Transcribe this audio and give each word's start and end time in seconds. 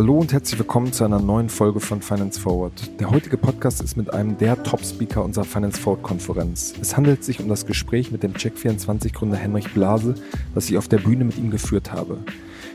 Hallo 0.00 0.18
und 0.18 0.32
herzlich 0.32 0.58
willkommen 0.58 0.94
zu 0.94 1.04
einer 1.04 1.20
neuen 1.20 1.50
Folge 1.50 1.80
von 1.80 2.00
Finance 2.00 2.40
Forward. 2.40 2.98
Der 2.98 3.10
heutige 3.10 3.36
Podcast 3.36 3.82
ist 3.82 3.98
mit 3.98 4.14
einem 4.14 4.38
der 4.38 4.62
Top-Speaker 4.62 5.22
unserer 5.22 5.44
Finance 5.44 5.78
Forward-Konferenz. 5.78 6.72
Es 6.80 6.96
handelt 6.96 7.22
sich 7.22 7.40
um 7.40 7.48
das 7.48 7.66
Gespräch 7.66 8.10
mit 8.10 8.22
dem 8.22 8.32
Check24-Gründer 8.32 9.36
Henrich 9.36 9.74
Blase, 9.74 10.14
das 10.54 10.70
ich 10.70 10.78
auf 10.78 10.88
der 10.88 10.98
Bühne 10.98 11.24
mit 11.24 11.36
ihm 11.36 11.50
geführt 11.50 11.92
habe. 11.92 12.16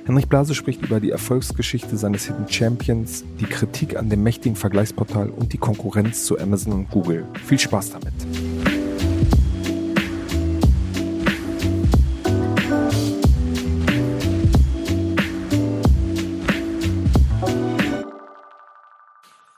Henrich 0.05 0.27
Blase 0.27 0.53
spricht 0.53 0.83
über 0.83 0.99
die 0.99 1.09
Erfolgsgeschichte 1.09 1.97
seines 1.97 2.25
Hidden 2.27 2.47
Champions, 2.47 3.23
die 3.39 3.45
Kritik 3.45 3.97
an 3.97 4.11
dem 4.11 4.21
mächtigen 4.21 4.55
Vergleichsportal 4.55 5.31
und 5.31 5.53
die 5.53 5.57
Konkurrenz 5.57 6.25
zu 6.25 6.37
Amazon 6.37 6.73
und 6.73 6.91
Google. 6.91 7.25
Viel 7.43 7.57
Spaß 7.57 7.93
damit! 7.93 8.13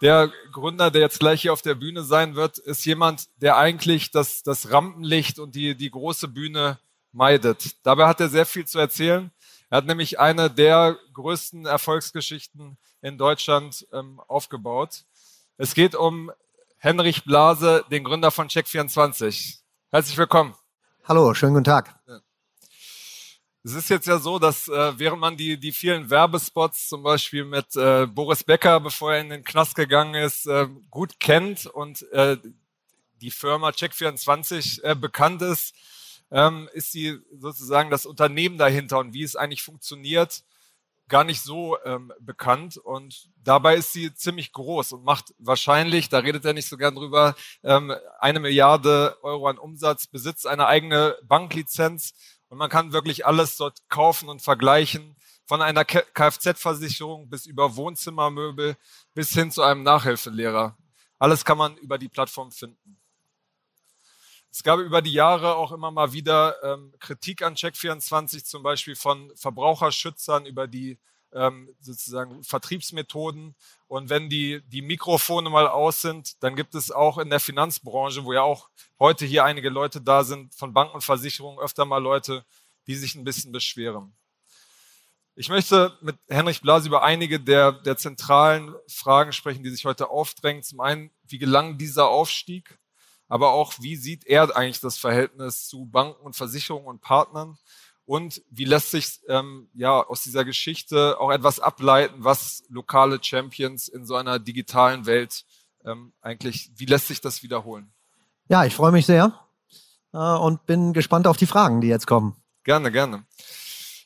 Der 0.08 0.32
Gründer, 0.54 0.90
der 0.90 1.02
jetzt 1.02 1.20
gleich 1.20 1.42
hier 1.42 1.52
auf 1.52 1.62
der 1.62 1.76
Bühne 1.76 2.02
sein 2.02 2.36
wird, 2.36 2.60
ist 2.60 2.86
jemand, 2.86 3.28
der 3.42 3.58
eigentlich 3.58 4.10
das, 4.10 4.42
das 4.42 4.72
Rampenlicht 4.72 5.38
und 5.38 5.54
die, 5.54 5.76
die 5.76 5.92
große 5.92 6.30
Bühne 6.30 6.80
meidet. 7.12 7.76
Dabei 7.86 8.08
hat 8.08 8.22
er 8.22 8.30
sehr 8.30 8.46
viel 8.46 8.66
zu 8.66 8.80
erzählen. 8.80 9.32
Er 9.70 9.80
hat 9.80 9.86
nämlich 9.86 10.18
eine 10.18 10.50
der 10.50 10.96
größten 11.12 11.66
Erfolgsgeschichten 11.66 12.78
in 13.02 13.18
Deutschland 13.18 13.86
ähm, 13.92 14.22
aufgebaut. 14.30 15.04
Es 15.58 15.74
geht 15.74 15.94
um 15.94 16.32
Henrich 16.78 17.26
Blase, 17.26 17.84
den 17.92 18.06
Gründer 18.06 18.32
von 18.32 18.48
Check24. 18.48 19.58
Herzlich 19.92 20.18
willkommen. 20.18 20.56
Hallo, 21.04 21.34
schönen 21.34 21.56
guten 21.56 21.66
Tag. 21.66 22.00
Es 23.68 23.74
ist 23.74 23.90
jetzt 23.90 24.08
ja 24.08 24.18
so, 24.18 24.40
dass 24.40 24.70
äh, 24.70 24.98
während 24.98 25.20
man 25.20 25.36
die, 25.36 25.60
die 25.60 25.74
vielen 25.74 26.10
Werbespots, 26.10 26.88
zum 26.88 27.04
Beispiel 27.04 27.44
mit 27.44 27.76
äh, 27.76 28.06
Boris 28.06 28.42
Becker, 28.42 28.80
bevor 28.80 29.14
er 29.14 29.20
in 29.20 29.30
den 29.30 29.44
Knast 29.44 29.76
gegangen 29.76 30.16
ist, 30.16 30.46
äh, 30.48 30.70
gut 30.90 31.20
kennt 31.20 31.66
und 31.66 32.10
äh, 32.14 32.38
die 33.20 33.30
Firma 33.30 33.72
Check24 33.72 34.84
äh, 34.84 34.96
bekannt 34.96 35.42
ist, 35.42 35.76
ähm, 36.32 36.70
ist 36.72 36.94
sie 36.94 37.20
sozusagen 37.38 37.90
das 37.90 38.06
Unternehmen 38.06 38.58
dahinter 38.58 39.00
und 39.00 39.14
wie 39.14 39.24
es 39.24 39.36
eigentlich 39.36 39.64
funktioniert, 39.64 40.46
gar 41.10 41.26
nicht 41.26 41.42
so 41.42 41.78
ähm, 41.84 42.14
bekannt. 42.22 42.78
Und 42.78 43.30
dabei 43.44 43.76
ist 43.76 43.92
sie 43.92 44.14
ziemlich 44.14 44.54
groß 44.54 44.94
und 44.94 45.04
macht 45.04 45.34
wahrscheinlich, 45.40 46.08
da 46.08 46.20
redet 46.20 46.46
er 46.46 46.54
nicht 46.54 46.70
so 46.70 46.78
gern 46.78 46.96
drüber, 46.96 47.36
ähm, 47.64 47.94
eine 48.20 48.40
Milliarde 48.40 49.18
Euro 49.24 49.48
an 49.48 49.58
Umsatz, 49.58 50.08
besitzt 50.08 50.48
eine 50.48 50.68
eigene 50.68 51.18
Banklizenz 51.24 52.14
und 52.50 52.58
man 52.58 52.70
kann 52.70 52.94
wirklich 52.94 53.26
alles 53.26 53.58
dort 53.58 53.90
kaufen 53.90 54.30
und 54.30 54.42
vergleichen, 54.42 55.16
von 55.46 55.62
einer 55.62 55.86
Kfz-Versicherung 55.86 57.30
bis 57.30 57.46
über 57.46 57.76
Wohnzimmermöbel 57.76 58.76
bis 59.14 59.32
hin 59.32 59.50
zu 59.50 59.62
einem 59.62 59.84
Nachhilfelehrer. 59.84 60.78
Alles 61.20 61.46
kann 61.46 61.58
man 61.58 61.78
über 61.78 61.98
die 61.98 62.10
Plattform 62.10 62.52
finden. 62.52 63.00
Es 64.52 64.64
gab 64.64 64.80
über 64.80 65.02
die 65.02 65.14
Jahre 65.14 65.56
auch 65.56 65.72
immer 65.72 65.92
mal 65.92 66.14
wieder 66.14 66.62
ähm, 66.64 66.94
Kritik 67.00 67.44
an 67.44 67.56
Check24, 67.56 68.44
zum 68.44 68.64
Beispiel 68.64 68.96
von 68.96 69.32
Verbraucherschützern 69.36 70.46
über 70.46 70.68
die 70.68 71.00
ähm, 71.38 71.70
sozusagen 71.80 72.44
Vertriebsmethoden. 72.44 73.56
Und 73.88 74.10
wenn 74.10 74.30
die, 74.30 74.62
die 74.68 74.82
Mikrofone 74.82 75.50
mal 75.50 75.68
aus 75.68 76.02
sind, 76.02 76.42
dann 76.44 76.56
gibt 76.56 76.76
es 76.76 76.92
auch 76.92 77.18
in 77.18 77.30
der 77.30 77.40
Finanzbranche, 77.40 78.26
wo 78.26 78.34
ja 78.34 78.42
auch 78.42 78.70
heute 79.00 79.26
hier 79.26 79.46
einige 79.46 79.70
Leute 79.70 80.02
da 80.02 80.24
sind, 80.24 80.54
von 80.54 80.74
Banken 80.74 80.96
und 80.96 81.04
Versicherungen 81.04 81.60
öfter 81.60 81.86
mal 81.86 82.02
Leute, 82.02 82.44
die 82.88 82.96
sich 82.96 83.16
ein 83.16 83.24
bisschen 83.24 83.52
beschweren. 83.52 84.14
Ich 85.36 85.50
möchte 85.50 85.96
mit 86.02 86.18
Henrich 86.30 86.62
Blas 86.62 86.88
über 86.88 87.04
einige 87.04 87.40
der, 87.40 87.72
der 87.72 87.96
zentralen 87.96 88.74
Fragen 88.88 89.32
sprechen, 89.32 89.64
die 89.64 89.70
sich 89.70 89.86
heute 89.86 90.10
aufdrängen. 90.10 90.64
Zum 90.64 90.80
einen, 90.80 91.12
wie 91.28 91.38
gelang 91.38 91.78
dieser 91.78 92.08
Aufstieg? 92.08 92.80
Aber 93.28 93.52
auch, 93.52 93.74
wie 93.80 93.98
sieht 93.98 94.26
er 94.26 94.56
eigentlich 94.56 94.80
das 94.80 94.98
Verhältnis 94.98 95.68
zu 95.68 95.86
Banken 95.86 96.26
und 96.26 96.36
Versicherungen 96.36 96.88
und 96.88 97.02
Partnern? 97.02 97.58
Und 98.08 98.42
wie 98.50 98.64
lässt 98.64 98.92
sich 98.92 99.20
ähm, 99.28 99.68
ja 99.74 100.02
aus 100.02 100.24
dieser 100.24 100.46
Geschichte 100.46 101.20
auch 101.20 101.30
etwas 101.30 101.60
ableiten, 101.60 102.24
was 102.24 102.64
lokale 102.70 103.20
Champions 103.22 103.90
in 103.90 104.06
so 104.06 104.16
einer 104.16 104.40
digitalen 104.40 105.06
Welt 105.06 105.44
ähm, 105.84 106.14
eigentlich, 106.22 106.72
wie 106.78 106.86
lässt 106.86 107.08
sich 107.10 107.20
das 107.20 107.44
wiederholen? 107.44 107.92
Ja, 108.48 108.64
ich 108.64 108.74
freue 108.74 108.94
mich 108.94 109.06
sehr 109.06 109.38
äh, 110.14 110.18
und 110.18 110.66
bin 110.66 110.94
gespannt 110.94 111.28
auf 111.28 111.36
die 111.36 111.48
Fragen, 111.48 111.82
die 111.82 111.90
jetzt 111.90 112.08
kommen. 112.08 112.38
Gerne, 112.64 112.94
gerne. 112.94 113.26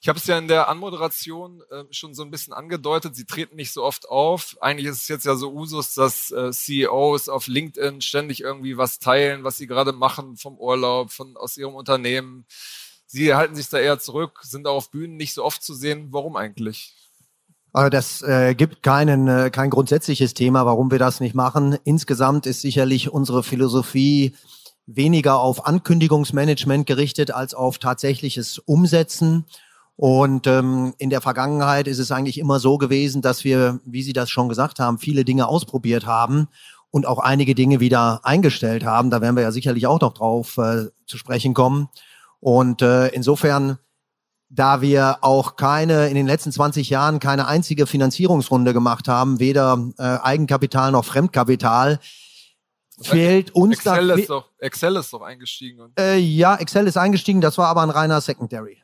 Ich 0.01 0.09
habe 0.09 0.17
es 0.17 0.25
ja 0.25 0.35
in 0.35 0.47
der 0.47 0.67
Anmoderation 0.67 1.61
äh, 1.69 1.83
schon 1.91 2.15
so 2.15 2.23
ein 2.23 2.31
bisschen 2.31 2.53
angedeutet, 2.53 3.15
sie 3.15 3.25
treten 3.25 3.55
nicht 3.55 3.71
so 3.71 3.83
oft 3.83 4.09
auf. 4.09 4.57
Eigentlich 4.59 4.87
ist 4.87 5.03
es 5.03 5.07
jetzt 5.09 5.27
ja 5.27 5.35
so 5.35 5.53
Usus, 5.53 5.93
dass 5.93 6.31
äh, 6.31 6.49
CEOs 6.51 7.29
auf 7.29 7.45
LinkedIn 7.45 8.01
ständig 8.01 8.41
irgendwie 8.41 8.77
was 8.77 8.97
teilen, 8.97 9.43
was 9.43 9.57
sie 9.57 9.67
gerade 9.67 9.91
machen 9.91 10.37
vom 10.37 10.57
Urlaub, 10.57 11.11
von 11.11 11.37
aus 11.37 11.55
ihrem 11.55 11.75
Unternehmen. 11.75 12.47
Sie 13.13 13.35
halten 13.35 13.55
sich 13.55 13.67
da 13.67 13.77
eher 13.77 13.99
zurück, 13.99 14.39
sind 14.41 14.65
auch 14.65 14.75
auf 14.75 14.89
Bühnen 14.89 15.17
nicht 15.17 15.33
so 15.33 15.43
oft 15.43 15.61
zu 15.61 15.73
sehen. 15.73 16.07
Warum 16.11 16.37
eigentlich? 16.37 16.95
Das 17.73 18.21
äh, 18.21 18.55
gibt 18.55 18.83
keinen, 18.83 19.27
äh, 19.27 19.49
kein 19.49 19.69
grundsätzliches 19.69 20.33
Thema, 20.33 20.65
warum 20.65 20.91
wir 20.91 20.99
das 20.99 21.19
nicht 21.19 21.35
machen. 21.35 21.77
Insgesamt 21.83 22.45
ist 22.45 22.61
sicherlich 22.61 23.11
unsere 23.11 23.43
Philosophie 23.43 24.33
weniger 24.85 25.39
auf 25.39 25.65
Ankündigungsmanagement 25.67 26.85
gerichtet 26.85 27.31
als 27.31 27.53
auf 27.53 27.79
tatsächliches 27.79 28.59
Umsetzen. 28.59 29.45
Und 29.97 30.47
ähm, 30.47 30.93
in 30.97 31.09
der 31.09 31.19
Vergangenheit 31.19 31.87
ist 31.87 31.99
es 31.99 32.13
eigentlich 32.13 32.37
immer 32.37 32.61
so 32.61 32.77
gewesen, 32.77 33.21
dass 33.21 33.43
wir, 33.43 33.81
wie 33.83 34.03
Sie 34.03 34.13
das 34.13 34.29
schon 34.29 34.47
gesagt 34.47 34.79
haben, 34.79 34.99
viele 34.99 35.25
Dinge 35.25 35.49
ausprobiert 35.49 36.05
haben 36.05 36.47
und 36.91 37.05
auch 37.05 37.19
einige 37.19 37.55
Dinge 37.55 37.81
wieder 37.81 38.21
eingestellt 38.23 38.85
haben. 38.85 39.09
Da 39.09 39.19
werden 39.19 39.35
wir 39.35 39.43
ja 39.43 39.51
sicherlich 39.51 39.85
auch 39.85 39.99
noch 39.99 40.13
drauf 40.13 40.57
äh, 40.57 40.85
zu 41.05 41.17
sprechen 41.17 41.53
kommen. 41.53 41.89
Und 42.41 42.81
äh, 42.81 43.07
insofern, 43.09 43.77
da 44.49 44.81
wir 44.81 45.19
auch 45.21 45.55
keine, 45.55 46.09
in 46.09 46.15
den 46.15 46.27
letzten 46.27 46.51
20 46.51 46.89
Jahren 46.89 47.19
keine 47.19 47.47
einzige 47.47 47.85
Finanzierungsrunde 47.87 48.73
gemacht 48.73 49.07
haben, 49.07 49.39
weder 49.39 49.89
äh, 49.97 50.01
Eigenkapital 50.01 50.91
noch 50.91 51.05
Fremdkapital, 51.05 51.99
fehlt 52.99 53.51
uns 53.51 53.77
Excel 53.77 54.07
da. 54.07 54.15
Ist 54.15 54.29
doch, 54.29 54.49
Excel 54.57 54.95
ist 54.97 55.13
doch 55.13 55.21
eingestiegen. 55.21 55.93
Äh, 55.97 56.17
ja, 56.17 56.55
Excel 56.55 56.87
ist 56.87 56.97
eingestiegen, 56.97 57.41
das 57.41 57.57
war 57.57 57.67
aber 57.67 57.83
ein 57.83 57.89
reiner 57.91 58.19
Secondary. 58.19 58.81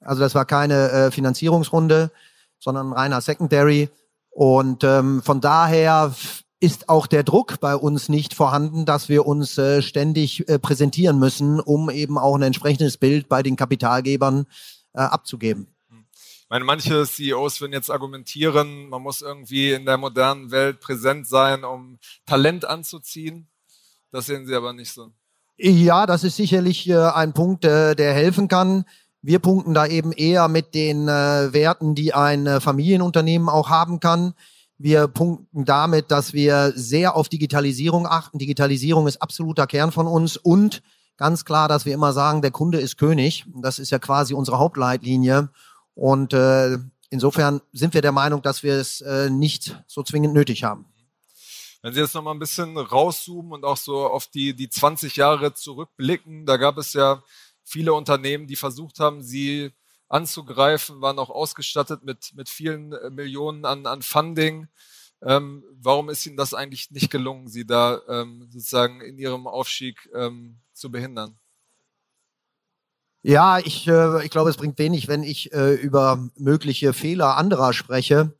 Also 0.00 0.20
das 0.20 0.34
war 0.34 0.46
keine 0.46 0.90
äh, 0.90 1.10
Finanzierungsrunde, 1.10 2.10
sondern 2.58 2.88
ein 2.88 2.92
reiner 2.94 3.20
Secondary. 3.20 3.90
Und 4.30 4.82
ähm, 4.82 5.22
von 5.22 5.40
daher 5.40 6.14
ist 6.64 6.88
auch 6.88 7.06
der 7.06 7.24
Druck 7.24 7.60
bei 7.60 7.76
uns 7.76 8.08
nicht 8.08 8.32
vorhanden, 8.32 8.86
dass 8.86 9.10
wir 9.10 9.26
uns 9.26 9.58
äh, 9.58 9.82
ständig 9.82 10.48
äh, 10.48 10.58
präsentieren 10.58 11.18
müssen, 11.18 11.60
um 11.60 11.90
eben 11.90 12.16
auch 12.16 12.34
ein 12.36 12.42
entsprechendes 12.42 12.96
Bild 12.96 13.28
bei 13.28 13.42
den 13.42 13.56
Kapitalgebern 13.56 14.46
äh, 14.94 15.00
abzugeben. 15.00 15.68
Ich 15.90 16.46
meine, 16.48 16.64
manche 16.64 17.04
CEOs 17.06 17.60
würden 17.60 17.74
jetzt 17.74 17.90
argumentieren, 17.90 18.88
man 18.88 19.02
muss 19.02 19.20
irgendwie 19.20 19.72
in 19.72 19.84
der 19.84 19.98
modernen 19.98 20.50
Welt 20.50 20.80
präsent 20.80 21.26
sein, 21.26 21.64
um 21.64 21.98
Talent 22.24 22.64
anzuziehen. 22.64 23.48
Das 24.10 24.24
sehen 24.24 24.46
Sie 24.46 24.54
aber 24.54 24.72
nicht 24.72 24.92
so. 24.92 25.10
Ja, 25.58 26.06
das 26.06 26.24
ist 26.24 26.36
sicherlich 26.36 26.88
äh, 26.88 26.96
ein 26.96 27.34
Punkt, 27.34 27.66
äh, 27.66 27.94
der 27.94 28.14
helfen 28.14 28.48
kann. 28.48 28.86
Wir 29.20 29.38
punkten 29.38 29.74
da 29.74 29.86
eben 29.86 30.12
eher 30.12 30.48
mit 30.48 30.74
den 30.74 31.08
äh, 31.08 31.52
Werten, 31.52 31.94
die 31.94 32.14
ein 32.14 32.60
Familienunternehmen 32.62 33.50
auch 33.50 33.68
haben 33.68 34.00
kann. 34.00 34.32
Wir 34.84 35.08
punkten 35.08 35.64
damit, 35.64 36.10
dass 36.10 36.34
wir 36.34 36.74
sehr 36.76 37.16
auf 37.16 37.30
Digitalisierung 37.30 38.06
achten. 38.06 38.36
Digitalisierung 38.36 39.06
ist 39.06 39.22
absoluter 39.22 39.66
Kern 39.66 39.92
von 39.92 40.06
uns 40.06 40.36
und 40.36 40.82
ganz 41.16 41.46
klar, 41.46 41.68
dass 41.68 41.86
wir 41.86 41.94
immer 41.94 42.12
sagen, 42.12 42.42
der 42.42 42.50
Kunde 42.50 42.80
ist 42.80 42.98
König. 42.98 43.46
Das 43.62 43.78
ist 43.78 43.88
ja 43.88 43.98
quasi 43.98 44.34
unsere 44.34 44.58
Hauptleitlinie. 44.58 45.48
Und 45.94 46.34
äh, 46.34 46.76
insofern 47.08 47.62
sind 47.72 47.94
wir 47.94 48.02
der 48.02 48.12
Meinung, 48.12 48.42
dass 48.42 48.62
wir 48.62 48.74
es 48.74 49.00
äh, 49.00 49.30
nicht 49.30 49.82
so 49.86 50.02
zwingend 50.02 50.34
nötig 50.34 50.64
haben. 50.64 50.84
Wenn 51.80 51.94
Sie 51.94 52.00
jetzt 52.00 52.14
noch 52.14 52.22
mal 52.22 52.32
ein 52.32 52.38
bisschen 52.38 52.76
rauszoomen 52.76 53.52
und 53.52 53.64
auch 53.64 53.78
so 53.78 54.06
auf 54.06 54.26
die, 54.26 54.52
die 54.52 54.68
20 54.68 55.16
Jahre 55.16 55.54
zurückblicken, 55.54 56.44
da 56.44 56.58
gab 56.58 56.76
es 56.76 56.92
ja 56.92 57.22
viele 57.62 57.94
Unternehmen, 57.94 58.46
die 58.46 58.56
versucht 58.56 59.00
haben, 59.00 59.22
sie 59.22 59.72
anzugreifen, 60.14 61.00
waren 61.00 61.18
auch 61.18 61.30
ausgestattet 61.30 62.04
mit, 62.04 62.32
mit 62.34 62.48
vielen 62.48 62.92
äh, 62.92 63.10
Millionen 63.10 63.64
an, 63.64 63.84
an 63.86 64.00
Funding. 64.00 64.68
Ähm, 65.20 65.64
warum 65.72 66.08
ist 66.08 66.24
Ihnen 66.24 66.36
das 66.36 66.54
eigentlich 66.54 66.90
nicht 66.92 67.10
gelungen, 67.10 67.48
Sie 67.48 67.66
da 67.66 68.00
ähm, 68.08 68.46
sozusagen 68.50 69.00
in 69.00 69.18
Ihrem 69.18 69.48
Aufstieg 69.48 70.08
ähm, 70.14 70.60
zu 70.72 70.90
behindern? 70.90 71.36
Ja, 73.22 73.58
ich, 73.58 73.88
äh, 73.88 74.24
ich 74.24 74.30
glaube, 74.30 74.50
es 74.50 74.56
bringt 74.56 74.78
wenig, 74.78 75.08
wenn 75.08 75.24
ich 75.24 75.52
äh, 75.52 75.74
über 75.74 76.28
mögliche 76.36 76.92
Fehler 76.92 77.36
anderer 77.36 77.72
spreche. 77.72 78.34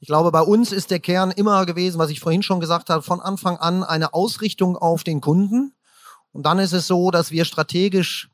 Ich 0.00 0.08
glaube, 0.08 0.32
bei 0.32 0.40
uns 0.40 0.72
ist 0.72 0.90
der 0.90 0.98
Kern 0.98 1.30
immer 1.30 1.64
gewesen, 1.64 1.98
was 1.98 2.10
ich 2.10 2.20
vorhin 2.20 2.42
schon 2.42 2.58
gesagt 2.58 2.90
habe, 2.90 3.02
von 3.02 3.20
Anfang 3.20 3.56
an 3.58 3.84
eine 3.84 4.14
Ausrichtung 4.14 4.76
auf 4.76 5.04
den 5.04 5.20
Kunden. 5.20 5.74
Und 6.32 6.44
dann 6.44 6.58
ist 6.58 6.72
es 6.72 6.86
so, 6.86 7.10
dass 7.10 7.30
wir 7.30 7.44
strategisch 7.44 8.30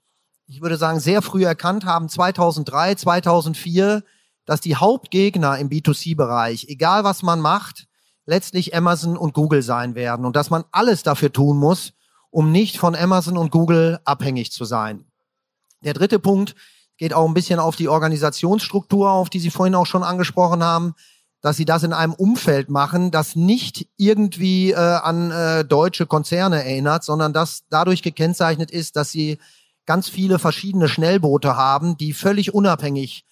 ich 0.46 0.62
würde 0.62 0.76
sagen, 0.76 1.00
sehr 1.00 1.22
früh 1.22 1.44
erkannt 1.44 1.84
haben, 1.84 2.08
2003, 2.08 2.94
2004, 2.94 4.02
dass 4.44 4.60
die 4.60 4.76
Hauptgegner 4.76 5.58
im 5.58 5.68
B2C-Bereich, 5.68 6.66
egal 6.68 7.04
was 7.04 7.22
man 7.22 7.40
macht, 7.40 7.86
letztlich 8.26 8.74
Amazon 8.74 9.16
und 9.16 9.34
Google 9.34 9.62
sein 9.62 9.94
werden 9.94 10.24
und 10.24 10.36
dass 10.36 10.50
man 10.50 10.64
alles 10.72 11.02
dafür 11.02 11.32
tun 11.32 11.58
muss, 11.58 11.92
um 12.30 12.52
nicht 12.52 12.78
von 12.78 12.94
Amazon 12.94 13.36
und 13.36 13.50
Google 13.50 14.00
abhängig 14.04 14.52
zu 14.52 14.64
sein. 14.64 15.04
Der 15.82 15.94
dritte 15.94 16.18
Punkt 16.18 16.54
geht 16.96 17.12
auch 17.12 17.26
ein 17.26 17.34
bisschen 17.34 17.58
auf 17.58 17.76
die 17.76 17.88
Organisationsstruktur, 17.88 19.10
auf 19.10 19.30
die 19.30 19.40
Sie 19.40 19.50
vorhin 19.50 19.74
auch 19.74 19.86
schon 19.86 20.02
angesprochen 20.02 20.62
haben, 20.62 20.94
dass 21.40 21.56
Sie 21.56 21.64
das 21.64 21.82
in 21.82 21.92
einem 21.92 22.14
Umfeld 22.14 22.70
machen, 22.70 23.10
das 23.10 23.36
nicht 23.36 23.88
irgendwie 23.96 24.72
äh, 24.72 24.76
an 24.76 25.30
äh, 25.30 25.64
deutsche 25.64 26.06
Konzerne 26.06 26.64
erinnert, 26.64 27.04
sondern 27.04 27.32
das 27.32 27.64
dadurch 27.68 28.02
gekennzeichnet 28.02 28.70
ist, 28.70 28.96
dass 28.96 29.10
Sie 29.10 29.38
ganz 29.86 30.08
viele 30.08 30.38
verschiedene 30.38 30.88
Schnellboote 30.88 31.56
haben, 31.56 31.96
die 31.96 32.12
völlig 32.12 32.52
unabhängig 32.52 33.24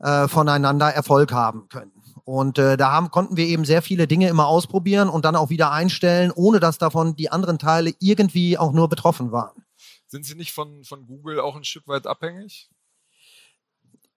äh, 0.00 0.28
voneinander 0.28 0.88
Erfolg 0.88 1.32
haben 1.32 1.68
können. 1.68 1.92
Und 2.24 2.58
äh, 2.58 2.76
da 2.76 2.92
haben, 2.92 3.10
konnten 3.10 3.36
wir 3.36 3.46
eben 3.46 3.64
sehr 3.64 3.82
viele 3.82 4.06
Dinge 4.06 4.28
immer 4.28 4.46
ausprobieren 4.46 5.08
und 5.08 5.24
dann 5.24 5.36
auch 5.36 5.50
wieder 5.50 5.72
einstellen, 5.72 6.32
ohne 6.34 6.60
dass 6.60 6.78
davon 6.78 7.16
die 7.16 7.30
anderen 7.30 7.58
Teile 7.58 7.92
irgendwie 7.98 8.58
auch 8.58 8.72
nur 8.72 8.88
betroffen 8.88 9.32
waren. 9.32 9.64
Sind 10.06 10.24
Sie 10.24 10.34
nicht 10.34 10.52
von, 10.52 10.84
von 10.84 11.06
Google 11.06 11.40
auch 11.40 11.56
ein 11.56 11.64
Stück 11.64 11.86
weit 11.86 12.06
abhängig? 12.06 12.68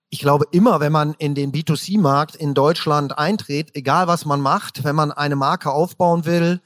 Ich 0.10 0.20
glaube, 0.20 0.46
immer 0.52 0.80
wenn 0.80 0.92
man 0.92 1.16
in 1.16 1.34
den 1.34 1.52
B2C-Markt 1.52 2.36
in 2.36 2.54
Deutschland 2.54 3.18
eintritt, 3.18 3.76
egal 3.76 4.08
was 4.08 4.26
man 4.26 4.42
macht, 4.42 4.84
wenn 4.84 4.96
man 4.96 5.12
eine 5.12 5.36
Marke 5.36 5.72
aufbauen 5.72 6.26
will, 6.26 6.62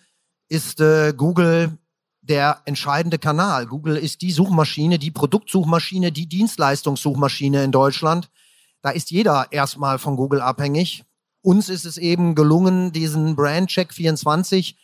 ist 0.49 0.81
äh, 0.81 1.13
Google 1.15 1.77
der 2.29 2.61
entscheidende 2.65 3.17
Kanal. 3.17 3.65
Google 3.65 3.95
ist 3.95 4.21
die 4.21 4.31
Suchmaschine, 4.31 4.99
die 4.99 5.11
Produktsuchmaschine, 5.11 6.11
die 6.11 6.27
Dienstleistungssuchmaschine 6.27 7.63
in 7.63 7.71
Deutschland. 7.71 8.29
Da 8.81 8.89
ist 8.89 9.11
jeder 9.11 9.47
erstmal 9.51 9.99
von 9.99 10.15
Google 10.15 10.41
abhängig. 10.41 11.03
Uns 11.41 11.69
ist 11.69 11.85
es 11.85 11.97
eben 11.97 12.35
gelungen, 12.35 12.91
diesen 12.91 13.35
Brand 13.35 13.69
Check 13.69 13.93
24, 13.93 14.77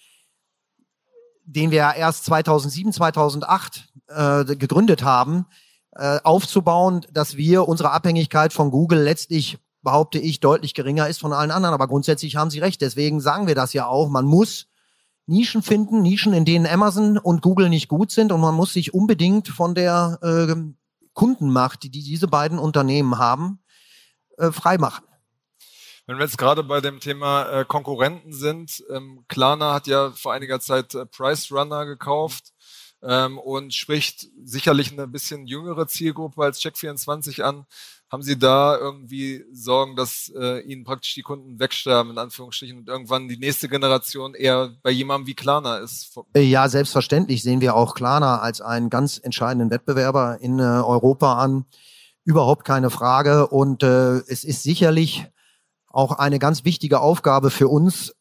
den 1.46 1.72
wir 1.72 1.94
erst 1.96 2.26
2007, 2.26 2.94
2008 2.94 3.90
äh, 4.08 4.46
gegründet 4.56 5.04
haben, 5.04 5.46
äh, 5.92 6.20
aufzubauen, 6.24 7.06
dass 7.12 7.36
wir 7.36 7.68
unsere 7.68 7.92
Abhängigkeit 7.92 8.54
von 8.54 8.72
Google 8.72 9.02
letztlich 9.02 9.58
behaupte 9.84 10.18
ich, 10.18 10.40
deutlich 10.40 10.74
geringer 10.74 11.08
ist 11.08 11.20
von 11.20 11.34
allen 11.34 11.52
anderen. 11.52 11.74
Aber 11.74 11.88
grundsätzlich 11.88 12.38
haben 12.38 12.50
Sie 12.50 12.60
recht. 12.60 12.82
Deswegen 12.82 13.20
sagen 13.20 13.48
wir 13.48 13.56
das 13.56 13.74
ja 13.74 13.86
auch. 13.86 14.10
Man 14.10 14.26
muss 14.26 14.68
Nischen 15.26 15.62
finden, 15.62 16.02
Nischen, 16.02 16.34
in 16.34 16.46
denen 16.46 16.66
Amazon 16.66 17.18
und 17.18 17.42
Google 17.42 17.70
nicht 17.70 17.88
gut 17.88 18.12
sind. 18.12 18.32
Und 18.32 18.42
man 18.42 18.56
muss 18.56 18.74
sich 18.74 18.94
unbedingt 18.94 19.48
von 19.48 19.76
der 19.76 20.20
äh, 20.22 20.56
Kundenmacht, 21.14 21.84
die 21.84 21.90
diese 21.90 22.28
beiden 22.28 22.60
Unternehmen 22.60 23.18
haben, 23.18 23.60
äh, 24.38 24.52
freimachen. 24.52 25.06
Wenn 26.06 26.18
wir 26.18 26.26
jetzt 26.26 26.38
gerade 26.38 26.64
bei 26.64 26.82
dem 26.82 27.00
Thema 27.00 27.50
äh, 27.50 27.66
Konkurrenten 27.66 28.34
sind, 28.34 28.84
ähm, 28.90 29.24
Klarna 29.30 29.74
hat 29.74 29.88
ja 29.88 30.12
vor 30.12 30.34
einiger 30.34 30.60
Zeit 30.60 30.94
äh, 30.96 31.06
Price 31.06 31.50
Runner 31.50 31.86
gekauft 31.86 32.52
ähm, 33.02 33.38
und 33.38 33.74
spricht 33.74 34.28
sicherlich 34.44 34.92
eine 34.92 35.08
bisschen 35.08 35.48
jüngere 35.48 35.88
Zielgruppe 35.88 36.44
als 36.44 36.62
Check24 36.62 37.42
an. 37.42 37.66
Haben 38.14 38.22
Sie 38.22 38.38
da 38.38 38.78
irgendwie 38.78 39.44
Sorgen, 39.52 39.96
dass 39.96 40.32
äh, 40.40 40.60
Ihnen 40.60 40.84
praktisch 40.84 41.16
die 41.16 41.24
Kunden 41.24 41.60
wegsterben, 41.60 42.12
in 42.12 42.20
Anführungsstrichen, 42.20 42.78
und 42.78 42.88
irgendwann 42.88 43.28
die 43.28 43.38
nächste 43.38 43.68
Generation 43.68 44.36
eher 44.36 44.70
bei 44.84 44.92
jemandem 44.92 45.26
wie 45.26 45.34
Klarna 45.34 45.78
ist? 45.78 46.16
Äh, 46.36 46.42
ja, 46.42 46.70
selbstverständlich 46.70 47.42
sehen 47.42 47.60
wir 47.60 47.76
auch 47.76 47.96
Klarna 47.96 48.38
als 48.38 48.62
einen 48.62 48.92
ganz 48.92 49.18
entscheidenden 49.18 49.72
Wettbewerber 49.72 50.38
in 50.42 50.60
äh, 50.60 50.62
Europa 50.62 51.40
an. 51.40 51.66
Überhaupt 52.24 52.66
keine 52.66 52.92
Frage. 52.92 53.48
Und 53.48 53.82
äh, 53.82 54.18
es 54.28 54.44
ist 54.44 54.62
sicherlich 54.62 55.26
auch 55.88 56.12
eine 56.12 56.38
ganz 56.38 56.66
wichtige 56.66 57.00
Aufgabe 57.00 57.50
für 57.50 57.68
uns 57.68 58.14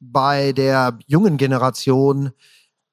bei 0.00 0.52
der 0.52 0.98
jungen 1.06 1.36
Generation 1.36 2.32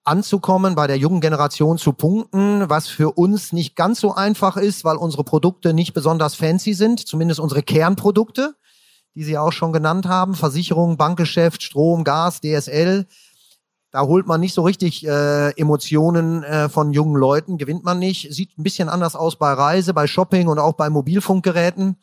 anzukommen, 0.07 0.75
bei 0.75 0.87
der 0.87 0.97
jungen 0.97 1.21
Generation 1.21 1.77
zu 1.77 1.93
punkten, 1.93 2.69
was 2.69 2.87
für 2.87 3.11
uns 3.11 3.51
nicht 3.51 3.75
ganz 3.75 3.99
so 3.99 4.13
einfach 4.13 4.57
ist, 4.57 4.85
weil 4.85 4.95
unsere 4.95 5.23
Produkte 5.23 5.73
nicht 5.73 5.93
besonders 5.93 6.35
fancy 6.35 6.73
sind, 6.73 7.05
zumindest 7.07 7.39
unsere 7.39 7.61
Kernprodukte, 7.61 8.55
die 9.15 9.23
Sie 9.23 9.37
auch 9.37 9.51
schon 9.51 9.73
genannt 9.73 10.07
haben, 10.07 10.35
Versicherung, 10.35 10.97
Bankgeschäft, 10.97 11.61
Strom, 11.61 12.03
Gas, 12.03 12.39
DSL. 12.41 13.05
Da 13.91 14.01
holt 14.01 14.27
man 14.27 14.39
nicht 14.39 14.53
so 14.53 14.61
richtig 14.61 15.05
äh, 15.05 15.49
Emotionen 15.59 16.43
äh, 16.43 16.69
von 16.69 16.93
jungen 16.93 17.15
Leuten, 17.15 17.57
gewinnt 17.57 17.83
man 17.83 17.99
nicht. 17.99 18.33
Sieht 18.33 18.57
ein 18.57 18.63
bisschen 18.63 18.89
anders 18.89 19.15
aus 19.15 19.37
bei 19.37 19.51
Reise, 19.53 19.93
bei 19.93 20.07
Shopping 20.07 20.47
und 20.47 20.59
auch 20.59 20.73
bei 20.73 20.89
Mobilfunkgeräten. 20.89 21.97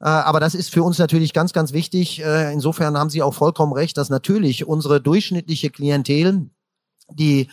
Äh, 0.00 0.08
aber 0.08 0.40
das 0.40 0.54
ist 0.54 0.70
für 0.70 0.82
uns 0.82 0.98
natürlich 0.98 1.32
ganz, 1.32 1.52
ganz 1.52 1.72
wichtig. 1.72 2.22
Äh, 2.22 2.52
insofern 2.52 2.96
haben 2.96 3.10
Sie 3.10 3.22
auch 3.22 3.34
vollkommen 3.34 3.72
recht, 3.72 3.96
dass 3.96 4.10
natürlich 4.10 4.66
unsere 4.66 5.00
durchschnittliche 5.00 5.70
Klientel, 5.70 6.50
die 7.10 7.50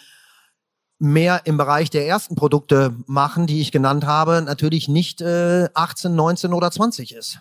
mehr 1.00 1.42
im 1.46 1.58
Bereich 1.58 1.90
der 1.90 2.08
ersten 2.08 2.36
Produkte 2.36 2.96
machen, 3.08 3.48
die 3.48 3.60
ich 3.60 3.72
genannt 3.72 4.06
habe, 4.06 4.42
natürlich 4.44 4.88
nicht 4.88 5.22
18, 5.24 6.12
äh, 6.12 6.16
19 6.16 6.54
oder 6.54 6.70
20 6.70 7.16
ist. 7.16 7.40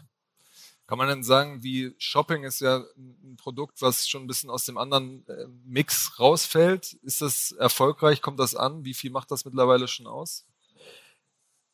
Kann 0.86 0.98
man 0.98 1.08
denn 1.08 1.22
sagen, 1.22 1.62
wie 1.62 1.94
Shopping 1.98 2.42
ist 2.42 2.60
ja 2.60 2.78
ein 2.96 3.36
Produkt, 3.36 3.80
was 3.80 4.08
schon 4.08 4.22
ein 4.22 4.26
bisschen 4.26 4.50
aus 4.50 4.64
dem 4.64 4.76
anderen 4.76 5.24
Mix 5.64 6.18
rausfällt? 6.18 6.94
Ist 7.02 7.20
das 7.20 7.52
erfolgreich? 7.52 8.22
Kommt 8.22 8.40
das 8.40 8.56
an? 8.56 8.84
Wie 8.84 8.94
viel 8.94 9.12
macht 9.12 9.30
das 9.30 9.44
mittlerweile 9.44 9.86
schon 9.86 10.06
aus? 10.08 10.46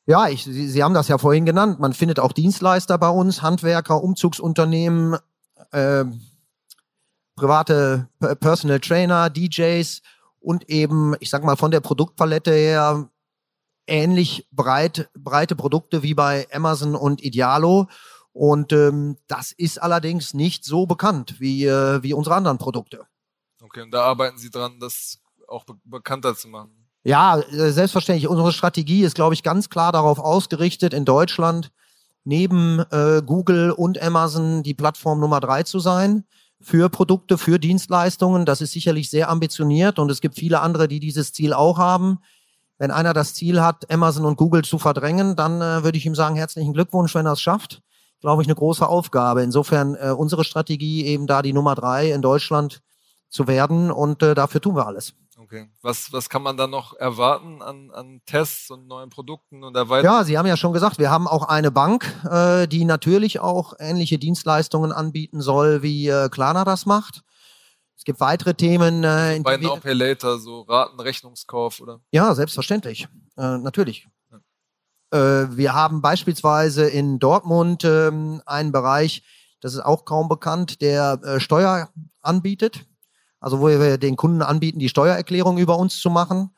Ja, 0.05 0.29
ich, 0.29 0.45
Sie, 0.45 0.69
Sie 0.69 0.83
haben 0.83 0.93
das 0.93 1.09
ja 1.09 1.19
vorhin 1.19 1.47
genannt. 1.47 1.81
Man 1.81 1.93
findet 1.93 2.21
auch 2.21 2.33
Dienstleister 2.33 2.99
bei 2.99 3.09
uns, 3.09 3.43
Handwerker, 3.43 4.03
Umzugsunternehmen, 4.03 5.19
äh, 5.71 6.05
private 7.37 8.09
Personal 8.41 8.81
Trainer, 8.81 9.31
DJs 9.31 10.03
und 10.41 10.69
eben, 10.69 11.15
ich 11.21 11.31
sag 11.31 11.45
mal, 11.45 11.57
von 11.57 11.71
der 11.71 11.81
Produktpalette 11.81 12.53
her 12.53 13.11
ähnlich 13.87 14.49
breit, 14.51 15.09
breite 15.15 15.57
Produkte 15.57 16.03
wie 16.03 16.15
bei 16.15 16.47
Amazon 16.53 16.95
und 16.95 17.23
Idealo. 17.23 17.89
Und 18.33 18.73
ähm, 18.73 19.17
das 19.29 19.53
ist 19.53 19.81
allerdings 19.81 20.35
nicht 20.35 20.65
so 20.65 20.87
bekannt 20.87 21.41
wie, 21.41 21.65
äh, 21.65 22.03
wie 22.03 22.13
unsere 22.13 22.35
anderen 22.35 22.59
Produkte. 22.59 23.07
Okay, 23.63 23.83
und 23.83 23.93
da 23.93 24.03
arbeiten 24.03 24.39
Sie 24.39 24.51
dran, 24.51 24.79
das 24.79 25.19
auch 25.49 25.65
be 25.65 25.75
bekannter 25.85 26.37
zu 26.37 26.49
machen. 26.49 26.87
Ja, 27.03 27.39
äh, 27.39 27.71
selbstverständlich. 27.71 28.29
Unsere 28.29 28.53
Strategie 28.53 29.05
ist, 29.05 29.15
glaube 29.15 29.35
ich, 29.35 29.43
ganz 29.43 29.71
klar 29.71 29.93
darauf 29.93 30.19
ausgerichtet, 30.19 30.93
in 30.93 31.05
Deutschland 31.05 31.71
neben 32.25 32.81
äh, 32.91 33.23
Google 33.25 33.71
und 33.71 34.03
Amazon 34.03 34.63
die 34.63 34.75
Plattform 34.75 35.21
Nummer 35.21 35.41
drei 35.41 35.63
zu 35.63 35.79
sein 35.79 36.25
für 36.67 36.89
Produkte, 36.89 37.39
für 37.39 37.61
Dienstleistungen. 37.61 38.45
Das 38.45 38.61
ist 38.61 38.73
sicherlich 38.73 39.09
sehr 39.09 39.29
ambitioniert 39.29 40.01
und 40.01 40.11
es 40.11 40.21
gibt 40.21 40.35
viele 40.35 40.61
andere, 40.63 40.89
die 40.89 40.99
dieses 40.99 41.33
Ziel 41.33 41.53
auch 41.53 41.79
haben. 41.79 42.19
Wenn 42.77 42.91
einer 42.91 43.13
das 43.13 43.35
Ziel 43.35 43.63
hat, 43.63 43.89
Amazon 43.89 44.25
und 44.25 44.37
Google 44.37 44.65
zu 44.65 44.81
verdrängen, 44.81 45.37
dann 45.37 45.61
äh, 45.61 45.85
würde 45.85 45.97
ich 45.97 46.05
ihm 46.07 46.17
sagen, 46.17 46.35
herzlichen 46.35 46.73
Glückwunsch, 46.73 47.15
wenn 47.15 47.25
er 47.25 47.35
es 47.35 47.41
schafft. 47.41 47.83
Glaube 48.21 48.43
ich, 48.43 48.49
eine 48.49 48.57
große 48.57 48.85
Aufgabe. 48.85 49.45
Insofern 49.45 49.95
äh, 49.95 50.11
unsere 50.11 50.43
Strategie 50.43 51.07
eben 51.07 51.29
da 51.29 51.41
die 51.41 51.53
Nummer 51.53 51.77
drei 51.77 52.11
in 52.11 52.21
Deutschland 52.21 52.83
zu 53.29 53.47
werden 53.47 53.93
und 53.93 54.25
äh, 54.25 54.35
dafür 54.35 54.61
tun 54.61 54.75
wir 54.75 54.89
alles. 54.89 55.15
Okay. 55.39 55.69
Was, 55.83 56.13
was 56.13 56.31
kann 56.31 56.43
man 56.43 56.57
dann 56.57 56.71
noch 56.71 56.95
erwarten 56.95 57.61
an, 57.61 57.91
an 57.91 58.23
Tests 58.25 58.71
und 58.71 58.87
neuen 58.87 59.11
Produkten 59.11 59.65
und 59.65 59.77
Erweiterungen? 59.77 60.19
Ja, 60.21 60.25
Sie 60.25 60.39
haben 60.39 60.47
ja 60.47 60.57
schon 60.57 60.73
gesagt, 60.73 60.99
wir 60.99 61.11
haben 61.11 61.29
auch 61.29 61.43
eine 61.43 61.71
Bank, 61.71 62.07
äh, 62.31 62.67
die 62.67 62.87
natürlich 62.87 63.39
auch 63.41 63.75
ähnliche 63.79 64.19
Dienstleistungen 64.19 64.93
anbieten 64.93 65.43
soll, 65.43 65.83
wie 65.83 66.09
äh, 66.09 66.31
Klarna 66.31 66.65
das 66.65 66.87
macht. 66.87 67.23
Es 67.99 68.05
gibt 68.05 68.19
weitere 68.21 68.55
Themen. 68.55 69.05
Äh, 69.05 69.41
Bei 69.43 69.59
Now 69.59 69.77
Pay 69.77 69.93
Later, 69.93 70.39
so 70.39 70.63
Ratenrechnungskauf, 70.63 71.81
oder? 71.81 72.01
Ja, 72.13 72.35
selbstverständlich. 72.35 73.07
Äh, 73.37 73.59
natürlich. 73.59 74.09
Ja. 75.13 75.43
Äh, 75.43 75.55
wir 75.55 75.75
haben 75.75 76.01
beispielsweise 76.01 76.89
in 76.89 77.19
Dortmund 77.19 77.85
ähm, 77.85 78.41
einen 78.47 78.73
Bereich, 78.73 79.23
das 79.61 79.75
ist 79.75 79.81
auch 79.81 80.07
kaum 80.07 80.29
bekannt, 80.29 80.81
der 80.81 81.21
äh, 81.23 81.41
Steuer 81.41 81.91
anbietet 82.23 82.87
also 83.41 83.61
wo 83.61 83.69
wir 83.69 83.99
den 83.99 84.17
Kunden 84.17 84.43
anbieten, 84.43 84.79
die 84.79 84.89
Steuererklärung 84.89 85.59
über 85.59 85.79
uns 85.79 85.99
zu 85.99 86.11
machen. 86.11 86.51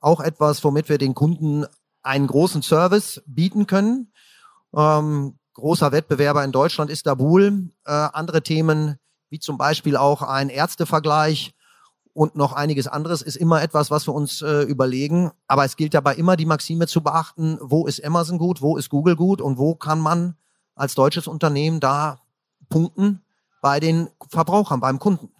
Auch 0.00 0.20
etwas, 0.20 0.62
womit 0.62 0.88
wir 0.88 0.98
den 0.98 1.14
Kunden 1.14 1.66
einen 2.02 2.26
großen 2.26 2.62
Service 2.62 3.22
bieten 3.26 3.66
können. 3.66 4.12
Ähm, 4.74 5.38
großer 5.54 5.92
Wettbewerber 5.92 6.44
in 6.44 6.52
Deutschland 6.52 6.90
ist 6.90 7.06
Dabul. 7.06 7.70
Äh, 7.84 7.90
andere 7.90 8.42
Themen, 8.42 8.98
wie 9.30 9.38
zum 9.38 9.58
Beispiel 9.58 9.96
auch 9.96 10.22
ein 10.22 10.48
Ärztevergleich 10.48 11.54
und 12.12 12.36
noch 12.36 12.52
einiges 12.52 12.86
anderes, 12.86 13.22
ist 13.22 13.36
immer 13.36 13.62
etwas, 13.62 13.90
was 13.90 14.06
wir 14.06 14.14
uns 14.14 14.42
äh, 14.42 14.62
überlegen. 14.62 15.32
Aber 15.48 15.64
es 15.64 15.76
gilt 15.76 15.94
dabei 15.94 16.14
immer 16.14 16.36
die 16.36 16.46
Maxime 16.46 16.86
zu 16.86 17.02
beachten, 17.02 17.58
wo 17.60 17.86
ist 17.86 18.04
Amazon 18.04 18.38
gut, 18.38 18.62
wo 18.62 18.76
ist 18.76 18.90
Google 18.90 19.16
gut 19.16 19.40
und 19.40 19.58
wo 19.58 19.74
kann 19.74 20.00
man 20.00 20.36
als 20.74 20.94
deutsches 20.94 21.26
Unternehmen 21.26 21.80
da 21.80 22.20
punkten 22.68 23.22
bei 23.62 23.80
den 23.80 24.08
Verbrauchern, 24.28 24.80
beim 24.80 24.98
Kunden. 24.98 25.30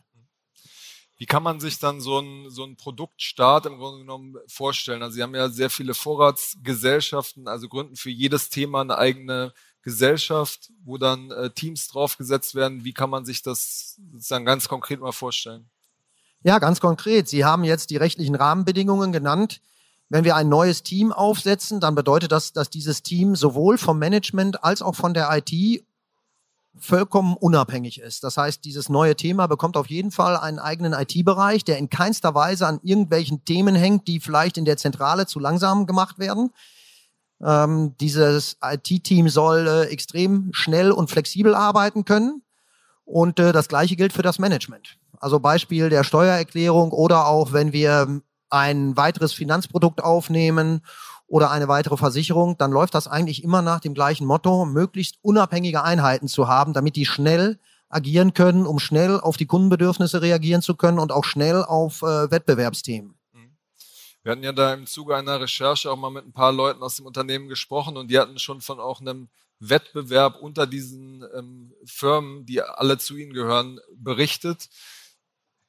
Wie 1.19 1.27
kann 1.27 1.43
man 1.43 1.61
sich 1.61 1.79
dann 1.79 2.01
so 2.01 2.19
ein, 2.21 2.51
so 2.51 2.67
Produktstart 2.77 3.67
im 3.67 3.79
Grunde 3.79 4.01
genommen 4.01 4.37
vorstellen? 4.49 5.03
Also 5.03 5.15
Sie 5.15 5.23
haben 5.23 5.35
ja 5.35 5.49
sehr 5.49 5.71
viele 5.71 5.95
Vorratsgesellschaften, 5.95 7.49
also 7.49 7.69
gründen 7.69 7.97
für 7.97 8.11
jedes 8.11 8.51
Thema 8.51 8.83
eine 8.83 8.99
eigene 8.99 9.55
Gesellschaft, 9.83 10.71
wo 10.85 10.99
dann 10.99 11.31
äh, 11.31 11.51
Teams 11.51 11.89
draufgesetzt 11.89 12.55
werden. 12.55 12.85
Wie 12.85 12.93
kann 12.93 13.09
man 13.09 13.25
sich 13.25 13.43
das 13.43 13.99
sozusagen 14.13 14.45
ganz 14.45 14.69
konkret 14.69 15.01
mal 15.01 15.13
vorstellen? 15.13 15.71
Ja, 16.43 16.59
ganz 16.59 16.81
konkret. 16.81 17.29
Sie 17.29 17.45
haben 17.45 17.65
jetzt 17.65 17.91
die 17.91 17.97
rechtlichen 17.97 18.35
Rahmenbedingungen 18.35 19.13
genannt. 19.13 19.61
Wenn 20.09 20.25
wir 20.25 20.37
ein 20.37 20.49
neues 20.49 20.83
Team 20.83 21.13
aufsetzen, 21.13 21.81
dann 21.81 21.95
bedeutet 21.95 22.31
das, 22.31 22.53
dass 22.53 22.69
dieses 22.69 23.03
Team 23.03 23.35
sowohl 23.35 23.79
vom 23.79 23.99
Management 23.99 24.63
als 24.63 24.83
auch 24.83 24.95
von 24.95 25.15
der 25.15 25.31
IT 25.33 25.85
vollkommen 26.79 27.37
unabhängig 27.37 28.01
ist. 28.01 28.25
Das 28.25 28.37
heißt, 28.37 28.65
dieses 28.65 28.89
neue 28.89 29.17
Thema 29.17 29.47
bekommt 29.47 29.77
auf 29.77 29.89
jeden 29.89 30.11
Fall 30.11 30.37
einen 30.37 30.59
eigenen 30.59 30.93
IT-Bereich, 30.93 31.65
der 31.65 31.79
in 31.79 31.91
keinster 31.91 32.35
Weise 32.35 32.67
an 32.67 32.81
irgendwelchen 32.83 33.45
Themen 33.45 33.75
hängt, 33.75 34.09
die 34.09 34.21
vielleicht 34.21 34.59
in 34.59 34.65
der 34.65 34.77
Zentrale 34.77 35.27
zu 35.27 35.39
langsam 35.39 35.87
gemacht 35.87 36.19
werden. 36.19 36.51
Ähm, 37.43 37.95
dieses 38.01 38.57
IT-Team 38.63 39.29
soll 39.29 39.67
äh, 39.67 39.83
extrem 39.85 40.51
schnell 40.53 40.91
und 40.91 41.11
flexibel 41.11 41.55
arbeiten 41.55 42.05
können. 42.05 42.43
Und 43.05 43.39
äh, 43.39 43.53
das 43.53 43.69
Gleiche 43.69 43.97
gilt 43.97 44.13
für 44.13 44.23
das 44.23 44.39
Management. 44.39 44.99
Also 45.19 45.41
Beispiel 45.41 45.89
der 45.91 46.05
Steuererklärung 46.05 46.93
oder 46.93 47.27
auch 47.27 47.53
wenn 47.53 47.73
wir 47.73 48.21
ein 48.51 48.97
weiteres 48.97 49.33
Finanzprodukt 49.33 50.03
aufnehmen 50.03 50.83
oder 51.27 51.51
eine 51.51 51.69
weitere 51.69 51.97
Versicherung, 51.97 52.57
dann 52.57 52.71
läuft 52.71 52.95
das 52.95 53.09
eigentlich 53.09 53.43
immer 53.43 53.63
nach 53.63 53.81
dem 53.81 53.95
gleichen 53.95 54.27
Motto, 54.27 54.65
möglichst 54.65 55.19
unabhängige 55.23 55.83
Einheiten 55.83 56.29
zu 56.29 56.49
haben, 56.49 56.73
damit 56.73 56.97
die 56.97 57.07
schnell 57.07 57.59
agieren 57.89 58.35
können, 58.35 58.67
um 58.67 58.79
schnell 58.79 59.21
auf 59.21 59.37
die 59.37 59.47
Kundenbedürfnisse 59.47 60.23
reagieren 60.23 60.63
zu 60.63 60.75
können 60.75 60.99
und 60.99 61.13
auch 61.13 61.25
schnell 61.25 61.63
auf 61.63 62.03
äh, 62.03 62.31
Wettbewerbsthemen. 62.31 63.15
Mhm. 63.33 63.57
Wir 64.23 64.33
hatten 64.33 64.43
ja 64.43 64.53
da 64.53 64.75
im 64.75 64.87
Zuge 64.87 65.17
einer 65.17 65.41
Recherche 65.41 65.91
auch 65.91 65.97
mal 65.97 66.11
mit 66.11 66.27
ein 66.27 66.33
paar 66.33 66.53
Leuten 66.53 66.83
aus 66.83 66.97
dem 66.97 67.07
Unternehmen 67.07 67.49
gesprochen 67.49 67.97
und 67.97 68.11
die 68.11 68.19
hatten 68.19 68.39
schon 68.39 68.61
von 68.61 68.81
auch 68.81 69.01
einem 69.01 69.29
Wettbewerb 69.59 70.41
unter 70.41 70.67
diesen 70.67 71.25
ähm, 71.35 71.73
Firmen, 71.85 72.45
die 72.45 72.61
alle 72.61 72.99
zu 72.99 73.17
ihnen 73.17 73.33
gehören, 73.33 73.81
berichtet. 73.95 74.69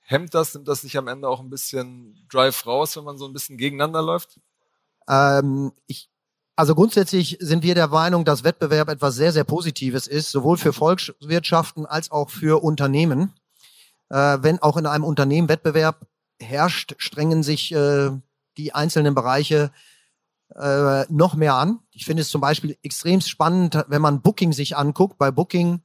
Hemmt 0.02 0.34
das, 0.34 0.54
nimmt 0.54 0.68
das 0.68 0.84
nicht 0.84 0.98
am 0.98 1.08
Ende 1.08 1.28
auch 1.28 1.40
ein 1.40 1.50
bisschen 1.50 2.26
Drive 2.30 2.66
raus, 2.66 2.96
wenn 2.98 3.04
man 3.04 3.18
so 3.18 3.26
ein 3.26 3.34
bisschen 3.34 3.58
gegeneinander 3.58 4.02
läuft? 4.02 4.40
Ähm, 5.10 5.72
ich, 5.88 6.10
also 6.56 6.76
grundsätzlich 6.76 7.38
sind 7.40 7.64
wir 7.64 7.76
der 7.76 7.88
Meinung, 7.88 8.26
dass 8.26 8.44
Wettbewerb 8.44 8.90
etwas 8.90 9.16
sehr, 9.16 9.32
sehr 9.32 9.44
Positives 9.44 10.08
ist, 10.08 10.32
sowohl 10.32 10.58
für 10.58 10.74
Volkswirtschaften 10.74 11.86
als 11.86 12.12
auch 12.12 12.30
für 12.30 12.64
Unternehmen. 12.64 13.34
Äh, 14.10 14.40
wenn 14.42 14.60
auch 14.60 14.78
in 14.78 14.86
einem 14.86 15.04
Unternehmen 15.04 15.50
Wettbewerb 15.50 16.08
herrscht, 16.40 16.96
strengen 16.98 17.44
sich 17.44 17.72
äh, 17.72 18.12
die 18.58 18.74
einzelnen 18.74 19.14
Bereiche 19.14 19.72
äh, 20.56 21.04
noch 21.12 21.36
mehr 21.36 21.56
an. 21.56 21.80
Ich 21.92 22.06
finde 22.06 22.22
es 22.22 22.30
zum 22.30 22.42
Beispiel 22.42 22.78
extrem 22.82 23.22
spannend, 23.22 23.86
wenn 23.88 24.02
man 24.02 24.22
Booking 24.22 24.54
sich 24.54 24.78
anguckt. 24.78 25.18
Bei 25.18 25.32
Booking 25.32 25.82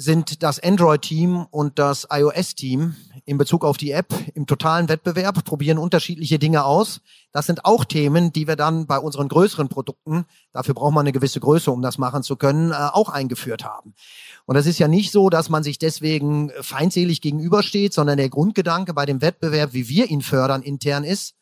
sind 0.00 0.44
das 0.44 0.60
Android-Team 0.62 1.48
und 1.50 1.80
das 1.80 2.06
iOS-Team 2.08 2.94
in 3.24 3.36
Bezug 3.36 3.64
auf 3.64 3.76
die 3.76 3.90
App 3.90 4.14
im 4.32 4.46
totalen 4.46 4.88
Wettbewerb, 4.88 5.44
probieren 5.44 5.76
unterschiedliche 5.76 6.38
Dinge 6.38 6.64
aus. 6.64 7.00
Das 7.32 7.46
sind 7.46 7.64
auch 7.64 7.84
Themen, 7.84 8.32
die 8.32 8.46
wir 8.46 8.54
dann 8.54 8.86
bei 8.86 9.00
unseren 9.00 9.26
größeren 9.26 9.68
Produkten, 9.68 10.24
dafür 10.52 10.74
braucht 10.74 10.94
man 10.94 11.00
eine 11.00 11.10
gewisse 11.10 11.40
Größe, 11.40 11.72
um 11.72 11.82
das 11.82 11.98
machen 11.98 12.22
zu 12.22 12.36
können, 12.36 12.70
äh, 12.70 12.76
auch 12.76 13.08
eingeführt 13.08 13.64
haben. 13.64 13.92
Und 14.46 14.54
das 14.54 14.66
ist 14.66 14.78
ja 14.78 14.86
nicht 14.86 15.10
so, 15.10 15.30
dass 15.30 15.48
man 15.48 15.64
sich 15.64 15.80
deswegen 15.80 16.52
feindselig 16.60 17.20
gegenübersteht, 17.20 17.92
sondern 17.92 18.18
der 18.18 18.28
Grundgedanke 18.28 18.94
bei 18.94 19.04
dem 19.04 19.20
Wettbewerb, 19.20 19.72
wie 19.72 19.88
wir 19.88 20.08
ihn 20.10 20.22
fördern 20.22 20.62
intern 20.62 21.02
ist, 21.02 21.34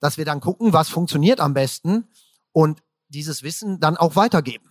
dass 0.00 0.16
wir 0.16 0.24
dann 0.24 0.40
gucken, 0.40 0.72
was 0.72 0.88
funktioniert 0.88 1.38
am 1.38 1.52
besten 1.52 2.04
und 2.52 2.82
dieses 3.08 3.42
Wissen 3.42 3.78
dann 3.78 3.98
auch 3.98 4.16
weitergeben 4.16 4.69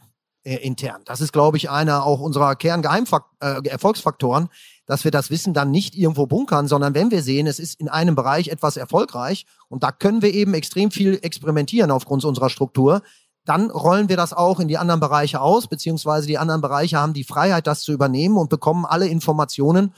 äh, 0.49 0.55
intern. 0.55 1.01
Das 1.05 1.21
ist, 1.21 1.31
glaube 1.31 1.57
ich, 1.57 1.69
einer 1.69 2.03
auch 2.07 2.19
unserer 2.21 2.55
Kernerfolgsfaktoren, 2.55 4.45
äh, 4.45 4.47
dass 4.87 5.03
wir 5.03 5.11
das 5.11 5.29
Wissen 5.29 5.53
dann 5.53 5.69
nicht 5.69 5.95
irgendwo 5.95 6.25
bunkern, 6.25 6.67
sondern 6.67 6.95
wenn 6.95 7.11
wir 7.11 7.21
sehen, 7.21 7.45
es 7.45 7.59
ist 7.59 7.79
in 7.79 7.87
einem 7.87 8.15
Bereich 8.15 8.47
etwas 8.47 8.75
erfolgreich 8.75 9.45
und 9.67 9.83
da 9.83 9.91
können 9.91 10.23
wir 10.23 10.33
eben 10.33 10.55
extrem 10.55 10.89
viel 10.89 11.19
experimentieren 11.21 11.91
aufgrund 11.91 12.25
unserer 12.25 12.49
Struktur, 12.49 13.03
dann 13.45 13.69
rollen 13.69 14.09
wir 14.09 14.17
das 14.17 14.33
auch 14.33 14.59
in 14.59 14.67
die 14.67 14.79
anderen 14.79 14.99
Bereiche 14.99 15.39
aus, 15.39 15.67
beziehungsweise 15.67 16.25
die 16.25 16.39
anderen 16.39 16.61
Bereiche 16.61 16.97
haben 16.97 17.13
die 17.13 17.23
Freiheit, 17.23 17.67
das 17.67 17.83
zu 17.83 17.91
übernehmen 17.91 18.37
und 18.37 18.49
bekommen 18.49 18.87
alle 18.87 19.07
Informationen, 19.07 19.93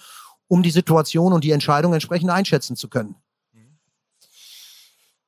um 0.49 0.63
die 0.63 0.71
Situation 0.71 1.31
und 1.31 1.45
die 1.45 1.51
Entscheidung 1.51 1.93
entsprechend 1.93 2.29
einschätzen 2.29 2.75
zu 2.75 2.89
können. 2.89 3.15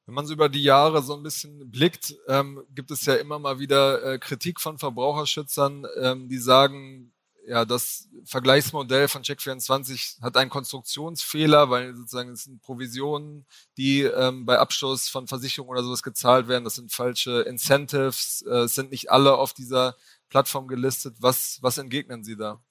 Wenn 0.05 0.15
man 0.15 0.25
so 0.25 0.33
über 0.33 0.50
die 0.50 0.63
Jahre 0.63 1.01
so 1.01 1.15
ein 1.15 1.24
bisschen 1.24 1.72
blickt, 1.72 2.15
ähm, 2.27 2.63
gibt 2.75 2.91
es 2.91 3.05
ja 3.05 3.15
immer 3.15 3.39
mal 3.39 3.60
wieder 3.60 4.03
äh, 4.03 4.19
Kritik 4.19 4.60
von 4.60 4.77
Verbraucherschützern, 4.77 5.86
ähm, 6.01 6.27
die 6.27 6.39
sagen, 6.39 7.13
ja, 7.45 7.65
das 7.65 8.07
Vergleichsmodell 8.25 9.07
von 9.07 9.22
Check24 9.22 10.22
hat 10.22 10.38
einen 10.38 10.50
Konstruktionsfehler, 10.50 11.69
weil 11.69 11.95
sozusagen 11.95 12.31
es 12.31 12.43
sind 12.43 12.62
Provisionen, 12.62 13.45
die 13.77 14.01
ähm, 14.01 14.45
bei 14.45 14.60
Abschluss 14.60 15.10
von 15.10 15.27
Versicherungen 15.27 15.72
oder 15.72 15.83
sowas 15.83 16.03
gezahlt 16.03 16.48
werden. 16.48 16.63
Das 16.63 16.75
sind 16.75 16.93
falsche 16.93 17.41
Incentives, 17.41 18.43
äh, 18.48 18.63
es 18.63 18.75
sind 18.75 18.91
nicht 18.91 19.12
alle 19.12 19.38
auf 19.38 19.53
dieser 19.53 19.95
Plattform 20.29 20.67
gelistet. 20.67 21.17
Was, 21.19 21.60
was 21.62 21.77
entgegnen 21.77 22.24
Sie 22.24 22.38
da? 22.38 22.62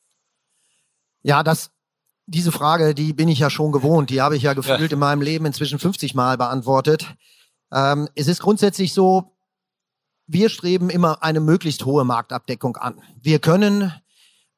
Ja, 1.23 1.43
das 1.43 1.71
diese 2.26 2.52
Frage, 2.52 2.95
die 2.95 3.12
bin 3.12 3.29
ich 3.29 3.38
ja 3.38 3.50
schon 3.50 3.73
gewohnt. 3.73 4.11
Die 4.11 4.23
habe 4.23 4.37
ich 4.37 4.43
ja 4.43 4.55
gefühlt 4.55 4.91
ja. 4.91 4.95
in 4.95 4.99
meinem 4.99 5.23
Leben 5.23 5.47
inzwischen 5.47 5.79
50 5.79 6.14
Mal 6.14 6.38
beantwortet. 6.38 7.14
Ähm, 7.73 8.09
es 8.14 8.29
ist 8.29 8.41
grundsätzlich 8.41 8.95
so, 8.95 9.33
wir 10.26 10.49
streben 10.49 10.88
immer 10.88 11.23
eine 11.23 11.41
möglichst 11.41 11.85
hohe 11.85 12.05
Marktabdeckung 12.05 12.76
an. 12.76 13.00
Wir 13.21 13.38
können 13.38 13.93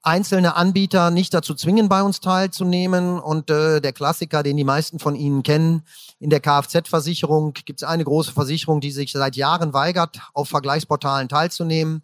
einzelne 0.04 0.54
Anbieter 0.56 1.10
nicht 1.10 1.32
dazu 1.32 1.54
zwingen, 1.54 1.88
bei 1.88 2.02
uns 2.02 2.20
teilzunehmen. 2.20 3.18
Und 3.18 3.50
äh, 3.50 3.80
der 3.80 3.92
Klassiker, 3.92 4.42
den 4.42 4.56
die 4.56 4.64
meisten 4.64 4.98
von 4.98 5.16
Ihnen 5.16 5.42
kennen, 5.42 5.82
in 6.18 6.30
der 6.30 6.40
Kfz-Versicherung 6.40 7.54
gibt 7.54 7.82
es 7.82 7.88
eine 7.88 8.04
große 8.04 8.32
Versicherung, 8.32 8.80
die 8.80 8.90
sich 8.92 9.12
seit 9.12 9.36
Jahren 9.36 9.72
weigert, 9.72 10.20
auf 10.34 10.48
Vergleichsportalen 10.48 11.28
teilzunehmen. 11.28 12.02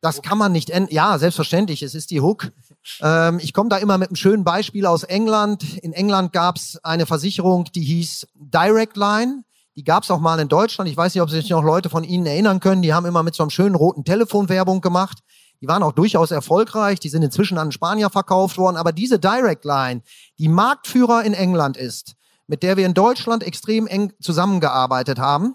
Das 0.00 0.22
kann 0.22 0.38
man 0.38 0.52
nicht 0.52 0.70
ändern. 0.70 0.92
Ja, 0.92 1.18
selbstverständlich, 1.18 1.82
es 1.82 1.94
ist 1.94 2.10
die 2.10 2.20
Hook. 2.20 2.52
Ähm, 3.00 3.38
ich 3.40 3.52
komme 3.52 3.68
da 3.68 3.76
immer 3.78 3.98
mit 3.98 4.08
einem 4.08 4.16
schönen 4.16 4.44
Beispiel 4.44 4.86
aus 4.86 5.02
England. 5.02 5.78
In 5.78 5.92
England 5.92 6.32
gab 6.32 6.56
es 6.56 6.78
eine 6.82 7.06
Versicherung, 7.06 7.64
die 7.74 7.82
hieß 7.82 8.26
Direct 8.34 8.96
Line. 8.96 9.44
Die 9.76 9.84
gab 9.84 10.02
es 10.02 10.10
auch 10.10 10.18
mal 10.18 10.40
in 10.40 10.48
Deutschland. 10.48 10.90
Ich 10.90 10.96
weiß 10.96 11.14
nicht, 11.14 11.22
ob 11.22 11.30
sich 11.30 11.50
noch 11.50 11.62
Leute 11.62 11.88
von 11.88 12.02
Ihnen 12.02 12.26
erinnern 12.26 12.58
können. 12.58 12.82
Die 12.82 12.92
haben 12.92 13.06
immer 13.06 13.22
mit 13.22 13.34
so 13.36 13.44
einem 13.44 13.50
schönen 13.50 13.76
roten 13.76 14.04
Telefon 14.04 14.48
Werbung 14.48 14.80
gemacht. 14.80 15.18
Die 15.60 15.68
waren 15.68 15.82
auch 15.82 15.92
durchaus 15.92 16.30
erfolgreich. 16.30 16.98
Die 16.98 17.08
sind 17.08 17.22
inzwischen 17.22 17.58
an 17.58 17.70
Spanier 17.70 18.10
verkauft 18.10 18.58
worden. 18.58 18.76
Aber 18.76 18.92
diese 18.92 19.20
Direct 19.20 19.64
Line, 19.64 20.02
die 20.38 20.48
Marktführer 20.48 21.22
in 21.24 21.32
England 21.32 21.76
ist, 21.76 22.14
mit 22.48 22.62
der 22.62 22.76
wir 22.76 22.86
in 22.86 22.94
Deutschland 22.94 23.44
extrem 23.44 23.86
eng 23.86 24.12
zusammengearbeitet 24.20 25.18
haben, 25.18 25.54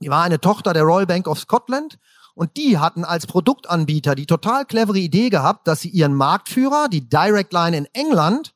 die 0.00 0.10
war 0.10 0.22
eine 0.22 0.40
Tochter 0.40 0.72
der 0.72 0.84
Royal 0.84 1.06
Bank 1.06 1.26
of 1.26 1.38
Scotland 1.38 1.98
und 2.34 2.56
die 2.56 2.78
hatten 2.78 3.04
als 3.04 3.26
Produktanbieter 3.26 4.14
die 4.14 4.26
total 4.26 4.64
clevere 4.64 4.98
Idee 4.98 5.30
gehabt, 5.30 5.66
dass 5.66 5.80
sie 5.80 5.88
ihren 5.88 6.14
Marktführer, 6.14 6.88
die 6.88 7.08
Direct 7.08 7.52
Line 7.52 7.76
in 7.76 7.86
England, 7.92 8.54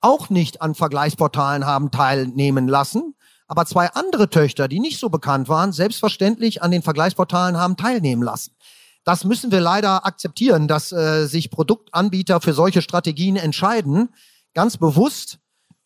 auch 0.00 0.30
nicht 0.30 0.62
an 0.62 0.74
Vergleichsportalen 0.74 1.66
haben 1.66 1.90
teilnehmen 1.90 2.68
lassen, 2.68 3.14
aber 3.46 3.66
zwei 3.66 3.88
andere 3.88 4.30
Töchter, 4.30 4.68
die 4.68 4.80
nicht 4.80 4.98
so 4.98 5.08
bekannt 5.10 5.48
waren, 5.48 5.72
selbstverständlich 5.72 6.62
an 6.62 6.70
den 6.70 6.82
Vergleichsportalen 6.82 7.56
haben 7.56 7.76
teilnehmen 7.76 8.22
lassen. 8.22 8.54
Das 9.04 9.24
müssen 9.24 9.50
wir 9.50 9.60
leider 9.60 10.06
akzeptieren, 10.06 10.68
dass 10.68 10.92
äh, 10.92 11.26
sich 11.26 11.50
Produktanbieter 11.50 12.40
für 12.40 12.52
solche 12.52 12.82
Strategien 12.82 13.36
entscheiden, 13.36 14.10
ganz 14.54 14.76
bewusst 14.76 15.38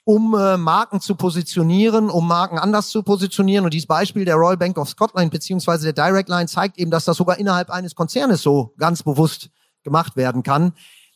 um 0.04 0.34
äh, 0.34 0.56
Marken 0.58 1.00
zu 1.00 1.14
positionieren, 1.14 2.10
um 2.10 2.28
Marken 2.28 2.58
anders 2.58 2.88
zu 2.88 3.02
positionieren. 3.02 3.64
Und 3.64 3.72
dieses 3.72 3.86
Beispiel 3.86 4.24
der 4.24 4.36
Royal 4.36 4.56
Bank 4.56 4.78
of 4.78 4.88
Scotland 4.88 5.30
beziehungsweise 5.30 5.92
der 5.92 6.06
Direct 6.06 6.28
Line 6.28 6.46
zeigt 6.46 6.78
eben, 6.78 6.90
dass 6.90 7.06
das 7.06 7.16
sogar 7.16 7.38
innerhalb 7.38 7.70
eines 7.70 7.94
Konzernes 7.94 8.42
so 8.42 8.74
ganz 8.78 9.02
bewusst 9.02 9.48
gemacht 9.82 10.16
werden 10.16 10.42
kann. 10.42 10.72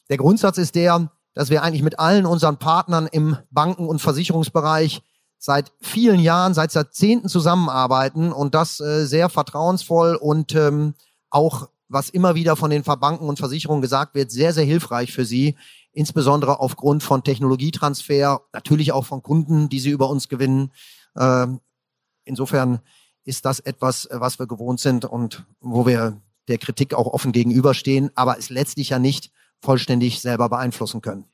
Der 0.08 0.16
Grundsatz 0.16 0.56
ist 0.58 0.74
der, 0.74 1.10
dass 1.34 1.50
wir 1.50 1.62
eigentlich 1.62 1.82
mit 1.82 1.98
allen 1.98 2.26
unseren 2.26 2.58
Partnern 2.58 3.06
im 3.06 3.36
Banken- 3.50 3.86
und 3.86 4.00
Versicherungsbereich 4.00 5.02
seit 5.38 5.70
vielen 5.80 6.18
Jahren, 6.18 6.54
seit 6.54 6.74
Jahrzehnten 6.74 7.28
zusammenarbeiten 7.28 8.32
und 8.32 8.54
das 8.54 8.80
äh, 8.80 9.04
sehr 9.04 9.28
vertrauensvoll 9.28 10.16
und 10.16 10.54
ähm, 10.54 10.94
auch, 11.30 11.68
was 11.88 12.10
immer 12.10 12.34
wieder 12.34 12.56
von 12.56 12.70
den 12.70 12.82
Banken 12.82 13.28
und 13.28 13.38
Versicherungen 13.38 13.82
gesagt 13.82 14.14
wird, 14.14 14.30
sehr, 14.30 14.52
sehr 14.52 14.64
hilfreich 14.64 15.12
für 15.12 15.24
sie, 15.24 15.56
insbesondere 15.98 16.60
aufgrund 16.60 17.02
von 17.02 17.24
Technologietransfer, 17.24 18.42
natürlich 18.52 18.92
auch 18.92 19.04
von 19.04 19.20
Kunden, 19.20 19.68
die 19.68 19.80
sie 19.80 19.90
über 19.90 20.08
uns 20.08 20.28
gewinnen. 20.28 20.70
Ähm, 21.16 21.60
insofern 22.24 22.78
ist 23.24 23.44
das 23.44 23.58
etwas, 23.58 24.08
was 24.12 24.38
wir 24.38 24.46
gewohnt 24.46 24.78
sind 24.78 25.04
und 25.04 25.44
wo 25.58 25.86
wir 25.86 26.22
der 26.46 26.58
Kritik 26.58 26.94
auch 26.94 27.08
offen 27.08 27.32
gegenüberstehen, 27.32 28.12
aber 28.14 28.38
es 28.38 28.48
letztlich 28.48 28.90
ja 28.90 29.00
nicht 29.00 29.32
vollständig 29.60 30.20
selber 30.20 30.48
beeinflussen 30.48 31.02
können. 31.02 31.24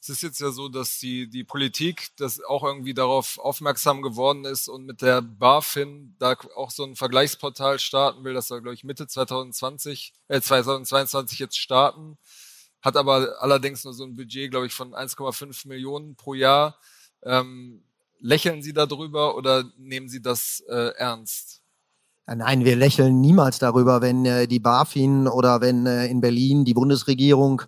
Es 0.00 0.08
ist 0.08 0.22
jetzt 0.22 0.40
ja 0.40 0.52
so, 0.52 0.68
dass 0.68 1.00
die, 1.00 1.28
die 1.28 1.42
Politik 1.42 2.10
das 2.16 2.40
auch 2.44 2.62
irgendwie 2.62 2.94
darauf 2.94 3.38
aufmerksam 3.38 4.02
geworden 4.02 4.44
ist 4.44 4.68
und 4.68 4.86
mit 4.86 5.02
der 5.02 5.20
BaFin 5.20 6.14
da 6.20 6.36
auch 6.54 6.70
so 6.70 6.84
ein 6.84 6.94
Vergleichsportal 6.94 7.80
starten 7.80 8.22
will, 8.22 8.34
das 8.34 8.46
soll, 8.46 8.62
glaube 8.62 8.74
ich, 8.74 8.84
Mitte 8.84 9.08
2020, 9.08 10.12
äh, 10.28 10.40
2022 10.40 11.40
jetzt 11.40 11.58
starten, 11.58 12.18
hat 12.82 12.96
aber 12.96 13.36
allerdings 13.40 13.84
nur 13.84 13.94
so 13.94 14.04
ein 14.04 14.16
Budget, 14.16 14.50
glaube 14.50 14.66
ich, 14.66 14.72
von 14.72 14.94
1,5 14.94 15.68
Millionen 15.68 16.16
pro 16.16 16.34
Jahr. 16.34 16.78
Ähm, 17.22 17.82
lächeln 18.18 18.62
Sie 18.62 18.72
darüber 18.72 19.36
oder 19.36 19.64
nehmen 19.76 20.08
Sie 20.08 20.22
das 20.22 20.62
äh, 20.68 20.92
ernst? 20.96 21.60
Nein, 22.26 22.64
wir 22.64 22.76
lächeln 22.76 23.20
niemals 23.20 23.58
darüber, 23.58 24.02
wenn 24.02 24.24
äh, 24.24 24.46
die 24.46 24.60
BaFin 24.60 25.26
oder 25.26 25.60
wenn 25.60 25.86
äh, 25.86 26.06
in 26.06 26.20
Berlin 26.20 26.64
die 26.64 26.74
Bundesregierung 26.74 27.62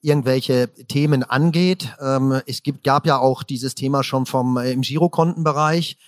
irgendwelche 0.00 0.68
Themen 0.86 1.22
angeht. 1.22 1.94
Ähm, 2.00 2.40
es 2.46 2.62
gibt, 2.62 2.82
gab 2.82 3.06
ja 3.06 3.18
auch 3.18 3.42
dieses 3.42 3.74
Thema 3.74 4.02
schon 4.02 4.26
vom 4.26 4.56
äh, 4.56 4.72
im 4.72 4.80
Girokontenbereich. 4.80 5.98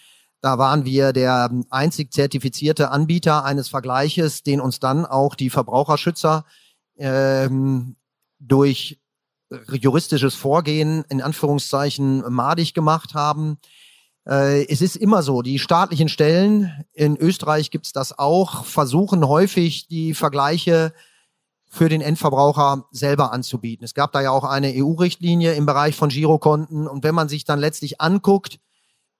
Da 0.40 0.58
waren 0.58 0.84
wir 0.84 1.12
der 1.12 1.50
einzig 1.70 2.12
zertifizierte 2.12 2.90
Anbieter 2.90 3.44
eines 3.44 3.68
Vergleiches, 3.68 4.42
den 4.42 4.60
uns 4.60 4.80
dann 4.80 5.06
auch 5.06 5.34
die 5.34 5.50
Verbraucherschützer 5.50 6.44
ähm, 6.96 7.96
durch 8.40 8.98
juristisches 9.72 10.34
Vorgehen 10.34 11.04
in 11.08 11.20
Anführungszeichen 11.22 12.24
madig 12.32 12.74
gemacht 12.74 13.14
haben. 13.14 13.58
Äh, 14.26 14.66
es 14.66 14.80
ist 14.80 14.96
immer 14.96 15.22
so, 15.22 15.42
die 15.42 15.58
staatlichen 15.58 16.08
Stellen, 16.08 16.84
in 16.92 17.16
Österreich 17.16 17.70
gibt's 17.70 17.92
das 17.92 18.18
auch, 18.18 18.64
versuchen 18.64 19.26
häufig 19.26 19.88
die 19.88 20.14
Vergleiche 20.14 20.92
für 21.68 21.88
den 21.88 22.00
Endverbraucher 22.00 22.86
selber 22.90 23.32
anzubieten. 23.32 23.84
Es 23.84 23.94
gab 23.94 24.12
da 24.12 24.20
ja 24.20 24.32
auch 24.32 24.44
eine 24.44 24.72
EU-Richtlinie 24.74 25.54
im 25.54 25.66
Bereich 25.66 25.94
von 25.94 26.08
Girokonten. 26.08 26.88
Und 26.88 27.04
wenn 27.04 27.14
man 27.14 27.28
sich 27.28 27.44
dann 27.44 27.60
letztlich 27.60 28.00
anguckt, 28.00 28.58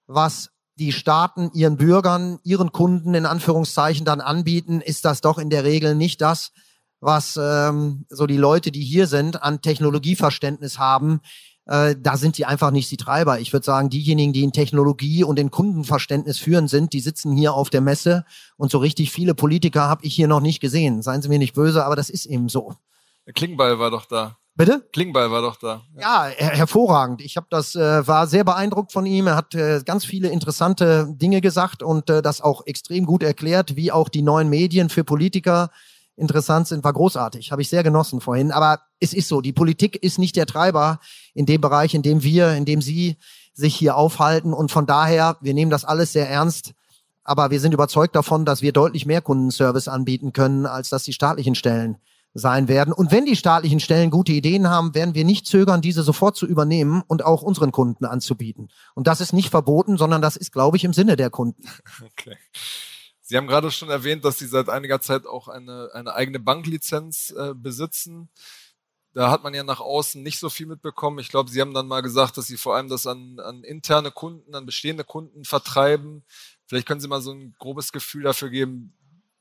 was 0.05 0.49
die 0.75 0.91
Staaten 0.91 1.51
ihren 1.53 1.77
Bürgern, 1.77 2.39
ihren 2.43 2.73
Kunden 2.73 3.13
in 3.13 3.25
Anführungszeichen 3.25 4.05
dann 4.05 4.19
anbieten, 4.19 4.81
ist 4.81 5.05
das 5.05 5.21
doch 5.21 5.37
in 5.37 5.49
der 5.49 5.63
Regel 5.63 5.95
nicht 5.95 6.19
das, 6.19 6.51
was 7.01 7.37
ähm, 7.41 8.05
so 8.09 8.27
die 8.27 8.37
Leute, 8.37 8.71
die 8.71 8.83
hier 8.83 9.07
sind, 9.07 9.43
an 9.43 9.61
Technologieverständnis 9.61 10.79
haben, 10.79 11.19
äh, 11.65 11.95
da 11.99 12.17
sind 12.17 12.37
die 12.37 12.45
einfach 12.45 12.71
nicht 12.71 12.89
die 12.91 12.97
Treiber. 12.97 13.39
Ich 13.39 13.53
würde 13.53 13.65
sagen, 13.65 13.89
diejenigen, 13.89 14.33
die 14.33 14.43
in 14.43 14.51
Technologie 14.51 15.23
und 15.23 15.37
in 15.37 15.51
Kundenverständnis 15.51 16.37
führen 16.37 16.67
sind, 16.67 16.93
die 16.93 16.99
sitzen 16.99 17.35
hier 17.35 17.53
auf 17.53 17.69
der 17.69 17.81
Messe 17.81 18.25
und 18.57 18.71
so 18.71 18.77
richtig 18.77 19.11
viele 19.11 19.35
Politiker 19.35 19.81
habe 19.81 20.05
ich 20.05 20.15
hier 20.15 20.27
noch 20.27 20.41
nicht 20.41 20.59
gesehen. 20.59 21.01
Seien 21.01 21.21
Sie 21.21 21.29
mir 21.29 21.39
nicht 21.39 21.53
böse, 21.53 21.85
aber 21.85 21.95
das 21.95 22.09
ist 22.09 22.25
eben 22.25 22.49
so. 22.49 22.73
Der 23.25 23.33
Klingbeil 23.33 23.77
war 23.79 23.91
doch 23.91 24.05
da. 24.05 24.37
Bitte? 24.55 24.85
Klingbeil 24.91 25.31
war 25.31 25.41
doch 25.41 25.55
da. 25.55 25.81
Ja, 25.97 26.25
her 26.25 26.49
hervorragend. 26.49 27.21
Ich 27.21 27.37
habe 27.37 27.47
das 27.49 27.73
äh, 27.75 28.05
war 28.05 28.27
sehr 28.27 28.43
beeindruckt 28.43 28.91
von 28.91 29.05
ihm. 29.05 29.27
Er 29.27 29.35
hat 29.35 29.55
äh, 29.55 29.81
ganz 29.85 30.03
viele 30.03 30.27
interessante 30.29 31.07
Dinge 31.09 31.39
gesagt 31.39 31.83
und 31.83 32.09
äh, 32.09 32.21
das 32.21 32.41
auch 32.41 32.65
extrem 32.65 33.05
gut 33.05 33.23
erklärt, 33.23 33.75
wie 33.75 33.91
auch 33.91 34.09
die 34.09 34.21
neuen 34.21 34.49
Medien 34.49 34.89
für 34.89 35.05
Politiker 35.05 35.69
interessant 36.15 36.67
sind, 36.67 36.83
war 36.83 36.93
großartig. 36.93 37.51
Habe 37.51 37.61
ich 37.61 37.69
sehr 37.69 37.83
genossen 37.83 38.21
vorhin. 38.21 38.51
Aber 38.51 38.81
es 38.99 39.13
ist 39.13 39.27
so, 39.27 39.41
die 39.41 39.53
Politik 39.53 39.95
ist 39.95 40.19
nicht 40.19 40.35
der 40.35 40.45
Treiber 40.45 40.99
in 41.33 41.45
dem 41.45 41.61
Bereich, 41.61 41.93
in 41.93 42.01
dem 42.01 42.23
wir, 42.23 42.53
in 42.53 42.65
dem 42.65 42.81
Sie 42.81 43.17
sich 43.53 43.75
hier 43.75 43.95
aufhalten. 43.95 44.53
Und 44.53 44.71
von 44.71 44.85
daher, 44.85 45.37
wir 45.41 45.53
nehmen 45.53 45.71
das 45.71 45.85
alles 45.85 46.13
sehr 46.13 46.29
ernst. 46.29 46.73
Aber 47.23 47.51
wir 47.51 47.59
sind 47.59 47.73
überzeugt 47.73 48.15
davon, 48.15 48.45
dass 48.45 48.61
wir 48.61 48.71
deutlich 48.71 49.05
mehr 49.05 49.21
Kundenservice 49.21 49.87
anbieten 49.87 50.33
können, 50.33 50.65
als 50.65 50.89
dass 50.89 51.03
die 51.03 51.13
staatlichen 51.13 51.55
Stellen 51.55 51.97
sein 52.33 52.67
werden. 52.67 52.93
Und 52.93 53.11
wenn 53.11 53.25
die 53.25 53.35
staatlichen 53.35 53.79
Stellen 53.79 54.09
gute 54.09 54.31
Ideen 54.31 54.69
haben, 54.69 54.95
werden 54.95 55.15
wir 55.15 55.25
nicht 55.25 55.45
zögern, 55.45 55.81
diese 55.81 56.03
sofort 56.03 56.37
zu 56.37 56.47
übernehmen 56.47 57.03
und 57.07 57.25
auch 57.25 57.41
unseren 57.41 57.71
Kunden 57.71 58.05
anzubieten. 58.05 58.69
Und 58.95 59.07
das 59.07 59.21
ist 59.21 59.33
nicht 59.33 59.49
verboten, 59.49 59.97
sondern 59.97 60.21
das 60.21 60.37
ist, 60.37 60.51
glaube 60.51 60.77
ich, 60.77 60.83
im 60.83 60.93
Sinne 60.93 61.15
der 61.15 61.29
Kunden. 61.29 61.63
Okay. 62.03 62.35
Sie 63.31 63.37
haben 63.37 63.47
gerade 63.47 63.71
schon 63.71 63.89
erwähnt, 63.89 64.25
dass 64.25 64.39
Sie 64.39 64.45
seit 64.45 64.67
einiger 64.67 64.99
Zeit 64.99 65.25
auch 65.25 65.47
eine, 65.47 65.89
eine 65.93 66.13
eigene 66.15 66.37
Banklizenz 66.37 67.33
äh, 67.37 67.53
besitzen. 67.55 68.27
Da 69.13 69.31
hat 69.31 69.41
man 69.41 69.53
ja 69.53 69.63
nach 69.63 69.79
außen 69.79 70.21
nicht 70.21 70.37
so 70.37 70.49
viel 70.49 70.65
mitbekommen. 70.65 71.17
Ich 71.19 71.29
glaube, 71.29 71.49
Sie 71.49 71.61
haben 71.61 71.73
dann 71.73 71.87
mal 71.87 72.01
gesagt, 72.01 72.35
dass 72.35 72.47
Sie 72.47 72.57
vor 72.57 72.75
allem 72.75 72.89
das 72.89 73.07
an, 73.07 73.39
an 73.39 73.63
interne 73.63 74.11
Kunden, 74.11 74.53
an 74.53 74.65
bestehende 74.65 75.05
Kunden 75.05 75.45
vertreiben. 75.45 76.25
Vielleicht 76.67 76.85
können 76.85 76.99
Sie 76.99 77.07
mal 77.07 77.21
so 77.21 77.31
ein 77.31 77.55
grobes 77.57 77.93
Gefühl 77.93 78.23
dafür 78.23 78.49
geben, 78.49 78.97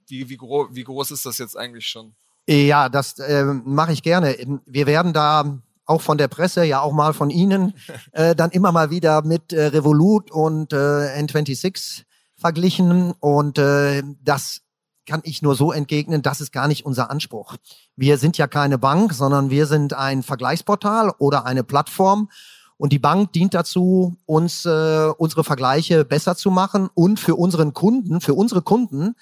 wie, 0.06 0.28
wie, 0.28 0.36
gro 0.36 0.68
wie 0.70 0.84
groß 0.84 1.10
ist 1.10 1.26
das 1.26 1.38
jetzt 1.38 1.56
eigentlich 1.56 1.88
schon? 1.88 2.14
Ja, 2.48 2.88
das 2.88 3.18
äh, 3.18 3.42
mache 3.42 3.92
ich 3.92 4.04
gerne. 4.04 4.36
Wir 4.66 4.86
werden 4.86 5.12
da 5.12 5.58
auch 5.84 6.00
von 6.00 6.16
der 6.16 6.28
Presse, 6.28 6.64
ja 6.64 6.80
auch 6.80 6.92
mal 6.92 7.12
von 7.12 7.28
Ihnen, 7.28 7.74
äh, 8.12 8.36
dann 8.36 8.52
immer 8.52 8.70
mal 8.70 8.90
wieder 8.90 9.22
mit 9.22 9.52
äh, 9.52 9.64
Revolut 9.66 10.30
und 10.30 10.72
äh, 10.72 10.76
N26 10.76 12.04
verglichen 12.40 13.12
und 13.20 13.59
äh, 13.59 14.03
das 14.22 14.62
kann 15.07 15.20
ich 15.24 15.42
nur 15.42 15.55
so 15.55 15.72
entgegnen, 15.72 16.22
das 16.22 16.40
ist 16.40 16.53
gar 16.53 16.68
nicht 16.68 16.85
unser 16.85 17.11
Anspruch. 17.11 17.57
Wir 17.96 18.18
sind 18.18 18.38
ja 18.38 18.46
keine 18.46 18.79
Bank, 18.79 19.12
sondern 19.12 19.50
wir 19.50 19.66
sind 19.66 19.92
ein 19.92 20.22
Vergleichsportal 20.22 21.12
oder 21.18 21.46
eine 21.46 21.64
Plattform 21.64 22.29
und 22.76 22.92
die 22.92 22.98
Bank 22.98 23.33
dient 23.33 23.53
dazu, 23.53 24.16
uns 24.24 24.64
äh, 24.64 25.11
unsere 25.18 25.44
Vergleiche 25.44 26.05
besser 26.05 26.37
zu 26.37 26.50
machen 26.50 26.88
und 26.94 27.20
für 27.20 27.35
unseren 27.35 27.74
Kunden, 27.74 28.20
für 28.20 28.35
unsere 28.35 28.62
Kunden 28.62 29.16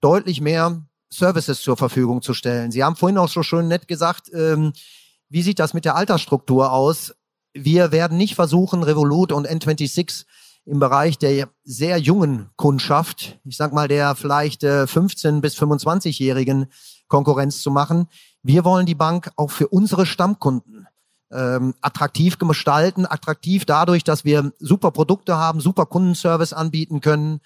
deutlich 0.00 0.40
mehr 0.40 0.82
Services 1.10 1.62
zur 1.62 1.76
Verfügung 1.76 2.22
zu 2.22 2.34
stellen. 2.34 2.72
Sie 2.72 2.82
haben 2.82 2.96
vorhin 2.96 3.18
auch 3.18 3.28
so 3.28 3.42
schön 3.42 3.68
nett 3.68 3.86
gesagt, 3.86 4.30
ähm, 4.34 4.72
wie 5.28 5.42
sieht 5.42 5.58
das 5.58 5.74
mit 5.74 5.84
der 5.84 5.94
Altersstruktur 5.94 6.72
aus? 6.72 7.14
Wir 7.52 7.92
werden 7.92 8.18
nicht 8.18 8.34
versuchen, 8.34 8.82
Revolut 8.82 9.30
und 9.30 9.48
N26 9.48 10.24
im 10.66 10.78
Bereich 10.78 11.18
der 11.18 11.48
sehr 11.62 11.98
jungen 11.98 12.50
Kundschaft, 12.56 13.38
ich 13.44 13.56
sag 13.56 13.72
mal 13.72 13.88
der 13.88 14.14
vielleicht 14.14 14.64
äh, 14.64 14.86
15 14.86 15.40
bis 15.40 15.56
25-jährigen 15.56 16.66
Konkurrenz 17.08 17.60
zu 17.60 17.70
machen. 17.70 18.08
Wir 18.42 18.64
wollen 18.64 18.86
die 18.86 18.94
Bank 18.94 19.30
auch 19.36 19.50
für 19.50 19.68
unsere 19.68 20.06
Stammkunden 20.06 20.86
ähm, 21.32 21.74
attraktiv 21.80 22.38
gestalten, 22.38 23.06
attraktiv 23.06 23.64
dadurch, 23.64 24.04
dass 24.04 24.24
wir 24.24 24.52
super 24.58 24.90
Produkte 24.90 25.36
haben, 25.36 25.60
super 25.60 25.86
Kundenservice 25.86 26.52
anbieten 26.52 27.00
können. 27.00 27.40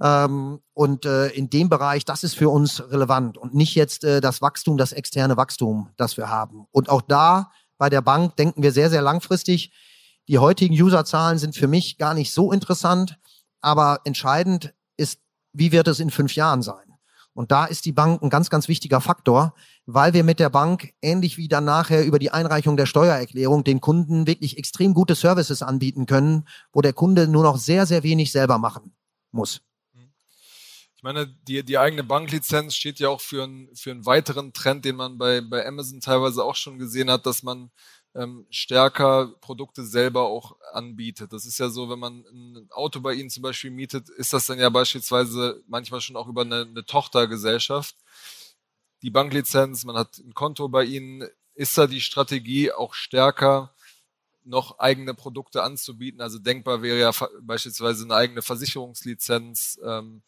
Ähm, 0.00 0.60
und 0.72 1.04
äh, 1.04 1.28
in 1.28 1.50
dem 1.50 1.68
Bereich, 1.68 2.04
das 2.04 2.24
ist 2.24 2.34
für 2.34 2.48
uns 2.48 2.82
relevant 2.90 3.36
und 3.36 3.54
nicht 3.54 3.74
jetzt 3.74 4.04
äh, 4.04 4.20
das 4.20 4.40
Wachstum, 4.40 4.78
das 4.78 4.92
externe 4.92 5.36
Wachstum, 5.36 5.90
das 5.96 6.16
wir 6.16 6.30
haben. 6.30 6.66
Und 6.70 6.88
auch 6.88 7.02
da 7.02 7.50
bei 7.76 7.90
der 7.90 8.00
Bank 8.00 8.36
denken 8.36 8.62
wir 8.62 8.72
sehr, 8.72 8.90
sehr 8.90 9.02
langfristig. 9.02 9.72
Die 10.28 10.38
heutigen 10.38 10.80
Userzahlen 10.80 11.38
sind 11.38 11.56
für 11.56 11.66
mich 11.66 11.98
gar 11.98 12.14
nicht 12.14 12.32
so 12.32 12.52
interessant, 12.52 13.18
aber 13.60 14.00
entscheidend 14.04 14.72
ist, 14.96 15.20
wie 15.52 15.72
wird 15.72 15.88
es 15.88 16.00
in 16.00 16.10
fünf 16.10 16.34
Jahren 16.34 16.62
sein? 16.62 16.92
Und 17.34 17.50
da 17.50 17.64
ist 17.64 17.86
die 17.86 17.92
Bank 17.92 18.22
ein 18.22 18.30
ganz, 18.30 18.50
ganz 18.50 18.68
wichtiger 18.68 19.00
Faktor, 19.00 19.54
weil 19.86 20.12
wir 20.12 20.22
mit 20.22 20.38
der 20.38 20.50
Bank, 20.50 20.92
ähnlich 21.00 21.38
wie 21.38 21.48
dann 21.48 21.64
nachher 21.64 22.04
über 22.04 22.18
die 22.18 22.30
Einreichung 22.30 22.76
der 22.76 22.86
Steuererklärung, 22.86 23.64
den 23.64 23.80
Kunden 23.80 24.26
wirklich 24.26 24.58
extrem 24.58 24.92
gute 24.92 25.14
Services 25.14 25.62
anbieten 25.62 26.06
können, 26.06 26.46
wo 26.72 26.82
der 26.82 26.92
Kunde 26.92 27.28
nur 27.28 27.42
noch 27.42 27.56
sehr, 27.56 27.86
sehr 27.86 28.02
wenig 28.02 28.32
selber 28.32 28.58
machen 28.58 28.94
muss. 29.30 29.62
Ich 30.94 31.02
meine, 31.02 31.26
die, 31.26 31.64
die 31.64 31.78
eigene 31.78 32.04
Banklizenz 32.04 32.76
steht 32.76 33.00
ja 33.00 33.08
auch 33.08 33.20
für, 33.20 33.42
ein, 33.42 33.68
für 33.74 33.90
einen 33.90 34.06
weiteren 34.06 34.52
Trend, 34.52 34.84
den 34.84 34.94
man 34.94 35.18
bei, 35.18 35.40
bei 35.40 35.66
Amazon 35.66 36.00
teilweise 36.00 36.44
auch 36.44 36.54
schon 36.54 36.78
gesehen 36.78 37.10
hat, 37.10 37.26
dass 37.26 37.42
man 37.42 37.72
ähm, 38.14 38.46
stärker 38.50 39.28
Produkte 39.40 39.84
selber 39.84 40.22
auch 40.24 40.56
anbietet. 40.72 41.32
Das 41.32 41.46
ist 41.46 41.58
ja 41.58 41.70
so, 41.70 41.88
wenn 41.88 41.98
man 41.98 42.24
ein 42.32 42.68
Auto 42.70 43.00
bei 43.00 43.14
Ihnen 43.14 43.30
zum 43.30 43.42
Beispiel 43.42 43.70
mietet, 43.70 44.08
ist 44.10 44.32
das 44.32 44.46
dann 44.46 44.58
ja 44.58 44.68
beispielsweise 44.68 45.62
manchmal 45.66 46.00
schon 46.00 46.16
auch 46.16 46.28
über 46.28 46.42
eine, 46.42 46.62
eine 46.62 46.84
Tochtergesellschaft. 46.84 47.96
Die 49.02 49.10
Banklizenz, 49.10 49.84
man 49.84 49.96
hat 49.96 50.18
ein 50.18 50.34
Konto 50.34 50.68
bei 50.68 50.84
Ihnen. 50.84 51.26
Ist 51.54 51.76
da 51.76 51.86
die 51.86 52.00
Strategie 52.00 52.72
auch 52.72 52.94
stärker, 52.94 53.74
noch 54.44 54.78
eigene 54.78 55.14
Produkte 55.14 55.62
anzubieten? 55.62 56.20
Also 56.20 56.38
denkbar 56.38 56.82
wäre 56.82 56.98
ja 56.98 57.10
beispielsweise 57.40 58.04
eine 58.04 58.14
eigene 58.14 58.42
Versicherungslizenz 58.42 59.78
ähm, 59.84 60.22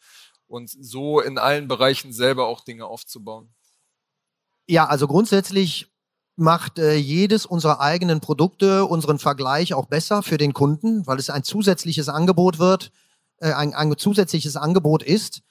und 0.47 0.69
so 0.69 1.19
in 1.21 1.37
allen 1.37 1.67
Bereichen 1.67 2.13
selber 2.13 2.47
auch 2.47 2.61
Dinge 2.61 2.85
aufzubauen. 2.85 3.53
Ja, 4.67 4.87
also 4.87 5.07
grundsätzlich 5.07 5.94
macht 6.35 6.79
äh, 6.79 6.95
jedes 6.95 7.45
unserer 7.45 7.79
eigenen 7.79 8.19
Produkte 8.19 8.85
unseren 8.85 9.19
Vergleich 9.19 9.73
auch 9.73 9.85
besser 9.85 10.21
für 10.21 10.37
den 10.37 10.53
Kunden, 10.53 11.07
weil 11.07 11.17
es 11.17 11.29
ein 11.29 11.43
zusätzliches 11.43 12.09
Angebot 12.09 12.59
wird, 12.59 12.91
äh, 13.37 13.53
ein, 13.53 13.73
ein 13.73 13.97
zusätzliches 13.97 14.57
Angebot 14.57 15.01
ist, 15.01 15.41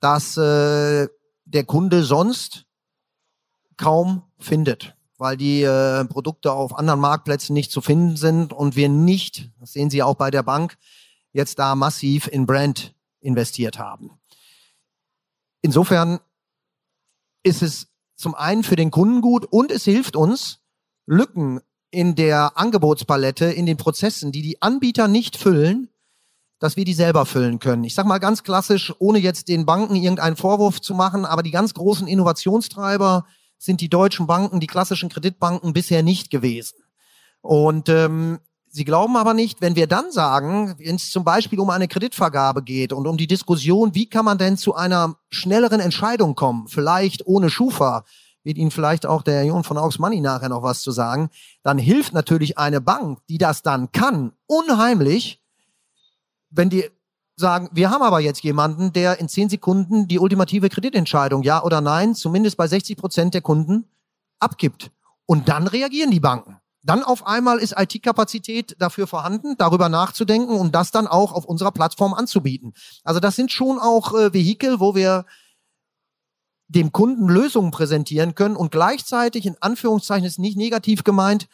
das 0.00 0.36
äh, 0.36 1.08
der 1.44 1.64
Kunde 1.64 2.04
sonst 2.04 2.66
kaum 3.76 4.22
findet, 4.38 4.94
weil 5.16 5.36
die 5.36 5.62
äh, 5.62 6.04
Produkte 6.04 6.52
auf 6.52 6.78
anderen 6.78 7.00
Marktplätzen 7.00 7.54
nicht 7.54 7.72
zu 7.72 7.80
finden 7.80 8.16
sind 8.16 8.52
und 8.52 8.76
wir 8.76 8.88
nicht, 8.88 9.50
das 9.58 9.72
sehen 9.72 9.90
Sie 9.90 10.02
auch 10.02 10.14
bei 10.14 10.30
der 10.30 10.42
Bank, 10.42 10.76
jetzt 11.32 11.58
da 11.58 11.74
massiv 11.74 12.28
in 12.28 12.46
Brand 12.46 12.94
investiert 13.20 13.78
haben. 13.78 14.18
Insofern 15.62 16.20
ist 17.42 17.62
es 17.62 17.87
zum 18.18 18.34
einen 18.34 18.64
für 18.64 18.76
den 18.76 18.90
Kunden 18.90 19.22
gut 19.22 19.46
und 19.48 19.72
es 19.72 19.84
hilft 19.84 20.16
uns, 20.16 20.58
Lücken 21.06 21.60
in 21.90 22.16
der 22.16 22.58
Angebotspalette, 22.58 23.46
in 23.46 23.64
den 23.64 23.78
Prozessen, 23.78 24.32
die 24.32 24.42
die 24.42 24.60
Anbieter 24.60 25.08
nicht 25.08 25.36
füllen, 25.38 25.88
dass 26.58 26.76
wir 26.76 26.84
die 26.84 26.92
selber 26.92 27.24
füllen 27.24 27.60
können. 27.60 27.84
Ich 27.84 27.94
sage 27.94 28.08
mal 28.08 28.18
ganz 28.18 28.42
klassisch, 28.42 28.92
ohne 28.98 29.18
jetzt 29.20 29.48
den 29.48 29.64
Banken 29.64 29.94
irgendeinen 29.94 30.36
Vorwurf 30.36 30.80
zu 30.80 30.92
machen, 30.92 31.24
aber 31.24 31.42
die 31.42 31.52
ganz 31.52 31.72
großen 31.72 32.08
Innovationstreiber 32.08 33.24
sind 33.56 33.80
die 33.80 33.88
deutschen 33.88 34.26
Banken, 34.26 34.60
die 34.60 34.66
klassischen 34.66 35.08
Kreditbanken 35.08 35.72
bisher 35.72 36.02
nicht 36.02 36.30
gewesen. 36.30 36.76
Und 37.40 37.88
ähm, 37.88 38.40
Sie 38.70 38.84
glauben 38.84 39.16
aber 39.16 39.34
nicht, 39.34 39.60
wenn 39.60 39.76
wir 39.76 39.86
dann 39.86 40.12
sagen, 40.12 40.74
wenn 40.78 40.96
es 40.96 41.10
zum 41.10 41.24
Beispiel 41.24 41.58
um 41.58 41.70
eine 41.70 41.88
Kreditvergabe 41.88 42.62
geht 42.62 42.92
und 42.92 43.06
um 43.06 43.16
die 43.16 43.26
Diskussion, 43.26 43.94
wie 43.94 44.08
kann 44.08 44.24
man 44.24 44.38
denn 44.38 44.56
zu 44.56 44.74
einer 44.74 45.16
schnelleren 45.30 45.80
Entscheidung 45.80 46.34
kommen, 46.34 46.68
vielleicht 46.68 47.26
ohne 47.26 47.50
Schufa, 47.50 48.04
wird 48.44 48.58
Ihnen 48.58 48.70
vielleicht 48.70 49.06
auch 49.06 49.22
der 49.22 49.44
Jon 49.44 49.64
von 49.64 49.78
Aux 49.78 49.98
Money 49.98 50.20
nachher 50.20 50.48
noch 50.48 50.62
was 50.62 50.80
zu 50.82 50.90
sagen, 50.90 51.30
dann 51.62 51.78
hilft 51.78 52.12
natürlich 52.12 52.58
eine 52.58 52.80
Bank, 52.80 53.20
die 53.28 53.38
das 53.38 53.62
dann 53.62 53.90
kann, 53.92 54.32
unheimlich, 54.46 55.42
wenn 56.50 56.70
die 56.70 56.84
sagen, 57.36 57.68
wir 57.72 57.90
haben 57.90 58.02
aber 58.02 58.20
jetzt 58.20 58.42
jemanden, 58.42 58.92
der 58.92 59.20
in 59.20 59.28
zehn 59.28 59.48
Sekunden 59.48 60.08
die 60.08 60.18
ultimative 60.18 60.68
Kreditentscheidung, 60.68 61.42
ja 61.42 61.62
oder 61.62 61.80
nein, 61.80 62.14
zumindest 62.14 62.56
bei 62.56 62.66
60 62.66 62.96
Prozent 62.96 63.34
der 63.34 63.42
Kunden 63.42 63.84
abgibt. 64.40 64.90
Und 65.26 65.48
dann 65.48 65.66
reagieren 65.66 66.10
die 66.10 66.20
Banken. 66.20 66.58
Dann 66.82 67.02
auf 67.02 67.26
einmal 67.26 67.58
ist 67.58 67.74
IT-Kapazität 67.76 68.76
dafür 68.78 69.06
vorhanden, 69.06 69.56
darüber 69.58 69.88
nachzudenken 69.88 70.54
und 70.54 70.74
das 70.74 70.90
dann 70.90 71.06
auch 71.06 71.32
auf 71.32 71.44
unserer 71.44 71.72
Plattform 71.72 72.14
anzubieten. 72.14 72.72
Also 73.04 73.20
das 73.20 73.36
sind 73.36 73.50
schon 73.50 73.78
auch 73.78 74.14
äh, 74.14 74.32
Vehikel, 74.32 74.80
wo 74.80 74.94
wir 74.94 75.26
dem 76.68 76.92
Kunden 76.92 77.28
Lösungen 77.28 77.70
präsentieren 77.70 78.34
können 78.34 78.54
und 78.54 78.70
gleichzeitig, 78.70 79.46
in 79.46 79.56
Anführungszeichen 79.60 80.26
ist 80.26 80.38
nicht 80.38 80.56
negativ 80.56 81.02
gemeint, 81.02 81.48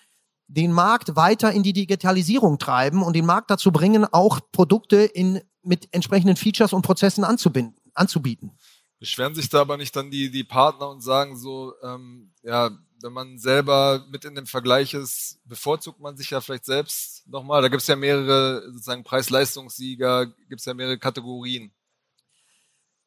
den 0.46 0.72
Markt 0.72 1.16
weiter 1.16 1.52
in 1.52 1.62
die 1.62 1.72
Digitalisierung 1.72 2.58
treiben 2.58 3.02
und 3.02 3.14
den 3.14 3.24
Markt 3.24 3.50
dazu 3.50 3.72
bringen, 3.72 4.04
auch 4.04 4.40
Produkte 4.52 4.96
in, 4.96 5.40
mit 5.62 5.88
entsprechenden 5.92 6.36
Features 6.36 6.72
und 6.72 6.82
Prozessen 6.82 7.24
anzubinden, 7.24 7.76
anzubieten. 7.94 8.58
Beschweren 8.98 9.34
sich 9.34 9.48
da 9.48 9.60
aber 9.60 9.76
nicht 9.76 9.94
dann 9.96 10.10
die, 10.10 10.30
die 10.30 10.44
Partner 10.44 10.90
und 10.90 11.00
sagen 11.00 11.36
so, 11.36 11.74
ähm, 11.82 12.32
ja, 12.42 12.70
wenn 13.04 13.12
man 13.12 13.38
selber 13.38 14.02
mit 14.10 14.24
in 14.24 14.34
dem 14.34 14.46
Vergleich 14.46 14.94
ist, 14.94 15.38
bevorzugt 15.44 16.00
man 16.00 16.16
sich 16.16 16.30
ja 16.30 16.40
vielleicht 16.40 16.64
selbst 16.64 17.28
nochmal. 17.28 17.60
Da 17.60 17.68
gibt 17.68 17.82
es 17.82 17.86
ja 17.86 17.96
mehrere 17.96 18.62
sozusagen 18.72 19.04
Preis-Leistungssieger, 19.04 20.26
gibt 20.48 20.60
es 20.60 20.64
ja 20.64 20.72
mehrere 20.72 20.98
Kategorien. 20.98 21.70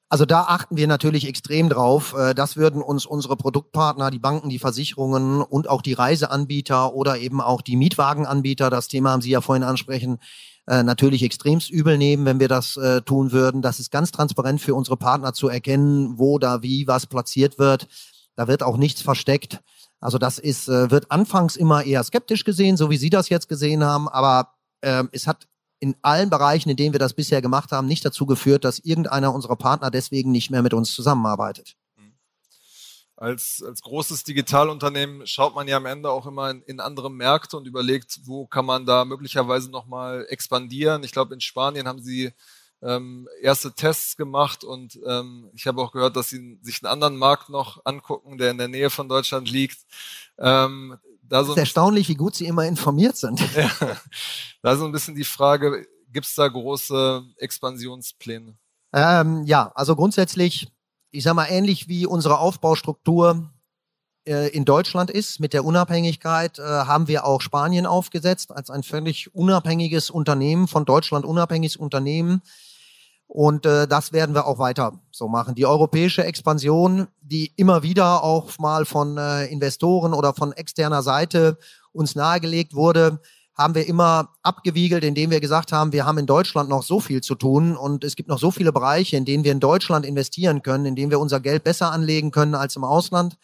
Also 0.07 0.25
da 0.25 0.43
achten 0.43 0.77
wir 0.77 0.87
natürlich 0.87 1.27
extrem 1.27 1.67
drauf. 1.67 2.13
Äh, 2.13 2.35
das 2.35 2.57
würden 2.57 2.83
uns 2.83 3.07
unsere 3.07 3.35
Produktpartner, 3.35 4.11
die 4.11 4.19
Banken, 4.19 4.49
die 4.49 4.59
Versicherungen 4.59 5.41
und 5.41 5.67
auch 5.67 5.81
die 5.81 5.93
Reiseanbieter 5.93 6.93
oder 6.93 7.17
eben 7.17 7.41
auch 7.41 7.63
die 7.63 7.75
Mietwagenanbieter, 7.75 8.69
das 8.69 8.87
Thema 8.87 9.09
haben 9.09 9.21
Sie 9.21 9.31
ja 9.31 9.41
vorhin 9.41 9.63
ansprechen, 9.63 10.19
äh, 10.67 10.83
natürlich 10.83 11.23
extremst 11.23 11.71
übel 11.71 11.97
nehmen, 11.97 12.25
wenn 12.25 12.39
wir 12.39 12.47
das 12.47 12.77
äh, 12.77 13.01
tun 13.01 13.31
würden. 13.31 13.63
Das 13.63 13.79
ist 13.79 13.91
ganz 13.91 14.11
transparent 14.11 14.61
für 14.61 14.75
unsere 14.75 14.95
Partner 14.95 15.33
zu 15.33 15.49
erkennen, 15.49 16.19
wo 16.19 16.37
da 16.37 16.61
wie 16.61 16.85
was 16.85 17.07
platziert 17.07 17.57
wird. 17.57 17.87
Da 18.35 18.47
wird 18.47 18.61
auch 18.61 18.77
nichts 18.77 19.01
versteckt. 19.01 19.59
Also 19.99 20.17
das 20.17 20.37
ist, 20.37 20.67
wird 20.67 21.11
anfangs 21.11 21.55
immer 21.55 21.83
eher 21.83 22.03
skeptisch 22.03 22.43
gesehen, 22.43 22.77
so 22.77 22.89
wie 22.89 22.97
Sie 22.97 23.09
das 23.09 23.29
jetzt 23.29 23.49
gesehen 23.49 23.83
haben, 23.83 24.07
aber 24.07 24.53
äh, 24.81 25.03
es 25.11 25.27
hat 25.27 25.47
in 25.79 25.95
allen 26.01 26.29
Bereichen, 26.29 26.69
in 26.69 26.77
denen 26.77 26.93
wir 26.93 26.99
das 26.99 27.13
bisher 27.13 27.41
gemacht 27.41 27.71
haben, 27.71 27.87
nicht 27.87 28.03
dazu 28.03 28.25
geführt, 28.25 28.63
dass 28.63 28.79
irgendeiner 28.79 29.33
unserer 29.33 29.55
Partner 29.55 29.91
deswegen 29.91 30.31
nicht 30.31 30.49
mehr 30.49 30.61
mit 30.61 30.73
uns 30.73 30.91
zusammenarbeitet. 30.93 31.75
Mhm. 31.95 32.15
Als, 33.15 33.63
als 33.65 33.81
großes 33.81 34.23
Digitalunternehmen 34.23 35.25
schaut 35.27 35.55
man 35.55 35.67
ja 35.67 35.77
am 35.77 35.85
Ende 35.85 36.09
auch 36.09 36.25
immer 36.25 36.49
in, 36.49 36.61
in 36.63 36.79
andere 36.79 37.11
Märkte 37.11 37.57
und 37.57 37.67
überlegt, 37.67 38.21
wo 38.23 38.47
kann 38.47 38.65
man 38.65 38.85
da 38.85 39.05
möglicherweise 39.05 39.69
nochmal 39.69 40.25
expandieren. 40.29 41.03
Ich 41.03 41.11
glaube, 41.11 41.33
in 41.33 41.41
Spanien 41.41 41.87
haben 41.87 42.01
sie 42.01 42.33
ähm, 42.81 43.27
erste 43.41 43.73
Tests 43.73 44.17
gemacht 44.17 44.63
und 44.63 44.99
ähm, 45.07 45.49
ich 45.53 45.65
habe 45.65 45.81
auch 45.81 45.91
gehört, 45.91 46.15
dass 46.15 46.29
sie 46.29 46.59
sich 46.61 46.83
einen 46.83 46.91
anderen 46.91 47.17
Markt 47.17 47.49
noch 47.49 47.81
angucken, 47.85 48.37
der 48.37 48.51
in 48.51 48.57
der 48.57 48.67
Nähe 48.67 48.89
von 48.89 49.09
Deutschland 49.09 49.49
liegt. 49.49 49.79
Ähm, 50.37 50.97
da 51.23 51.43
so 51.43 51.53
ist 51.53 51.57
erstaunlich, 51.57 52.07
wie 52.07 52.15
gut 52.15 52.35
Sie 52.35 52.45
immer 52.45 52.65
informiert 52.65 53.17
sind. 53.17 53.41
Ja, 53.55 53.69
da 54.61 54.75
so 54.75 54.85
ein 54.85 54.91
bisschen 54.91 55.15
die 55.15 55.23
Frage, 55.23 55.87
gibt 56.11 56.25
es 56.25 56.35
da 56.35 56.47
große 56.47 57.23
Expansionspläne? 57.37 58.57
Ähm, 58.93 59.43
ja, 59.45 59.71
also 59.75 59.95
grundsätzlich, 59.95 60.67
ich 61.11 61.23
sage 61.23 61.35
mal, 61.35 61.47
ähnlich 61.47 61.87
wie 61.87 62.05
unsere 62.05 62.39
Aufbaustruktur 62.39 63.49
äh, 64.25 64.49
in 64.49 64.65
Deutschland 64.65 65.09
ist 65.09 65.39
mit 65.39 65.53
der 65.53 65.65
Unabhängigkeit, 65.65 66.59
äh, 66.59 66.63
haben 66.63 67.07
wir 67.07 67.25
auch 67.25 67.41
Spanien 67.41 67.85
aufgesetzt 67.85 68.51
als 68.51 68.69
ein 68.69 68.83
völlig 68.83 69.33
unabhängiges 69.33 70.09
Unternehmen, 70.09 70.67
von 70.67 70.85
Deutschland 70.85 71.25
unabhängiges 71.25 71.77
Unternehmen 71.77 72.41
und 73.27 73.65
äh, 73.65 73.87
das 73.87 74.13
werden 74.13 74.33
wir 74.33 74.47
auch 74.47 74.57
weiter 74.57 74.99
so 75.11 75.27
machen. 75.27 75.53
Die 75.55 75.65
europäische 75.65 76.23
Expansion, 76.23 77.07
die 77.21 77.51
immer 77.55 77.83
wieder 77.83 78.23
auch 78.23 78.57
mal 78.57 78.85
von 78.85 79.17
äh, 79.17 79.45
Investoren 79.45 80.13
oder 80.13 80.33
von 80.33 80.53
externer 80.53 81.03
Seite 81.03 81.57
uns 81.91 82.15
nahegelegt 82.15 82.73
wurde, 82.73 83.19
haben 83.53 83.75
wir 83.75 83.87
immer 83.87 84.29
abgewiegelt, 84.43 85.03
indem 85.03 85.31
wir 85.31 85.39
gesagt 85.39 85.71
haben, 85.71 85.91
wir 85.91 86.05
haben 86.05 86.19
in 86.19 86.27
Deutschland 86.27 86.69
noch 86.69 86.83
so 86.83 86.99
viel 86.99 87.21
zu 87.21 87.35
tun 87.35 87.75
und 87.75 88.03
es 88.03 88.15
gibt 88.15 88.29
noch 88.29 88.39
so 88.39 88.51
viele 88.51 88.71
Bereiche, 88.71 89.17
in 89.17 89.25
denen 89.25 89.43
wir 89.43 89.51
in 89.51 89.59
Deutschland 89.59 90.05
investieren 90.05 90.61
können, 90.61 90.85
in 90.85 90.95
denen 90.95 91.11
wir 91.11 91.19
unser 91.19 91.39
Geld 91.39 91.63
besser 91.63 91.91
anlegen 91.91 92.31
können 92.31 92.53
als 92.53 92.75
im 92.75 92.83
Ausland. 92.83 93.37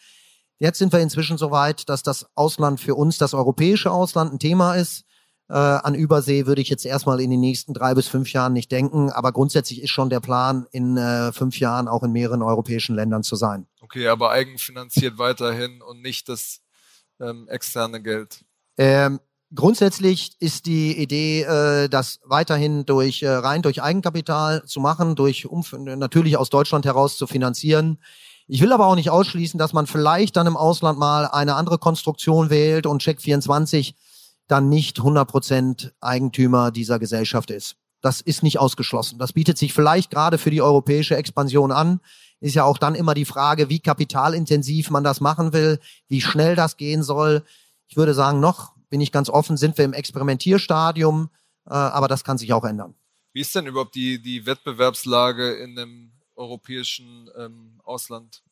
Jetzt 0.60 0.78
sind 0.78 0.92
wir 0.92 1.00
inzwischen 1.00 1.36
so 1.36 1.50
weit, 1.50 1.88
dass 1.88 2.04
das 2.04 2.26
Ausland 2.36 2.80
für 2.80 2.94
uns, 2.94 3.18
das 3.18 3.34
europäische 3.34 3.90
Ausland, 3.90 4.32
ein 4.32 4.38
Thema 4.38 4.74
ist. 4.74 5.04
Äh, 5.48 5.54
an 5.54 5.94
Übersee 5.94 6.46
würde 6.46 6.62
ich 6.62 6.70
jetzt 6.70 6.86
erstmal 6.86 7.20
in 7.20 7.30
den 7.30 7.40
nächsten 7.40 7.74
drei 7.74 7.94
bis 7.94 8.08
fünf 8.08 8.32
Jahren 8.32 8.54
nicht 8.54 8.72
denken, 8.72 9.10
aber 9.10 9.32
grundsätzlich 9.32 9.82
ist 9.82 9.90
schon 9.90 10.08
der 10.08 10.20
Plan, 10.20 10.66
in 10.72 10.96
äh, 10.96 11.32
fünf 11.32 11.58
Jahren 11.60 11.86
auch 11.86 12.02
in 12.02 12.12
mehreren 12.12 12.42
europäischen 12.42 12.94
Ländern 12.94 13.22
zu 13.22 13.36
sein. 13.36 13.66
Okay, 13.82 14.08
aber 14.08 14.30
eigenfinanziert 14.30 15.18
weiterhin 15.18 15.82
und 15.82 16.00
nicht 16.00 16.30
das 16.30 16.60
ähm, 17.20 17.46
externe 17.48 18.00
Geld. 18.02 18.44
Ähm, 18.78 19.20
grundsätzlich 19.54 20.32
ist 20.40 20.64
die 20.64 20.96
Idee, 20.96 21.42
äh, 21.42 21.88
das 21.88 22.20
weiterhin 22.24 22.86
durch 22.86 23.22
äh, 23.22 23.28
rein 23.28 23.60
durch 23.60 23.82
Eigenkapital 23.82 24.64
zu 24.64 24.80
machen, 24.80 25.14
durch 25.14 25.46
Umf 25.46 25.72
natürlich 25.72 26.38
aus 26.38 26.48
Deutschland 26.48 26.86
heraus 26.86 27.18
zu 27.18 27.26
finanzieren. 27.26 27.98
Ich 28.46 28.60
will 28.60 28.72
aber 28.72 28.86
auch 28.86 28.94
nicht 28.94 29.10
ausschließen, 29.10 29.58
dass 29.58 29.72
man 29.72 29.86
vielleicht 29.86 30.36
dann 30.36 30.46
im 30.46 30.56
Ausland 30.56 30.98
mal 30.98 31.26
eine 31.26 31.54
andere 31.54 31.78
Konstruktion 31.78 32.50
wählt 32.50 32.86
und 32.86 33.00
Check 33.00 33.20
24 33.20 33.94
dann 34.46 34.68
nicht 34.68 34.98
100% 34.98 35.92
Eigentümer 36.00 36.70
dieser 36.70 36.98
Gesellschaft 36.98 37.50
ist. 37.50 37.76
Das 38.00 38.20
ist 38.20 38.42
nicht 38.42 38.58
ausgeschlossen. 38.58 39.18
Das 39.18 39.32
bietet 39.32 39.56
sich 39.56 39.72
vielleicht 39.72 40.10
gerade 40.10 40.36
für 40.36 40.50
die 40.50 40.60
europäische 40.60 41.16
Expansion 41.16 41.72
an. 41.72 42.00
Ist 42.40 42.54
ja 42.54 42.64
auch 42.64 42.76
dann 42.76 42.94
immer 42.94 43.14
die 43.14 43.24
Frage, 43.24 43.70
wie 43.70 43.80
kapitalintensiv 43.80 44.90
man 44.90 45.04
das 45.04 45.20
machen 45.20 45.54
will, 45.54 45.80
wie 46.08 46.20
schnell 46.20 46.56
das 46.56 46.76
gehen 46.76 47.02
soll. 47.02 47.42
Ich 47.88 47.96
würde 47.96 48.12
sagen, 48.12 48.40
noch 48.40 48.74
bin 48.90 49.00
ich 49.00 49.12
ganz 49.12 49.30
offen, 49.30 49.56
sind 49.56 49.78
wir 49.78 49.84
im 49.86 49.94
Experimentierstadium, 49.94 51.30
äh, 51.66 51.70
aber 51.70 52.06
das 52.06 52.24
kann 52.24 52.36
sich 52.36 52.52
auch 52.52 52.64
ändern. 52.64 52.94
Wie 53.32 53.40
ist 53.40 53.54
denn 53.54 53.66
überhaupt 53.66 53.94
die, 53.94 54.20
die 54.20 54.46
Wettbewerbslage 54.46 55.54
in 55.54 55.74
dem 55.74 56.12
europäischen 56.36 57.30
ähm, 57.36 57.80
Ausland? 57.82 58.42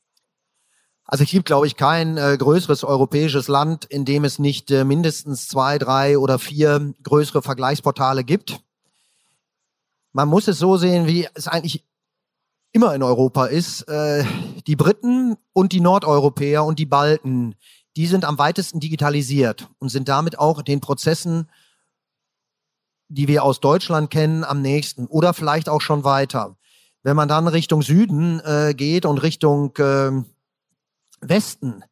Also 1.04 1.24
es 1.24 1.30
gibt, 1.30 1.46
glaube 1.46 1.66
ich, 1.66 1.76
kein 1.76 2.16
äh, 2.16 2.36
größeres 2.38 2.84
europäisches 2.84 3.48
Land, 3.48 3.84
in 3.84 4.04
dem 4.04 4.24
es 4.24 4.38
nicht 4.38 4.70
äh, 4.70 4.84
mindestens 4.84 5.48
zwei, 5.48 5.78
drei 5.78 6.16
oder 6.16 6.38
vier 6.38 6.94
größere 7.02 7.42
Vergleichsportale 7.42 8.24
gibt. 8.24 8.62
Man 10.12 10.28
muss 10.28 10.48
es 10.48 10.58
so 10.58 10.76
sehen, 10.76 11.06
wie 11.06 11.28
es 11.34 11.48
eigentlich 11.48 11.84
immer 12.72 12.94
in 12.94 13.02
Europa 13.02 13.46
ist. 13.46 13.82
Äh, 13.88 14.24
die 14.66 14.76
Briten 14.76 15.36
und 15.52 15.72
die 15.72 15.80
Nordeuropäer 15.80 16.64
und 16.64 16.78
die 16.78 16.86
Balten, 16.86 17.54
die 17.96 18.06
sind 18.06 18.24
am 18.24 18.38
weitesten 18.38 18.80
digitalisiert 18.80 19.68
und 19.78 19.90
sind 19.90 20.08
damit 20.08 20.38
auch 20.38 20.62
den 20.62 20.80
Prozessen, 20.80 21.48
die 23.08 23.28
wir 23.28 23.44
aus 23.44 23.60
Deutschland 23.60 24.10
kennen, 24.10 24.44
am 24.44 24.62
nächsten 24.62 25.06
oder 25.06 25.34
vielleicht 25.34 25.68
auch 25.68 25.82
schon 25.82 26.04
weiter. 26.04 26.56
Wenn 27.02 27.16
man 27.16 27.28
dann 27.28 27.48
Richtung 27.48 27.82
Süden 27.82 28.40
äh, 28.40 28.74
geht 28.74 29.04
und 29.04 29.18
Richtung 29.18 29.76
äh, 29.76 30.12
Westen, 31.22 31.84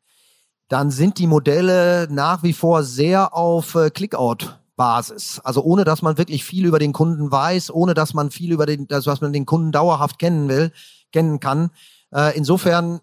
dann 0.68 0.90
sind 0.90 1.18
die 1.18 1.26
Modelle 1.26 2.06
nach 2.10 2.42
wie 2.42 2.52
vor 2.52 2.82
sehr 2.82 3.34
auf 3.34 3.74
äh, 3.74 3.90
Clickout 3.90 4.60
Basis. 4.76 5.40
Also 5.44 5.62
ohne 5.62 5.84
dass 5.84 6.00
man 6.00 6.16
wirklich 6.16 6.44
viel 6.44 6.64
über 6.64 6.78
den 6.78 6.92
Kunden 6.92 7.30
weiß, 7.30 7.70
ohne 7.70 7.92
dass 7.92 8.14
man 8.14 8.30
viel 8.30 8.52
über 8.52 8.66
den, 8.66 8.86
das, 8.86 9.06
was 9.06 9.20
man 9.20 9.32
den 9.32 9.46
Kunden 9.46 9.72
dauerhaft 9.72 10.18
kennen 10.18 10.48
will, 10.48 10.72
kennen 11.12 11.40
kann. 11.40 11.70
Äh, 12.14 12.36
insofern 12.36 13.00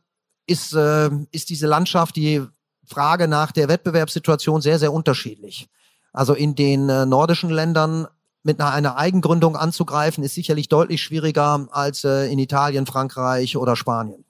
ist, 0.47 0.73
äh, 0.73 1.09
ist 1.31 1.49
diese 1.49 1.67
Landschaft, 1.67 2.15
die 2.15 2.41
Frage 2.85 3.27
nach 3.27 3.51
der 3.51 3.67
Wettbewerbssituation 3.67 4.61
sehr, 4.61 4.79
sehr 4.79 4.93
unterschiedlich. 4.93 5.67
Also 6.13 6.33
in 6.33 6.55
den 6.55 6.89
äh, 6.89 7.05
nordischen 7.05 7.49
Ländern 7.49 8.07
mit 8.41 8.59
einer, 8.59 8.71
einer 8.71 8.97
Eigengründung 8.97 9.55
anzugreifen, 9.55 10.23
ist 10.23 10.33
sicherlich 10.35 10.69
deutlich 10.69 11.03
schwieriger 11.03 11.67
als 11.71 12.05
äh, 12.05 12.31
in 12.31 12.39
Italien, 12.39 12.85
Frankreich 12.85 13.57
oder 13.57 13.75
Spanien. 13.75 14.23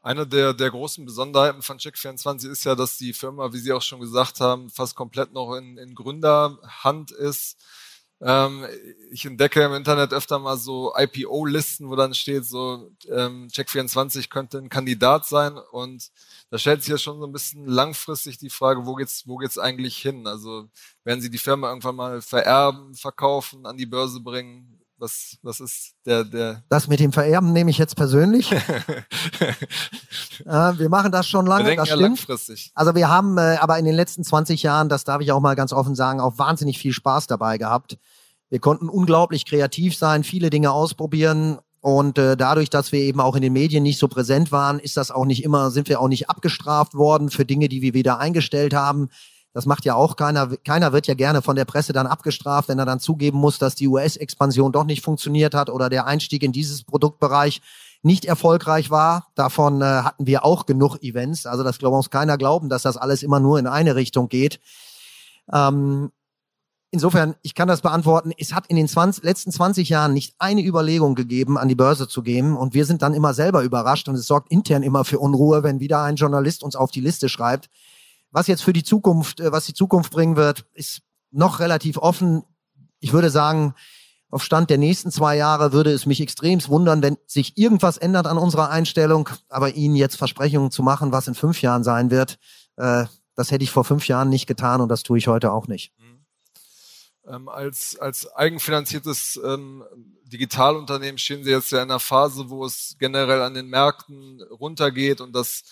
Eine 0.00 0.26
der, 0.26 0.54
der 0.54 0.70
großen 0.70 1.04
Besonderheiten 1.04 1.62
von 1.62 1.78
Check24 1.78 2.50
ist 2.50 2.64
ja, 2.64 2.74
dass 2.74 2.98
die 2.98 3.12
Firma, 3.12 3.52
wie 3.52 3.58
Sie 3.58 3.72
auch 3.72 3.82
schon 3.82 4.00
gesagt 4.00 4.40
haben, 4.40 4.70
fast 4.70 4.94
komplett 4.94 5.32
noch 5.32 5.54
in, 5.56 5.76
in 5.76 5.94
Gründerhand 5.94 7.10
ist. 7.10 7.56
Ähm, 8.20 8.66
ich 9.12 9.24
entdecke 9.24 9.62
im 9.62 9.74
Internet 9.74 10.12
öfter 10.12 10.38
mal 10.40 10.56
so 10.56 10.92
IPO-Listen, 10.96 11.88
wo 11.88 11.94
dann 11.94 12.14
steht, 12.14 12.44
so 12.44 12.90
ähm, 13.08 13.48
Check24 13.48 14.28
könnte 14.28 14.58
ein 14.58 14.68
Kandidat 14.68 15.26
sein 15.26 15.56
und 15.56 16.10
da 16.50 16.58
stellt 16.58 16.82
sich 16.82 16.90
ja 16.90 16.98
schon 16.98 17.20
so 17.20 17.26
ein 17.26 17.32
bisschen 17.32 17.66
langfristig 17.66 18.38
die 18.38 18.50
Frage, 18.50 18.86
wo 18.86 18.94
geht's, 18.94 19.26
wo 19.26 19.36
geht's 19.36 19.58
eigentlich 19.58 19.98
hin? 19.98 20.26
Also 20.26 20.68
werden 21.04 21.20
Sie 21.20 21.30
die 21.30 21.38
Firma 21.38 21.68
irgendwann 21.68 21.96
mal 21.96 22.20
vererben, 22.20 22.94
verkaufen, 22.94 23.66
an 23.66 23.76
die 23.76 23.86
Börse 23.86 24.20
bringen? 24.20 24.77
Was, 25.00 25.38
was 25.42 25.60
ist 25.60 25.94
der, 26.04 26.24
der? 26.24 26.64
Das 26.68 26.88
mit 26.88 26.98
dem 26.98 27.12
Vererben 27.12 27.52
nehme 27.52 27.70
ich 27.70 27.78
jetzt 27.78 27.94
persönlich. 27.94 28.50
äh, 28.52 28.58
wir 30.44 30.88
machen 30.88 31.12
das 31.12 31.28
schon 31.28 31.46
lange. 31.46 31.64
Wir 31.64 31.70
denken 31.70 31.82
das 31.82 31.88
ja 31.90 31.94
stimmt. 31.94 32.18
langfristig. 32.18 32.72
Also 32.74 32.96
wir 32.96 33.08
haben 33.08 33.38
äh, 33.38 33.58
aber 33.60 33.78
in 33.78 33.84
den 33.84 33.94
letzten 33.94 34.24
20 34.24 34.64
Jahren, 34.64 34.88
das 34.88 35.04
darf 35.04 35.20
ich 35.20 35.30
auch 35.30 35.40
mal 35.40 35.54
ganz 35.54 35.72
offen 35.72 35.94
sagen, 35.94 36.20
auch 36.20 36.38
wahnsinnig 36.38 36.78
viel 36.78 36.92
Spaß 36.92 37.28
dabei 37.28 37.58
gehabt. 37.58 37.96
Wir 38.50 38.58
konnten 38.58 38.88
unglaublich 38.88 39.44
kreativ 39.44 39.96
sein, 39.96 40.24
viele 40.24 40.50
Dinge 40.50 40.72
ausprobieren 40.72 41.58
und 41.80 42.18
äh, 42.18 42.36
dadurch, 42.36 42.70
dass 42.70 42.90
wir 42.90 43.00
eben 43.00 43.20
auch 43.20 43.36
in 43.36 43.42
den 43.42 43.52
Medien 43.52 43.82
nicht 43.82 43.98
so 43.98 44.08
präsent 44.08 44.50
waren, 44.50 44.80
ist 44.80 44.96
das 44.96 45.10
auch 45.10 45.24
nicht 45.24 45.44
immer, 45.44 45.70
sind 45.70 45.88
wir 45.88 46.00
auch 46.00 46.08
nicht 46.08 46.28
abgestraft 46.28 46.94
worden 46.94 47.30
für 47.30 47.44
Dinge, 47.44 47.68
die 47.68 47.82
wir 47.82 47.94
wieder 47.94 48.18
eingestellt 48.18 48.74
haben. 48.74 49.10
Das 49.54 49.66
macht 49.66 49.84
ja 49.84 49.94
auch 49.94 50.16
keiner. 50.16 50.48
Keiner 50.64 50.92
wird 50.92 51.06
ja 51.06 51.14
gerne 51.14 51.42
von 51.42 51.56
der 51.56 51.64
Presse 51.64 51.92
dann 51.92 52.06
abgestraft, 52.06 52.68
wenn 52.68 52.78
er 52.78 52.86
dann 52.86 53.00
zugeben 53.00 53.38
muss, 53.38 53.58
dass 53.58 53.74
die 53.74 53.88
US-Expansion 53.88 54.72
doch 54.72 54.84
nicht 54.84 55.02
funktioniert 55.02 55.54
hat 55.54 55.70
oder 55.70 55.88
der 55.88 56.06
Einstieg 56.06 56.42
in 56.42 56.52
dieses 56.52 56.84
Produktbereich 56.84 57.60
nicht 58.02 58.24
erfolgreich 58.24 58.90
war. 58.90 59.28
Davon 59.34 59.82
äh, 59.82 59.84
hatten 59.84 60.26
wir 60.26 60.44
auch 60.44 60.66
genug 60.66 61.02
Events. 61.02 61.46
Also 61.46 61.64
das 61.64 61.78
glaubt 61.78 61.96
uns 61.96 62.10
keiner 62.10 62.38
glauben, 62.38 62.68
dass 62.68 62.82
das 62.82 62.96
alles 62.96 63.22
immer 63.22 63.40
nur 63.40 63.58
in 63.58 63.66
eine 63.66 63.96
Richtung 63.96 64.28
geht. 64.28 64.60
Ähm, 65.52 66.10
insofern, 66.90 67.34
ich 67.42 67.54
kann 67.54 67.68
das 67.68 67.80
beantworten. 67.80 68.32
Es 68.38 68.52
hat 68.52 68.66
in 68.68 68.76
den 68.76 68.88
20, 68.88 69.24
letzten 69.24 69.50
20 69.50 69.88
Jahren 69.88 70.12
nicht 70.12 70.34
eine 70.38 70.64
Überlegung 70.64 71.14
gegeben, 71.14 71.58
an 71.58 71.68
die 71.68 71.74
Börse 71.74 72.08
zu 72.08 72.22
gehen. 72.22 72.56
Und 72.56 72.74
wir 72.74 72.84
sind 72.84 73.02
dann 73.02 73.14
immer 73.14 73.34
selber 73.34 73.62
überrascht 73.62 74.08
und 74.08 74.14
es 74.14 74.26
sorgt 74.26 74.52
intern 74.52 74.82
immer 74.82 75.04
für 75.04 75.18
Unruhe, 75.18 75.62
wenn 75.62 75.80
wieder 75.80 76.02
ein 76.02 76.16
Journalist 76.16 76.62
uns 76.62 76.76
auf 76.76 76.90
die 76.90 77.00
Liste 77.00 77.28
schreibt. 77.28 77.68
Was 78.38 78.46
jetzt 78.46 78.62
für 78.62 78.72
die 78.72 78.84
Zukunft, 78.84 79.40
äh, 79.40 79.50
was 79.50 79.66
die 79.66 79.74
Zukunft 79.74 80.12
bringen 80.12 80.36
wird, 80.36 80.64
ist 80.72 81.00
noch 81.32 81.58
relativ 81.58 81.96
offen. 81.96 82.44
Ich 83.00 83.12
würde 83.12 83.30
sagen, 83.30 83.74
auf 84.30 84.44
Stand 84.44 84.70
der 84.70 84.78
nächsten 84.78 85.10
zwei 85.10 85.36
Jahre 85.36 85.72
würde 85.72 85.90
es 85.90 86.06
mich 86.06 86.20
extremst 86.20 86.68
wundern, 86.68 87.02
wenn 87.02 87.16
sich 87.26 87.58
irgendwas 87.58 87.98
ändert 87.98 88.28
an 88.28 88.38
unserer 88.38 88.70
Einstellung. 88.70 89.28
Aber 89.48 89.74
Ihnen 89.74 89.96
jetzt 89.96 90.14
Versprechungen 90.14 90.70
zu 90.70 90.84
machen, 90.84 91.10
was 91.10 91.26
in 91.26 91.34
fünf 91.34 91.62
Jahren 91.62 91.82
sein 91.82 92.12
wird, 92.12 92.38
äh, 92.76 93.06
das 93.34 93.50
hätte 93.50 93.64
ich 93.64 93.72
vor 93.72 93.82
fünf 93.82 94.06
Jahren 94.06 94.28
nicht 94.28 94.46
getan 94.46 94.80
und 94.80 94.88
das 94.88 95.02
tue 95.02 95.18
ich 95.18 95.26
heute 95.26 95.50
auch 95.50 95.66
nicht. 95.66 95.92
Ähm, 97.26 97.48
als, 97.48 97.98
als 97.98 98.32
eigenfinanziertes 98.36 99.40
ähm, 99.44 99.82
Digitalunternehmen 100.26 101.18
stehen 101.18 101.42
Sie 101.42 101.50
jetzt 101.50 101.72
ja 101.72 101.82
in 101.82 101.90
einer 101.90 101.98
Phase, 101.98 102.50
wo 102.50 102.64
es 102.64 102.94
generell 103.00 103.42
an 103.42 103.54
den 103.54 103.66
Märkten 103.66 104.40
runtergeht 104.42 105.20
und 105.20 105.32
das 105.32 105.64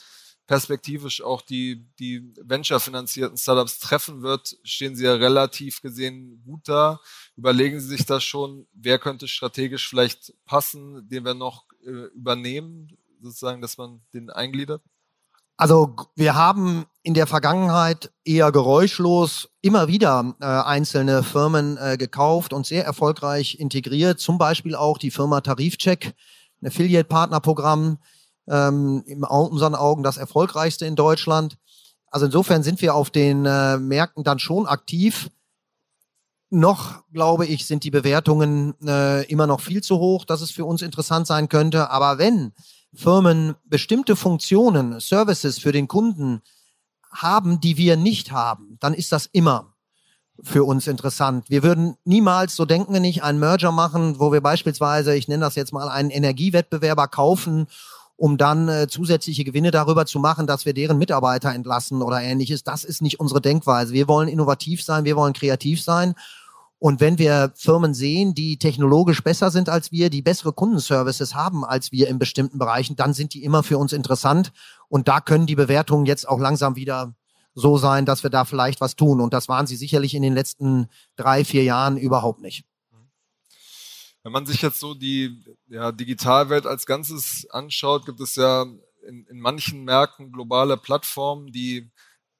perspektivisch 0.46 1.22
auch 1.22 1.42
die, 1.42 1.84
die 1.98 2.32
venture-finanzierten 2.40 3.36
Startups 3.36 3.78
treffen 3.78 4.22
wird, 4.22 4.56
stehen 4.62 4.94
Sie 4.94 5.04
ja 5.04 5.14
relativ 5.14 5.82
gesehen 5.82 6.42
gut 6.44 6.68
da. 6.68 7.00
Überlegen 7.36 7.80
Sie 7.80 7.88
sich 7.88 8.06
da 8.06 8.20
schon, 8.20 8.66
wer 8.72 8.98
könnte 8.98 9.28
strategisch 9.28 9.88
vielleicht 9.88 10.34
passen, 10.44 11.08
den 11.08 11.24
wir 11.24 11.34
noch 11.34 11.64
äh, 11.84 12.06
übernehmen, 12.14 12.96
sozusagen, 13.20 13.60
dass 13.60 13.76
man 13.76 14.00
den 14.14 14.30
eingliedert? 14.30 14.82
Also 15.58 15.96
wir 16.14 16.34
haben 16.34 16.84
in 17.02 17.14
der 17.14 17.26
Vergangenheit 17.26 18.12
eher 18.24 18.52
geräuschlos 18.52 19.48
immer 19.62 19.88
wieder 19.88 20.34
äh, 20.40 20.44
einzelne 20.44 21.22
Firmen 21.22 21.78
äh, 21.78 21.96
gekauft 21.96 22.52
und 22.52 22.66
sehr 22.66 22.84
erfolgreich 22.84 23.58
integriert. 23.58 24.20
Zum 24.20 24.36
Beispiel 24.36 24.74
auch 24.74 24.98
die 24.98 25.10
Firma 25.10 25.40
Tarifcheck, 25.40 26.14
ein 26.60 26.66
Affiliate-Partnerprogramm, 26.66 27.98
ähm, 28.48 29.02
in 29.06 29.24
unseren 29.24 29.74
Augen 29.74 30.02
das 30.02 30.16
erfolgreichste 30.16 30.86
in 30.86 30.96
Deutschland. 30.96 31.58
Also 32.10 32.26
insofern 32.26 32.62
sind 32.62 32.80
wir 32.80 32.94
auf 32.94 33.10
den 33.10 33.44
äh, 33.46 33.78
Märkten 33.78 34.24
dann 34.24 34.38
schon 34.38 34.66
aktiv. 34.66 35.30
Noch, 36.48 37.02
glaube 37.12 37.46
ich, 37.46 37.66
sind 37.66 37.82
die 37.82 37.90
Bewertungen 37.90 38.74
äh, 38.86 39.24
immer 39.26 39.46
noch 39.46 39.60
viel 39.60 39.82
zu 39.82 39.98
hoch, 39.98 40.24
dass 40.24 40.40
es 40.40 40.50
für 40.50 40.64
uns 40.64 40.80
interessant 40.80 41.26
sein 41.26 41.48
könnte. 41.48 41.90
Aber 41.90 42.18
wenn 42.18 42.52
Firmen 42.94 43.56
bestimmte 43.64 44.16
Funktionen, 44.16 45.00
Services 45.00 45.58
für 45.58 45.72
den 45.72 45.88
Kunden 45.88 46.42
haben, 47.10 47.60
die 47.60 47.76
wir 47.76 47.96
nicht 47.96 48.30
haben, 48.30 48.76
dann 48.80 48.94
ist 48.94 49.12
das 49.12 49.26
immer 49.32 49.74
für 50.42 50.64
uns 50.64 50.86
interessant. 50.86 51.48
Wir 51.48 51.62
würden 51.62 51.96
niemals, 52.04 52.56
so 52.56 52.64
denken 52.64 52.92
wir 52.92 53.00
nicht, 53.00 53.22
einen 53.22 53.38
Merger 53.38 53.72
machen, 53.72 54.20
wo 54.20 54.32
wir 54.32 54.40
beispielsweise, 54.40 55.16
ich 55.16 55.28
nenne 55.28 55.44
das 55.44 55.54
jetzt 55.54 55.72
mal, 55.72 55.88
einen 55.88 56.10
Energiewettbewerber 56.10 57.08
kaufen 57.08 57.66
um 58.16 58.38
dann 58.38 58.68
äh, 58.68 58.88
zusätzliche 58.88 59.44
Gewinne 59.44 59.70
darüber 59.70 60.06
zu 60.06 60.18
machen, 60.18 60.46
dass 60.46 60.64
wir 60.64 60.72
deren 60.72 60.98
Mitarbeiter 60.98 61.52
entlassen 61.52 62.02
oder 62.02 62.20
ähnliches. 62.20 62.64
Das 62.64 62.82
ist 62.84 63.02
nicht 63.02 63.20
unsere 63.20 63.40
Denkweise. 63.40 63.92
Wir 63.92 64.08
wollen 64.08 64.28
innovativ 64.28 64.82
sein, 64.82 65.04
wir 65.04 65.16
wollen 65.16 65.34
kreativ 65.34 65.82
sein. 65.82 66.14
Und 66.78 67.00
wenn 67.00 67.18
wir 67.18 67.52
Firmen 67.54 67.94
sehen, 67.94 68.34
die 68.34 68.58
technologisch 68.58 69.22
besser 69.22 69.50
sind 69.50 69.68
als 69.68 69.92
wir, 69.92 70.10
die 70.10 70.22
bessere 70.22 70.52
Kundenservices 70.52 71.34
haben 71.34 71.64
als 71.64 71.90
wir 71.90 72.08
in 72.08 72.18
bestimmten 72.18 72.58
Bereichen, 72.58 72.96
dann 72.96 73.14
sind 73.14 73.32
die 73.34 73.44
immer 73.44 73.62
für 73.62 73.78
uns 73.78 73.92
interessant. 73.92 74.52
Und 74.88 75.08
da 75.08 75.20
können 75.20 75.46
die 75.46 75.54
Bewertungen 75.54 76.06
jetzt 76.06 76.28
auch 76.28 76.38
langsam 76.38 76.76
wieder 76.76 77.14
so 77.54 77.78
sein, 77.78 78.04
dass 78.04 78.22
wir 78.22 78.30
da 78.30 78.44
vielleicht 78.44 78.80
was 78.82 78.96
tun. 78.96 79.20
Und 79.20 79.32
das 79.32 79.48
waren 79.48 79.66
sie 79.66 79.76
sicherlich 79.76 80.14
in 80.14 80.22
den 80.22 80.34
letzten 80.34 80.88
drei, 81.16 81.44
vier 81.44 81.64
Jahren 81.64 81.96
überhaupt 81.96 82.42
nicht. 82.42 82.64
Wenn 84.26 84.32
man 84.32 84.44
sich 84.44 84.60
jetzt 84.60 84.80
so 84.80 84.92
die 84.92 85.40
ja, 85.68 85.92
Digitalwelt 85.92 86.66
als 86.66 86.84
Ganzes 86.84 87.46
anschaut, 87.50 88.06
gibt 88.06 88.18
es 88.18 88.34
ja 88.34 88.62
in, 89.06 89.24
in 89.28 89.38
manchen 89.38 89.84
Märkten 89.84 90.32
globale 90.32 90.76
Plattformen, 90.76 91.52
die 91.52 91.88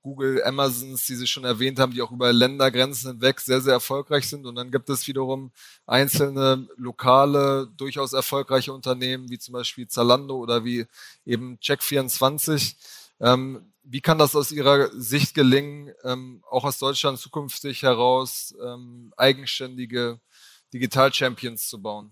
Google, 0.02 0.42
Amazons, 0.42 1.06
die 1.06 1.14
Sie 1.14 1.28
schon 1.28 1.44
erwähnt 1.44 1.78
haben, 1.78 1.92
die 1.92 2.02
auch 2.02 2.10
über 2.10 2.32
Ländergrenzen 2.32 3.12
hinweg 3.12 3.38
sehr, 3.38 3.60
sehr 3.60 3.74
erfolgreich 3.74 4.28
sind. 4.28 4.46
Und 4.46 4.56
dann 4.56 4.72
gibt 4.72 4.90
es 4.90 5.06
wiederum 5.06 5.52
einzelne 5.86 6.66
lokale, 6.76 7.68
durchaus 7.76 8.14
erfolgreiche 8.14 8.72
Unternehmen, 8.72 9.30
wie 9.30 9.38
zum 9.38 9.52
Beispiel 9.52 9.86
Zalando 9.86 10.38
oder 10.38 10.64
wie 10.64 10.86
eben 11.24 11.56
Check24. 11.58 12.74
Ähm, 13.20 13.72
wie 13.84 14.00
kann 14.00 14.18
das 14.18 14.34
aus 14.34 14.50
Ihrer 14.50 14.90
Sicht 14.90 15.34
gelingen, 15.34 15.92
ähm, 16.02 16.42
auch 16.50 16.64
aus 16.64 16.78
Deutschland 16.78 17.20
zukünftig 17.20 17.84
heraus 17.84 18.56
ähm, 18.60 19.14
eigenständige 19.16 20.18
Digital-Champions 20.76 21.68
zu 21.68 21.80
bauen? 21.80 22.10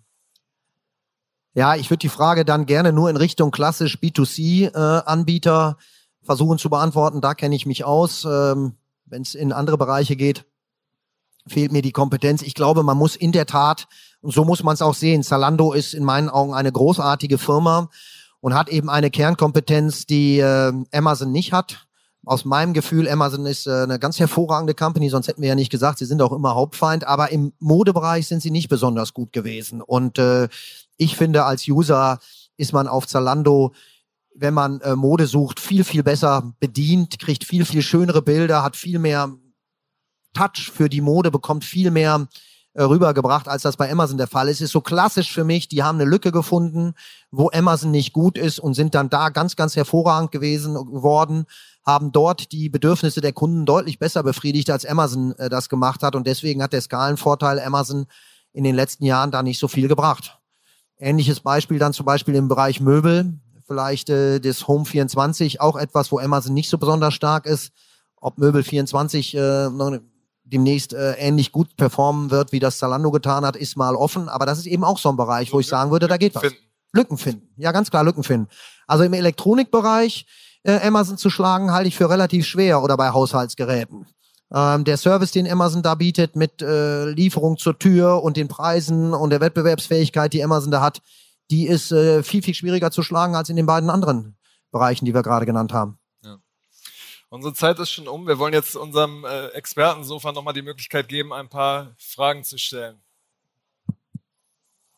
Ja, 1.55 1.77
ich 1.77 1.91
würde 1.91 2.01
die 2.01 2.09
Frage 2.09 2.45
dann 2.45 2.67
gerne 2.67 2.93
nur 2.93 3.09
in 3.11 3.17
Richtung 3.17 3.51
klassisch 3.51 3.99
B2C-Anbieter 3.99 5.77
äh, 5.79 6.25
versuchen 6.25 6.59
zu 6.59 6.69
beantworten. 6.71 7.21
Da 7.21 7.35
kenne 7.35 7.55
ich 7.55 7.67
mich 7.67 7.85
aus. 7.85 8.25
Ähm, 8.25 8.75
Wenn 9.05 9.23
es 9.23 9.35
in 9.35 9.53
andere 9.53 9.79
Bereiche 9.79 10.17
geht, 10.17 10.47
fehlt 11.47 11.71
mir 11.71 11.83
die 11.83 11.93
Kompetenz. 11.93 12.43
Ich 12.43 12.55
glaube, 12.55 12.83
man 12.83 12.97
muss 12.97 13.15
in 13.15 13.33
der 13.33 13.47
Tat, 13.47 13.87
und 14.21 14.33
so 14.33 14.45
muss 14.45 14.63
man 14.63 14.75
es 14.75 14.83
auch 14.83 14.95
sehen, 14.95 15.23
Zalando 15.23 15.73
ist 15.73 15.95
in 15.95 16.03
meinen 16.03 16.31
Augen 16.31 16.55
eine 16.55 16.73
großartige 16.73 17.39
Firma 17.39 17.91
und 18.41 18.55
hat 18.55 18.71
eben 18.71 18.89
eine 18.89 19.11
Kernkompetenz, 19.11 20.07
die 20.07 20.39
äh, 20.39 20.73
Amazon 20.93 21.31
nicht 21.31 21.53
hat 21.53 21.87
aus 22.27 22.45
meinem 22.45 22.75
Gefühl, 22.75 23.09
Amazon 23.09 23.47
ist 23.47 23.67
äh, 23.67 23.83
eine 23.83 23.99
ganz 23.99 24.19
hervorragende 24.19 24.75
Company, 24.75 25.09
sonst 25.09 25.29
hätten 25.29 25.43
wir 25.43 25.49
ja 25.49 25.55
nicht 25.55 25.71
gesagt, 25.71 25.99
sie 25.99 26.07
sind 26.07 26.23
auch 26.23 26.33
immer 26.33 26.55
Hauptfeind, 26.55 27.07
aber 27.07 27.31
im 27.31 27.53
Modebereich 27.59 28.27
sind 28.27 28.41
sie 28.41 28.51
nicht 28.51 28.69
besonders 28.69 29.15
gut 29.15 29.33
gewesen. 29.33 29.81
Und 29.81 30.19
äh, 30.19 30.49
ich 30.97 31.17
finde, 31.17 31.45
als 31.45 31.67
User 31.69 32.19
ist 32.57 32.73
man 32.73 32.89
auf 32.89 33.07
Zalando, 33.07 33.75
wenn 34.35 34.55
man 34.55 34.81
äh, 34.81 34.97
Mode 34.97 35.27
sucht, 35.27 35.61
viel, 35.61 35.85
viel 35.85 36.03
besser 36.03 36.55
bedient, 36.61 37.19
kriegt 37.19 37.45
viel, 37.45 37.65
viel 37.65 37.83
schönere 37.83 38.23
Bilder, 38.23 38.63
hat 38.63 38.77
viel 38.77 38.99
mehr 38.99 39.33
Touch 40.33 40.71
für 40.73 40.89
die 40.89 41.01
Mode, 41.01 41.31
bekommt 41.31 41.65
viel 41.65 41.91
mehr 41.91 42.27
äh, 42.75 42.83
rübergebracht, 42.83 43.47
als 43.47 43.63
das 43.63 43.77
bei 43.77 43.91
Amazon 43.91 44.19
der 44.19 44.27
Fall 44.27 44.49
ist. 44.49 44.61
Ist 44.61 44.73
so 44.73 44.81
klassisch 44.81 45.33
für 45.33 45.45
mich, 45.45 45.69
die 45.69 45.85
haben 45.85 46.01
eine 46.01 46.11
Lücke 46.11 46.33
gefunden, 46.33 46.95
wo 47.31 47.51
Amazon 47.53 47.93
nicht 47.93 48.13
gut 48.13 48.37
ist 48.37 48.59
und 48.59 48.75
sind 48.75 48.95
dann 48.95 49.11
da 49.11 49.29
ganz, 49.29 49.55
ganz 49.55 49.77
hervorragend 49.77 50.33
gewesen 50.33 50.75
geworden 50.75 51.47
haben 51.85 52.13
dort 52.13 52.53
die 52.53 52.69
Bedürfnisse 52.69 53.21
der 53.21 53.33
Kunden 53.33 53.67
deutlich 53.67 53.99
besser 53.99 54.23
befriedigt, 54.23 54.71
als 54.71 54.87
Amazon 54.87 55.33
äh, 55.39 55.49
das 55.49 55.69
gemacht 55.69 56.03
hat. 56.03 56.17
Und 56.17 56.27
deswegen 56.27 56.63
hat 56.63 56.73
der 56.73 56.81
Skalenvorteil 56.81 57.61
Amazon 57.61 58.07
in 58.53 58.65
den 58.65 58.75
letzten 58.75 59.05
Jahren 59.05 59.31
da 59.31 59.43
nicht 59.43 59.59
so 59.59 59.69
viel 59.69 59.89
gebracht. 59.89 60.39
Ähnliches 60.99 61.41
Beispiel 61.41 61.79
dann 61.79 61.93
zum 61.93 62.07
Beispiel 62.07 62.35
im 62.37 62.49
Bereich 62.49 62.81
Möbel, 62.81 63.39
vielleicht 63.67 64.09
äh, 64.09 64.41
das 64.41 64.67
Home 64.69 64.85
24, 64.85 65.61
auch 65.61 65.77
etwas, 65.77 66.11
wo 66.13 66.19
Amazon 66.19 66.55
nicht 66.55 66.71
so 66.71 66.79
besonders 66.79 67.15
stark 67.15 67.47
ist. 67.47 67.73
Ob 68.17 68.39
Möbel 68.39 68.63
24 68.63 69.37
äh, 69.37 69.69
demnächst 70.45 70.95
äh, 70.95 71.15
ähnlich 71.15 71.53
gut 71.53 71.77
performen 71.77 72.31
wird, 72.31 72.53
wie 72.53 72.61
das 72.61 72.79
Zalando 72.79 73.11
getan 73.11 73.45
hat, 73.45 73.57
ist 73.57 73.77
mal 73.77 73.97
offen. 73.97 74.29
Aber 74.29 74.47
das 74.47 74.59
ist 74.59 74.67
eben 74.67 74.85
auch 74.85 74.99
so 74.99 75.11
ein 75.11 75.17
Bereich, 75.17 75.53
wo 75.53 75.61
ich 75.61 75.67
sagen 75.67 75.91
würde, 75.91 76.07
da 76.07 76.17
geht 76.17 76.35
was. 76.35 76.45
Lücken 76.93 77.19
finden. 77.19 77.49
Ja, 77.57 77.73
ganz 77.73 77.91
klar 77.91 78.05
Lücken 78.05 78.23
finden. 78.23 78.49
Also 78.87 79.05
im 79.05 79.13
Elektronikbereich 79.13 80.27
äh, 80.65 80.81
Amazon 80.87 81.17
zu 81.17 81.31
schlagen, 81.31 81.73
halte 81.73 81.89
ich 81.89 81.97
für 81.97 82.11
relativ 82.11 82.47
schwer 82.47 82.83
oder 82.83 82.97
bei 82.97 83.11
Haushaltsgeräten. 83.11 84.07
Ähm, 84.53 84.85
der 84.85 84.97
Service, 84.97 85.31
den 85.31 85.51
Amazon 85.51 85.83
da 85.83 85.95
bietet 85.95 86.37
mit 86.37 86.61
äh, 86.61 87.11
Lieferung 87.11 87.57
zur 87.57 87.79
Tür 87.79 88.23
und 88.23 88.37
den 88.37 88.49
Preisen 88.49 89.15
und 89.15 89.31
der 89.31 89.41
Wettbewerbsfähigkeit, 89.41 90.33
die 90.33 90.45
Amazon 90.45 90.71
da 90.71 90.81
hat, 90.81 91.01
die 91.51 91.67
ist 91.67 91.93
äh, 91.93 92.23
viel, 92.23 92.43
viel 92.43 92.55
schwieriger 92.55 92.91
zu 92.91 93.03
schlagen 93.03 93.37
als 93.37 93.49
in 93.49 93.57
den 93.57 93.67
beiden 93.67 93.91
anderen 93.91 94.37
Bereichen, 94.71 95.05
die 95.05 95.15
wir 95.15 95.23
gerade 95.23 95.47
genannt 95.47 95.73
haben. 95.73 95.99
Unsere 97.35 97.53
Zeit 97.53 97.81
ist 97.81 97.91
schon 97.91 98.07
um. 98.07 98.29
Wir 98.29 98.39
wollen 98.39 98.55
jetzt 98.55 98.77
unserem 98.77 99.25
äh, 99.25 99.49
Expertensofa 99.49 100.31
nochmal 100.31 100.55
die 100.55 100.63
Möglichkeit 100.63 101.09
geben, 101.09 101.33
ein 101.33 101.49
paar 101.49 101.97
Fragen 101.99 102.45
zu 102.45 102.59
stellen. 102.59 103.03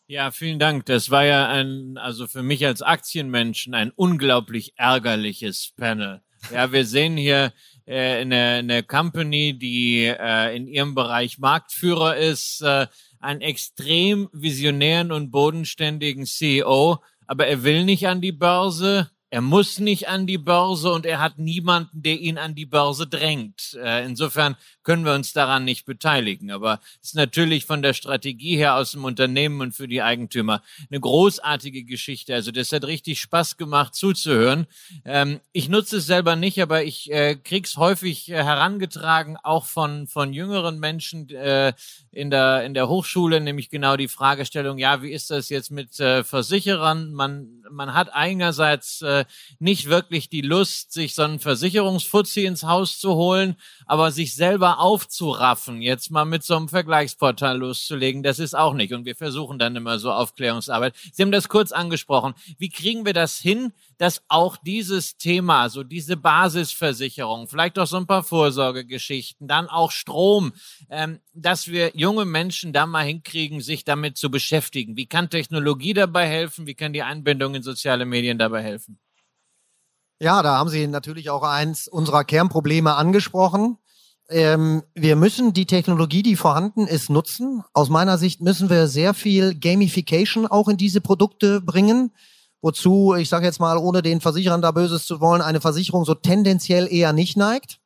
Ja, 0.09 0.31
vielen 0.31 0.57
Dank. 0.57 0.85
Das 0.85 1.09
war 1.09 1.25
ja 1.25 1.49
ein, 1.49 1.97
also 1.97 2.27
für 2.27 2.41
mich 2.41 2.65
als 2.65 2.81
Aktienmenschen 2.81 3.73
ein 3.73 3.91
unglaublich 3.91 4.71
ärgerliches 4.77 5.73
Panel. 5.75 6.21
Ja, 6.49 6.71
wir 6.71 6.85
sehen 6.85 7.17
hier 7.17 7.51
äh, 7.85 8.21
eine, 8.21 8.59
eine 8.59 8.83
Company, 8.83 9.59
die 9.59 10.05
äh, 10.05 10.55
in 10.55 10.65
ihrem 10.65 10.95
Bereich 10.95 11.39
Marktführer 11.39 12.15
ist, 12.15 12.61
äh, 12.61 12.87
einen 13.19 13.41
extrem 13.41 14.29
visionären 14.31 15.11
und 15.11 15.29
bodenständigen 15.29 16.25
CEO, 16.25 17.03
aber 17.25 17.47
er 17.47 17.63
will 17.63 17.83
nicht 17.83 18.07
an 18.07 18.21
die 18.21 18.31
Börse. 18.31 19.11
Er 19.29 19.41
muss 19.41 19.79
nicht 19.79 20.07
an 20.07 20.25
die 20.25 20.37
Börse 20.37 20.89
und 20.93 21.05
er 21.05 21.19
hat 21.19 21.37
niemanden, 21.37 22.01
der 22.01 22.17
ihn 22.17 22.37
an 22.37 22.55
die 22.55 22.65
Börse 22.65 23.07
drängt. 23.07 23.77
Äh, 23.83 24.05
insofern 24.05 24.55
können 24.83 25.03
wir 25.03 25.13
uns 25.13 25.33
daran 25.33 25.65
nicht 25.65 25.85
beteiligen. 25.85 26.49
Aber 26.49 26.79
es 27.01 27.09
ist 27.09 27.15
natürlich 27.15 27.65
von 27.65 27.81
der 27.81 27.91
Strategie 27.91 28.55
her 28.55 28.75
aus 28.75 28.91
dem 28.91 29.03
Unternehmen 29.03 29.59
und 29.59 29.73
für 29.73 29.89
die 29.89 30.01
Eigentümer 30.01 30.61
eine 30.89 31.01
großartige 31.01 31.83
Geschichte. 31.83 32.33
Also 32.33 32.51
das 32.51 32.71
hat 32.71 32.85
richtig 32.85 33.19
Spaß 33.19 33.57
gemacht 33.57 33.95
zuzuhören. 33.95 34.65
Ähm, 35.03 35.41
ich 35.51 35.67
nutze 35.67 35.97
es 35.97 36.05
selber 36.05 36.37
nicht, 36.37 36.61
aber 36.61 36.85
ich 36.85 37.11
äh, 37.11 37.35
krieg's 37.35 37.75
häufig 37.75 38.29
äh, 38.29 38.35
herangetragen, 38.35 39.35
auch 39.43 39.65
von, 39.65 40.07
von 40.07 40.31
jüngeren 40.31 40.79
Menschen 40.79 41.27
in, 41.27 42.29
der, 42.29 42.63
in 42.63 42.73
der 42.73 42.87
Hochschule, 42.87 43.41
nämlich 43.41 43.69
genau 43.69 43.97
die 43.97 44.07
Fragestellung, 44.07 44.77
ja, 44.77 45.01
wie 45.01 45.11
ist 45.11 45.31
das 45.31 45.49
jetzt 45.49 45.71
mit 45.71 45.95
Versicherern? 45.95 47.11
Man, 47.11 47.63
man 47.69 47.93
hat 47.93 48.13
einerseits 48.13 49.03
nicht 49.59 49.87
wirklich 49.87 50.29
die 50.29 50.41
Lust, 50.41 50.93
sich 50.93 51.15
so 51.15 51.23
einen 51.23 51.39
Versicherungsfuzzi 51.39 52.45
ins 52.45 52.63
Haus 52.63 52.99
zu 52.99 53.15
holen, 53.15 53.55
aber 53.85 54.11
sich 54.11 54.35
selber 54.35 54.79
aufzuraffen, 54.79 55.81
jetzt 55.81 56.11
mal 56.11 56.25
mit 56.25 56.43
so 56.43 56.55
einem 56.55 56.69
Vergleichsportal 56.69 57.57
loszulegen, 57.57 58.21
das 58.21 58.39
ist 58.39 58.55
auch 58.55 58.73
nicht. 58.73 58.93
Und 58.93 59.05
wir 59.05 59.15
versuchen 59.15 59.57
dann 59.59 59.75
immer 59.75 59.99
so 59.99 60.11
Aufklärungsarbeit. 60.11 60.93
Sie 61.11 61.23
haben 61.23 61.31
das 61.31 61.49
kurz 61.49 61.71
angesprochen. 61.71 62.33
Wie 62.57 62.69
kriegen 62.69 63.05
wir 63.05 63.13
das 63.13 63.37
hin, 63.37 63.73
dass 63.97 64.23
auch 64.27 64.57
dieses 64.57 65.17
Thema, 65.17 65.69
so 65.69 65.83
diese 65.83 66.17
Basisversicherung, 66.17 67.47
vielleicht 67.47 67.79
auch 67.79 67.87
so 67.87 67.97
ein 67.97 68.07
paar 68.07 68.23
Vorsorgegeschichten, 68.23 69.47
dann 69.47 69.67
auch 69.67 69.91
Strom, 69.91 70.53
ähm, 70.89 71.19
dass 71.33 71.67
wir 71.67 71.91
junge 71.95 72.25
Menschen 72.25 72.73
da 72.73 72.85
mal 72.85 73.05
hinkriegen, 73.05 73.61
sich 73.61 73.83
damit 73.83 74.17
zu 74.17 74.29
beschäftigen. 74.29 74.97
Wie 74.97 75.07
kann 75.07 75.29
Technologie 75.29 75.93
dabei 75.93 76.27
helfen? 76.27 76.67
Wie 76.67 76.75
kann 76.75 76.93
die 76.93 77.03
Einbindung 77.03 77.55
in 77.55 77.63
soziale 77.63 78.05
Medien 78.05 78.37
dabei 78.37 78.61
helfen? 78.63 78.99
Ja, 80.19 80.41
da 80.41 80.57
haben 80.57 80.69
Sie 80.69 80.87
natürlich 80.87 81.29
auch 81.29 81.43
eins 81.43 81.87
unserer 81.87 82.23
Kernprobleme 82.23 82.95
angesprochen. 82.95 83.77
Ähm, 84.29 84.83
wir 84.95 85.15
müssen 85.15 85.53
die 85.53 85.67
Technologie, 85.67 86.23
die 86.23 86.35
vorhanden 86.35 86.87
ist, 86.87 87.09
nutzen. 87.09 87.63
Aus 87.73 87.89
meiner 87.89 88.17
Sicht 88.17 88.41
müssen 88.41 88.69
wir 88.69 88.87
sehr 88.87 89.13
viel 89.13 89.57
Gamification 89.57 90.47
auch 90.47 90.67
in 90.67 90.77
diese 90.77 91.01
Produkte 91.01 91.61
bringen. 91.61 92.11
Wozu, 92.61 93.13
ich 93.13 93.29
sage 93.29 93.45
jetzt 93.45 93.59
mal, 93.59 93.77
ohne 93.77 94.01
den 94.01 94.19
Versicherern 94.19 94.61
da 94.61 94.71
Böses 94.71 95.05
zu 95.05 95.21
wollen, 95.21 95.41
eine 95.41 95.61
Versicherung 95.61 96.03
so 96.03 96.15
tendenziell 96.15 96.91
eher 96.91 97.13
nicht 97.13 97.37
neigt. 97.37 97.79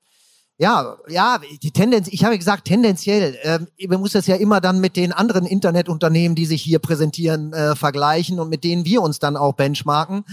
Ja, 0.58 0.98
ja, 1.10 1.40
die 1.62 1.72
Tendenz, 1.72 2.08
ich 2.08 2.24
habe 2.24 2.38
gesagt, 2.38 2.66
tendenziell. 2.66 3.38
Ähm, 3.44 3.68
man 3.90 4.00
muss 4.00 4.14
das 4.14 4.28
ja 4.28 4.36
immer 4.36 4.62
dann 4.62 4.80
mit 4.80 4.96
den 4.96 5.12
anderen 5.12 5.46
Internetunternehmen, 5.46 6.36
die 6.36 6.46
sich 6.46 6.62
hier 6.62 6.80
präsentieren, 6.80 7.52
äh, 7.52 7.76
vergleichen 7.76 8.40
und 8.40 8.48
mit 8.50 8.64
denen 8.64 8.86
wir 8.86 9.02
uns 9.02 9.20
dann 9.20 9.36
auch 9.36 9.54
benchmarken. 9.54 10.24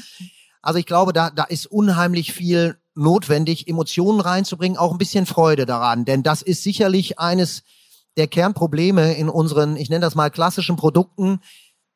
Also 0.62 0.78
ich 0.78 0.86
glaube, 0.86 1.12
da, 1.12 1.30
da 1.30 1.44
ist 1.44 1.66
unheimlich 1.66 2.32
viel 2.32 2.78
notwendig, 2.94 3.68
Emotionen 3.68 4.20
reinzubringen, 4.20 4.76
auch 4.76 4.92
ein 4.92 4.98
bisschen 4.98 5.26
Freude 5.26 5.66
daran. 5.66 6.04
Denn 6.04 6.22
das 6.22 6.42
ist 6.42 6.62
sicherlich 6.62 7.18
eines 7.18 7.62
der 8.16 8.26
Kernprobleme 8.26 9.14
in 9.14 9.28
unseren, 9.28 9.76
ich 9.76 9.88
nenne 9.88 10.04
das 10.04 10.16
mal 10.16 10.30
klassischen 10.30 10.76
Produkten, 10.76 11.40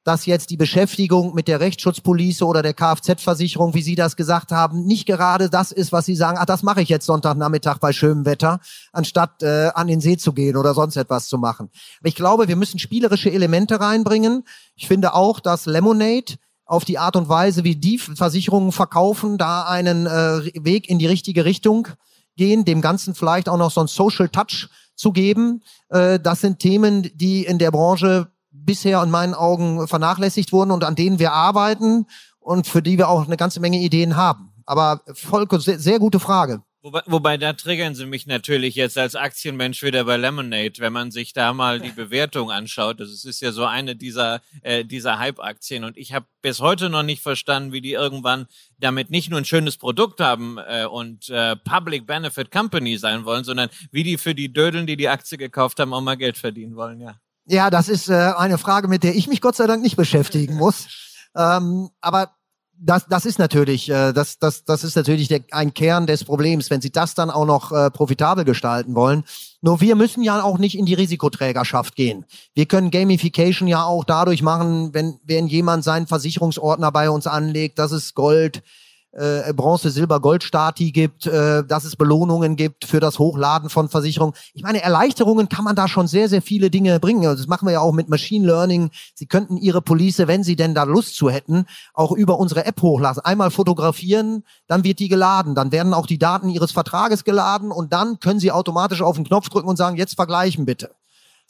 dass 0.05 0.27
jetzt 0.27 0.51
die 0.51 0.57
Beschäftigung 0.57 1.35
mit 1.35 1.47
der 1.47 1.61
Rechtsschutzpolice 1.61 2.45
oder 2.45 2.63
der 2.63 2.75
Kfz-Versicherung, 2.75 3.75
wie 3.75 3.83
Sie 3.83 3.95
das 3.95 4.17
gesagt 4.17 4.51
haben, 4.51 4.85
nicht 4.85 5.07
gerade 5.07 5.49
das 5.49 5.71
ist, 5.71 5.93
was 5.93 6.07
Sie 6.07 6.17
sagen, 6.17 6.39
ach, 6.41 6.47
das 6.47 6.63
mache 6.63 6.83
ich 6.83 6.89
jetzt 6.89 7.07
Sonntagnachmittag 7.07 7.79
bei 7.79 7.93
schönem 7.93 8.25
Wetter, 8.25 8.61
anstatt 8.93 9.43
äh, 9.43 9.71
an 9.75 9.87
den 9.87 10.01
See 10.01 10.17
zu 10.17 10.33
gehen 10.33 10.57
oder 10.57 10.75
sonst 10.75 10.97
etwas 10.97 11.29
zu 11.29 11.39
machen. 11.39 11.71
Aber 12.01 12.09
ich 12.09 12.17
glaube, 12.17 12.49
wir 12.49 12.57
müssen 12.57 12.81
spielerische 12.81 13.31
Elemente 13.31 13.81
reinbringen. 13.81 14.45
Ich 14.75 14.89
finde 14.89 15.15
auch, 15.15 15.39
dass 15.39 15.67
Lemonade 15.67 16.35
auf 16.73 16.87
die 16.87 16.99
Art 16.99 17.17
und 17.17 17.29
Weise, 17.29 17.65
wie 17.65 17.77
die 17.77 17.99
Versicherungen 17.99 18.73
verkaufen, 18.73 19.37
da 19.37 19.65
einen 19.65 20.07
äh, 20.07 20.51
Weg 20.55 20.89
in 20.89 20.99
die 20.99 21.07
richtige 21.07 21.45
Richtung 21.45 21.87
gehen, 22.35 22.65
dem 22.65 22.81
Ganzen 22.81 23.15
vielleicht 23.15 23.51
auch 23.51 23.59
noch 23.59 23.71
so 23.71 23.83
ein 23.83 23.89
Social 23.89 24.31
Touch 24.31 24.71
zu 24.95 25.13
geben. 25.13 25.63
Äh, 25.91 26.19
das 26.19 26.41
sind 26.41 26.61
Themen, 26.61 27.11
die 27.15 27.45
in 27.45 27.59
der 27.59 27.73
Branche 27.73 28.29
bisher 28.51 29.03
in 29.03 29.11
meinen 29.11 29.35
Augen 29.35 29.87
vernachlässigt 29.87 30.51
wurden 30.51 30.71
und 30.71 30.83
an 30.83 30.95
denen 30.95 31.19
wir 31.19 31.35
arbeiten 31.35 32.07
und 32.41 32.67
für 32.67 32.81
die 32.81 32.97
wir 32.97 33.11
auch 33.11 33.27
eine 33.27 33.37
ganze 33.37 33.61
Menge 33.61 33.79
Ideen 33.79 34.17
haben. 34.17 34.51
Aber 34.65 35.03
Volker, 35.13 35.61
sehr, 35.61 35.79
sehr 35.79 35.99
gute 35.99 36.21
Frage. 36.21 36.63
Wobei, 36.85 37.03
wobei, 37.07 37.37
da 37.37 37.53
triggern 37.53 37.95
sie 37.95 38.07
mich 38.07 38.27
natürlich 38.27 38.75
jetzt 38.75 38.99
als 38.99 39.15
Aktienmensch 39.15 39.85
wieder 39.85 40.03
bei 40.03 40.17
Lemonade, 40.17 40.73
wenn 40.79 40.93
man 40.93 41.13
sich 41.13 41.33
da 41.33 41.53
mal 41.53 41.79
die 41.79 41.93
Bewertung 41.93 42.51
anschaut. 42.51 42.99
Das 42.99 43.25
ist 43.25 43.41
ja 43.41 43.53
so 43.53 43.65
eine 43.65 43.95
dieser, 43.95 44.41
äh, 44.63 44.85
dieser 44.85 45.21
Hype-Aktien. 45.21 45.85
Und 45.85 45.97
ich 45.97 46.13
habe 46.13 46.27
bis 46.41 46.59
heute 46.59 46.91
noch 46.91 47.05
nicht 47.05 47.23
verstanden, 47.23 47.71
wie 47.71 47.83
die 47.83 47.93
irgendwann 47.93 48.49
damit 48.81 49.11
nicht 49.11 49.31
nur 49.31 49.39
ein 49.39 49.45
schönes 49.45 49.77
Produkt 49.77 50.19
haben 50.19 50.59
äh, 50.59 50.85
und 50.85 51.29
äh, 51.29 51.55
Public 51.55 52.05
Benefit 52.05 52.51
Company 52.51 52.99
sein 52.99 53.25
wollen, 53.25 53.45
sondern 53.45 53.69
wie 53.93 54.03
die 54.03 54.19
für 54.19 54.35
die 54.35 54.53
Dödeln, 54.53 54.89
die 54.89 54.97
die 54.97 55.09
Aktie 55.09 55.39
gekauft 55.39 55.79
haben, 55.79 55.95
auch 55.95 56.01
mal 56.01 56.17
Geld 56.17 56.37
verdienen 56.37 56.75
wollen, 56.75 57.01
ja. 57.01 57.15
Ja, 57.47 57.71
das 57.71 57.89
ist 57.89 58.09
äh, 58.09 58.33
eine 58.37 58.59
Frage, 58.59 58.89
mit 58.89 59.05
der 59.05 59.15
ich 59.15 59.29
mich 59.29 59.41
Gott 59.41 59.55
sei 59.55 59.69
Dank 59.69 59.83
nicht 59.83 59.97
beschäftigen 59.97 60.57
muss. 60.57 60.89
Ähm, 61.35 61.89
aber 62.03 62.35
das, 62.85 63.07
das 63.07 63.27
ist 63.27 63.39
natürlich, 63.39 63.89
äh, 63.89 64.13
das, 64.13 64.39
das, 64.39 64.65
das 64.65 64.83
ist 64.83 64.97
natürlich 64.97 65.29
der, 65.29 65.41
ein 65.53 65.73
Kern 65.73 66.07
des 66.07 66.25
Problems, 66.25 66.69
wenn 66.69 66.81
Sie 66.81 66.91
das 66.91 67.15
dann 67.15 67.31
auch 67.31 67.47
noch 67.47 67.71
äh, 67.71 67.91
profitabel 67.91 68.45
gestalten 68.45 68.95
wollen. 68.95 69.25
Nur 69.61 69.81
wir 69.81 69.95
müssen 69.95 70.23
ja 70.23 70.43
auch 70.43 70.59
nicht 70.59 70.77
in 70.77 70.87
die 70.87 70.95
Risikoträgerschaft 70.95 71.95
gehen. 71.95 72.25
Wir 72.55 72.67
können 72.67 72.91
Gamification 72.91 73.69
ja 73.69 73.85
auch 73.85 74.05
dadurch 74.05 74.43
machen, 74.43 74.93
wenn, 74.93 75.19
wenn 75.25 75.47
jemand 75.47 75.85
seinen 75.85 76.09
Versicherungsordner 76.09 76.91
bei 76.91 77.09
uns 77.09 77.29
anlegt, 77.29 77.79
das 77.79 77.93
ist 77.93 78.15
Gold, 78.15 78.63
äh, 79.13 79.53
Bronze, 79.53 79.91
Silber, 79.91 80.21
Gold 80.21 80.43
Stati 80.43 80.91
gibt, 80.91 81.27
äh, 81.27 81.65
dass 81.65 81.85
es 81.85 81.97
Belohnungen 81.97 82.57
gibt 82.57 82.87
für 82.87 82.99
das 82.99 83.19
Hochladen 83.19 83.69
von 83.69 83.89
Versicherungen. 83.89 84.35
Ich 84.55 84.63
meine, 84.63 84.83
Erleichterungen 84.83 85.49
kann 85.49 85.65
man 85.65 85.77
da 85.77 85.87
schon 85.87 86.07
sehr, 86.07 86.29
sehr 86.29 86.43
viele 86.43 86.71
Dinge 86.71 86.99
bringen. 86.99 87.27
Also 87.27 87.43
das 87.43 87.49
machen 87.49 87.67
wir 87.67 87.73
ja 87.73 87.81
auch 87.81 87.93
mit 87.93 88.09
Machine 88.09 88.47
Learning. 88.47 88.91
Sie 89.15 89.27
könnten 89.27 89.57
Ihre 89.57 89.83
Police, 89.83 90.27
wenn 90.27 90.43
Sie 90.45 90.57
denn 90.57 90.75
da 90.75 90.85
Lust 90.85 91.15
zu 91.17 91.31
hätten, 91.31 91.67
auch 91.93 92.13
über 92.13 92.39
unsere 92.39 92.65
App 92.65 92.81
hochlassen. 92.81 93.25
Einmal 93.25 93.51
fotografieren, 93.51 94.45
dann 94.67 94.83
wird 94.83 94.99
die 94.99 95.09
geladen. 95.09 95.55
Dann 95.55 95.73
werden 95.73 95.93
auch 95.93 96.07
die 96.07 96.19
Daten 96.19 96.49
Ihres 96.49 96.73
Vertrages 96.73 97.25
geladen 97.25 97.71
und 97.71 97.93
dann 97.93 98.19
können 98.19 98.41
Sie 98.41 98.51
automatisch 98.51 99.03
auf 99.03 99.17
den 99.17 99.27
Knopf 99.27 99.51
drücken 99.51 99.69
und 99.69 99.77
sagen, 99.77 99.97
jetzt 99.97 100.15
vergleichen 100.15 100.65
bitte. 100.65 100.91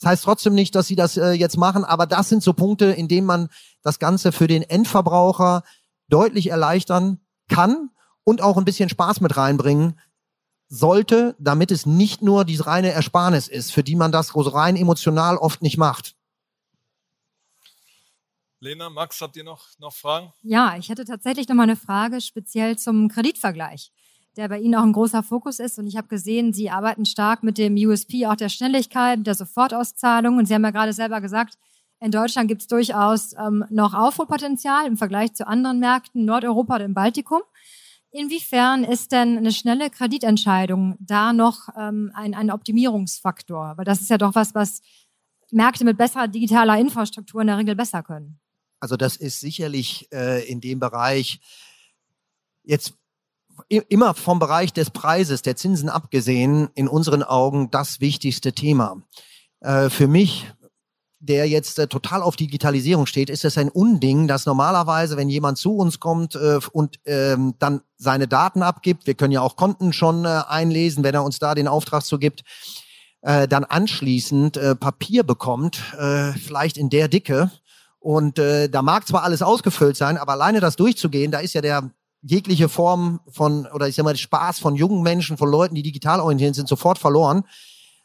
Das 0.01 0.09
heißt 0.09 0.23
trotzdem 0.25 0.53
nicht, 0.53 0.75
dass 0.75 0.87
Sie 0.87 0.97
das 0.97 1.15
äh, 1.15 1.31
jetzt 1.31 1.57
machen, 1.57 1.85
aber 1.85 2.07
das 2.07 2.27
sind 2.27 2.43
so 2.43 2.51
Punkte, 2.51 2.85
in 2.87 3.07
denen 3.07 3.25
man 3.25 3.47
das 3.83 3.99
Ganze 3.99 4.33
für 4.33 4.47
den 4.47 4.63
Endverbraucher 4.63 5.63
deutlich 6.09 6.49
erleichtern 6.49 7.19
kann 7.53 7.89
und 8.23 8.41
auch 8.41 8.57
ein 8.57 8.65
bisschen 8.65 8.89
Spaß 8.89 9.21
mit 9.21 9.37
reinbringen 9.37 9.99
sollte, 10.69 11.35
damit 11.39 11.71
es 11.71 11.85
nicht 11.85 12.21
nur 12.21 12.45
diese 12.45 12.65
reine 12.65 12.91
Ersparnis 12.91 13.47
ist, 13.47 13.71
für 13.71 13.83
die 13.83 13.95
man 13.95 14.11
das 14.11 14.35
rein 14.35 14.75
emotional 14.75 15.37
oft 15.37 15.61
nicht 15.61 15.77
macht. 15.77 16.15
Lena, 18.59 18.89
Max, 18.89 19.19
habt 19.21 19.35
ihr 19.35 19.43
noch, 19.43 19.67
noch 19.77 19.93
Fragen? 19.93 20.31
Ja, 20.41 20.77
ich 20.77 20.89
hätte 20.89 21.03
tatsächlich 21.03 21.47
noch 21.49 21.55
mal 21.55 21.63
eine 21.63 21.75
Frage 21.75 22.21
speziell 22.21 22.77
zum 22.77 23.09
Kreditvergleich, 23.09 23.91
der 24.37 24.47
bei 24.47 24.57
Ihnen 24.59 24.75
auch 24.75 24.83
ein 24.83 24.93
großer 24.93 25.21
Fokus 25.21 25.59
ist. 25.59 25.77
Und 25.77 25.85
ich 25.85 25.97
habe 25.97 26.07
gesehen, 26.07 26.53
Sie 26.53 26.69
arbeiten 26.69 27.05
stark 27.05 27.43
mit 27.43 27.57
dem 27.57 27.75
USP, 27.75 28.25
auch 28.25 28.37
der 28.37 28.49
Schnelligkeit, 28.49 29.27
der 29.27 29.35
Sofortauszahlung. 29.35 30.37
Und 30.37 30.45
Sie 30.47 30.53
haben 30.53 30.63
ja 30.63 30.71
gerade 30.71 30.93
selber 30.93 31.19
gesagt, 31.19 31.57
in 32.03 32.11
Deutschland 32.11 32.49
gibt 32.49 32.61
es 32.61 32.67
durchaus 32.67 33.33
ähm, 33.33 33.63
noch 33.69 33.93
Aufholpotenzial 33.93 34.85
im 34.85 34.97
Vergleich 34.97 35.33
zu 35.33 35.47
anderen 35.47 35.79
Märkten, 35.79 36.25
Nordeuropa 36.25 36.75
oder 36.75 36.85
im 36.85 36.93
Baltikum. 36.93 37.41
Inwiefern 38.11 38.83
ist 38.83 39.13
denn 39.13 39.37
eine 39.37 39.53
schnelle 39.53 39.89
Kreditentscheidung 39.89 40.97
da 40.99 41.31
noch 41.31 41.69
ähm, 41.79 42.11
ein, 42.13 42.33
ein 42.33 42.51
Optimierungsfaktor? 42.51 43.73
Weil 43.77 43.85
das 43.85 44.01
ist 44.01 44.09
ja 44.09 44.17
doch 44.17 44.35
was, 44.35 44.53
was 44.53 44.81
Märkte 45.51 45.85
mit 45.85 45.97
besserer 45.97 46.27
digitaler 46.27 46.77
Infrastruktur 46.77 47.39
in 47.39 47.47
der 47.47 47.57
Regel 47.57 47.75
besser 47.75 48.03
können. 48.03 48.37
Also 48.81 48.97
das 48.97 49.15
ist 49.15 49.39
sicherlich 49.39 50.09
äh, 50.11 50.45
in 50.45 50.59
dem 50.59 50.81
Bereich 50.81 51.39
jetzt 52.63 52.95
immer 53.69 54.13
vom 54.13 54.39
Bereich 54.39 54.73
des 54.73 54.89
Preises, 54.89 55.41
der 55.41 55.55
Zinsen 55.55 55.87
abgesehen, 55.87 56.69
in 56.75 56.89
unseren 56.89 57.23
Augen 57.23 57.71
das 57.71 58.01
wichtigste 58.01 58.51
Thema. 58.51 59.01
Äh, 59.61 59.89
für 59.89 60.07
mich, 60.07 60.51
der 61.23 61.47
jetzt 61.47 61.79
äh, 61.79 61.87
total 61.87 62.21
auf 62.21 62.35
Digitalisierung 62.35 63.05
steht, 63.05 63.29
ist 63.29 63.45
es 63.45 63.57
ein 63.57 63.69
Unding, 63.69 64.27
dass 64.27 64.45
normalerweise, 64.45 65.15
wenn 65.15 65.29
jemand 65.29 65.57
zu 65.57 65.77
uns 65.77 65.99
kommt 66.01 66.35
äh, 66.35 66.59
und 66.73 66.99
ähm, 67.05 67.55
dann 67.59 67.81
seine 67.95 68.27
Daten 68.27 68.61
abgibt, 68.61 69.07
wir 69.07 69.13
können 69.13 69.31
ja 69.31 69.41
auch 69.41 69.55
Konten 69.55 69.93
schon 69.93 70.25
äh, 70.25 70.41
einlesen, 70.47 71.03
wenn 71.03 71.15
er 71.15 71.23
uns 71.23 71.39
da 71.39 71.55
den 71.55 71.69
Auftrag 71.69 72.03
zu 72.03 72.19
gibt, 72.19 72.43
äh, 73.21 73.47
dann 73.47 73.63
anschließend 73.63 74.57
äh, 74.57 74.75
Papier 74.75 75.23
bekommt, 75.23 75.81
äh, 75.97 76.33
vielleicht 76.33 76.77
in 76.77 76.89
der 76.89 77.07
Dicke. 77.07 77.51
Und 77.99 78.37
äh, 78.37 78.67
da 78.67 78.81
mag 78.81 79.07
zwar 79.07 79.23
alles 79.23 79.41
ausgefüllt 79.41 79.95
sein, 79.95 80.17
aber 80.17 80.33
alleine 80.33 80.59
das 80.59 80.75
durchzugehen, 80.75 81.31
da 81.31 81.39
ist 81.39 81.53
ja 81.53 81.61
der 81.61 81.89
jegliche 82.21 82.67
Form 82.67 83.21
von, 83.29 83.65
oder 83.67 83.87
ich 83.87 83.95
sag 83.95 84.03
mal, 84.03 84.15
Spaß 84.15 84.59
von 84.59 84.75
jungen 84.75 85.03
Menschen, 85.03 85.37
von 85.37 85.49
Leuten, 85.49 85.75
die 85.75 85.83
digital 85.83 86.19
orientiert 86.19 86.55
sind, 86.55 86.67
sofort 86.67 86.97
verloren. 86.97 87.45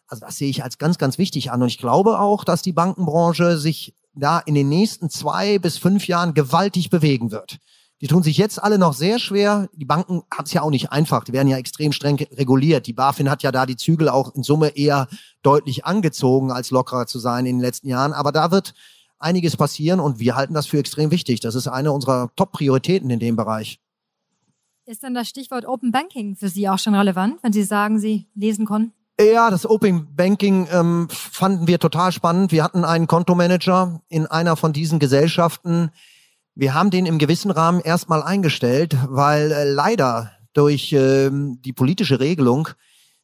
Also 0.08 0.24
das 0.24 0.36
sehe 0.36 0.48
ich 0.48 0.64
als 0.64 0.78
ganz, 0.78 0.98
ganz 0.98 1.18
wichtig 1.18 1.52
an. 1.52 1.62
Und 1.62 1.68
ich 1.68 1.78
glaube 1.78 2.18
auch, 2.18 2.44
dass 2.44 2.62
die 2.62 2.72
Bankenbranche 2.72 3.58
sich 3.58 3.94
da 4.14 4.38
in 4.40 4.54
den 4.54 4.68
nächsten 4.68 5.10
zwei 5.10 5.58
bis 5.58 5.78
fünf 5.78 6.08
Jahren 6.08 6.34
gewaltig 6.34 6.90
bewegen 6.90 7.30
wird. 7.30 7.58
Die 8.00 8.06
tun 8.06 8.22
sich 8.22 8.36
jetzt 8.36 8.62
alle 8.62 8.78
noch 8.78 8.94
sehr 8.94 9.18
schwer. 9.18 9.68
Die 9.74 9.84
Banken 9.84 10.22
haben 10.32 10.44
es 10.44 10.52
ja 10.52 10.62
auch 10.62 10.70
nicht 10.70 10.92
einfach. 10.92 11.24
Die 11.24 11.32
werden 11.32 11.48
ja 11.48 11.58
extrem 11.58 11.92
streng 11.92 12.16
reguliert. 12.32 12.86
Die 12.86 12.92
BaFin 12.92 13.28
hat 13.28 13.42
ja 13.42 13.50
da 13.50 13.66
die 13.66 13.76
Zügel 13.76 14.08
auch 14.08 14.34
in 14.34 14.44
Summe 14.44 14.68
eher 14.68 15.08
deutlich 15.42 15.84
angezogen, 15.84 16.52
als 16.52 16.70
lockerer 16.70 17.06
zu 17.06 17.18
sein 17.18 17.44
in 17.44 17.56
den 17.56 17.62
letzten 17.62 17.88
Jahren. 17.88 18.12
Aber 18.12 18.30
da 18.30 18.50
wird 18.52 18.74
einiges 19.18 19.56
passieren 19.56 19.98
und 19.98 20.20
wir 20.20 20.36
halten 20.36 20.54
das 20.54 20.66
für 20.66 20.78
extrem 20.78 21.10
wichtig. 21.10 21.40
Das 21.40 21.56
ist 21.56 21.66
eine 21.66 21.90
unserer 21.90 22.30
Top-Prioritäten 22.36 23.10
in 23.10 23.18
dem 23.18 23.34
Bereich. 23.34 23.80
Ist 24.86 25.02
dann 25.02 25.12
das 25.12 25.28
Stichwort 25.28 25.66
Open 25.66 25.90
Banking 25.90 26.36
für 26.36 26.48
Sie 26.48 26.68
auch 26.68 26.78
schon 26.78 26.94
relevant, 26.94 27.42
wenn 27.42 27.52
Sie 27.52 27.64
sagen, 27.64 27.98
Sie 27.98 28.28
lesen 28.34 28.64
konnten? 28.64 28.92
Ja, 29.20 29.50
das 29.50 29.68
Open 29.68 30.14
Banking 30.14 30.68
ähm, 30.72 31.08
fanden 31.10 31.66
wir 31.66 31.80
total 31.80 32.12
spannend. 32.12 32.52
Wir 32.52 32.62
hatten 32.62 32.84
einen 32.84 33.08
Kontomanager 33.08 34.00
in 34.08 34.26
einer 34.26 34.56
von 34.56 34.72
diesen 34.72 35.00
Gesellschaften. 35.00 35.90
Wir 36.54 36.74
haben 36.74 36.90
den 36.90 37.06
im 37.06 37.18
gewissen 37.18 37.50
Rahmen 37.50 37.80
erstmal 37.80 38.22
eingestellt, 38.22 38.96
weil 39.08 39.50
äh, 39.50 39.64
leider 39.64 40.30
durch 40.52 40.92
ähm, 40.92 41.60
die 41.62 41.72
politische 41.72 42.20
Regelung 42.20 42.68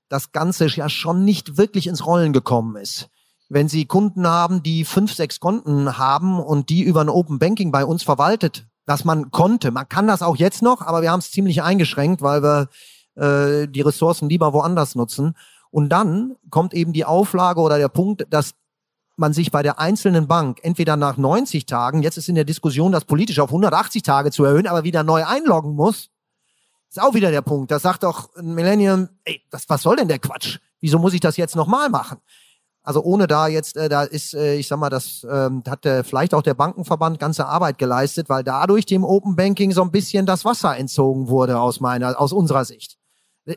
das 0.08 0.32
Ganze 0.32 0.66
ja 0.66 0.88
schon 0.88 1.24
nicht 1.24 1.56
wirklich 1.56 1.86
ins 1.86 2.04
Rollen 2.04 2.32
gekommen 2.32 2.76
ist. 2.76 3.08
Wenn 3.48 3.68
Sie 3.68 3.86
Kunden 3.86 4.26
haben, 4.26 4.62
die 4.62 4.84
fünf, 4.84 5.14
sechs 5.14 5.38
Konten 5.38 5.96
haben 5.96 6.40
und 6.40 6.70
die 6.70 6.82
über 6.82 7.02
ein 7.02 7.08
Open 7.08 7.38
Banking 7.38 7.70
bei 7.70 7.84
uns 7.84 8.02
verwaltet 8.02 8.66
dass 8.86 9.04
man 9.04 9.30
konnte. 9.30 9.70
Man 9.70 9.88
kann 9.88 10.06
das 10.06 10.22
auch 10.22 10.36
jetzt 10.36 10.62
noch, 10.62 10.82
aber 10.82 11.02
wir 11.02 11.10
haben 11.10 11.20
es 11.20 11.30
ziemlich 11.30 11.62
eingeschränkt, 11.62 12.22
weil 12.22 12.42
wir 12.42 12.68
äh, 13.16 13.68
die 13.68 13.80
Ressourcen 13.80 14.28
lieber 14.28 14.52
woanders 14.52 14.94
nutzen. 14.94 15.34
Und 15.74 15.88
dann 15.88 16.36
kommt 16.50 16.72
eben 16.72 16.92
die 16.92 17.04
Auflage 17.04 17.60
oder 17.60 17.78
der 17.78 17.88
Punkt, 17.88 18.28
dass 18.30 18.52
man 19.16 19.32
sich 19.32 19.50
bei 19.50 19.60
der 19.64 19.80
einzelnen 19.80 20.28
Bank 20.28 20.60
entweder 20.62 20.96
nach 20.96 21.16
90 21.16 21.66
Tagen, 21.66 22.04
jetzt 22.04 22.16
ist 22.16 22.28
in 22.28 22.36
der 22.36 22.44
Diskussion, 22.44 22.92
das 22.92 23.04
politisch 23.04 23.40
auf 23.40 23.48
180 23.48 24.04
Tage 24.04 24.30
zu 24.30 24.44
erhöhen, 24.44 24.68
aber 24.68 24.84
wieder 24.84 25.02
neu 25.02 25.24
einloggen 25.26 25.74
muss, 25.74 26.10
ist 26.88 27.02
auch 27.02 27.14
wieder 27.14 27.32
der 27.32 27.42
Punkt. 27.42 27.72
Da 27.72 27.80
sagt 27.80 28.04
doch 28.04 28.30
Millennium, 28.40 29.08
ey, 29.24 29.42
das, 29.50 29.68
was 29.68 29.82
soll 29.82 29.96
denn 29.96 30.06
der 30.06 30.20
Quatsch? 30.20 30.60
Wieso 30.80 31.00
muss 31.00 31.12
ich 31.12 31.18
das 31.18 31.36
jetzt 31.36 31.56
nochmal 31.56 31.90
machen? 31.90 32.18
Also 32.84 33.02
ohne 33.02 33.26
da 33.26 33.48
jetzt, 33.48 33.76
äh, 33.76 33.88
da 33.88 34.04
ist, 34.04 34.32
äh, 34.32 34.54
ich 34.54 34.68
sag 34.68 34.78
mal, 34.78 34.90
das 34.90 35.26
ähm, 35.28 35.64
hat 35.68 35.84
äh, 35.86 36.04
vielleicht 36.04 36.34
auch 36.34 36.42
der 36.42 36.54
Bankenverband 36.54 37.18
ganze 37.18 37.46
Arbeit 37.46 37.78
geleistet, 37.78 38.28
weil 38.28 38.44
dadurch 38.44 38.86
dem 38.86 39.02
Open 39.02 39.34
Banking 39.34 39.72
so 39.72 39.82
ein 39.82 39.90
bisschen 39.90 40.24
das 40.24 40.44
Wasser 40.44 40.76
entzogen 40.76 41.26
wurde 41.26 41.58
aus 41.58 41.80
meiner, 41.80 42.20
aus 42.20 42.32
unserer 42.32 42.64
Sicht. 42.64 42.96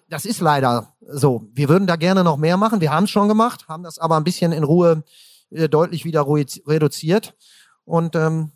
Das 0.10 0.26
ist 0.26 0.42
leider 0.42 0.96
so. 1.00 1.48
Wir 1.54 1.70
würden 1.70 1.88
da 1.88 1.96
gerne 1.96 2.24
noch 2.24 2.38
mehr 2.38 2.58
machen. 2.58 2.82
Wir 2.82 2.92
haben 2.92 3.06
es 3.06 3.10
schon 3.10 3.28
gemacht, 3.28 3.68
haben 3.68 3.84
das 3.84 4.00
aber 4.00 4.18
ein 4.18 4.24
bisschen 4.24 4.52
in 4.52 4.64
Ruhe 4.64 5.04
äh, 5.50 5.70
deutlich 5.70 6.04
wieder 6.04 6.28
reduziert. 6.28 7.36
Und 7.86 8.16
ähm, 8.16 8.52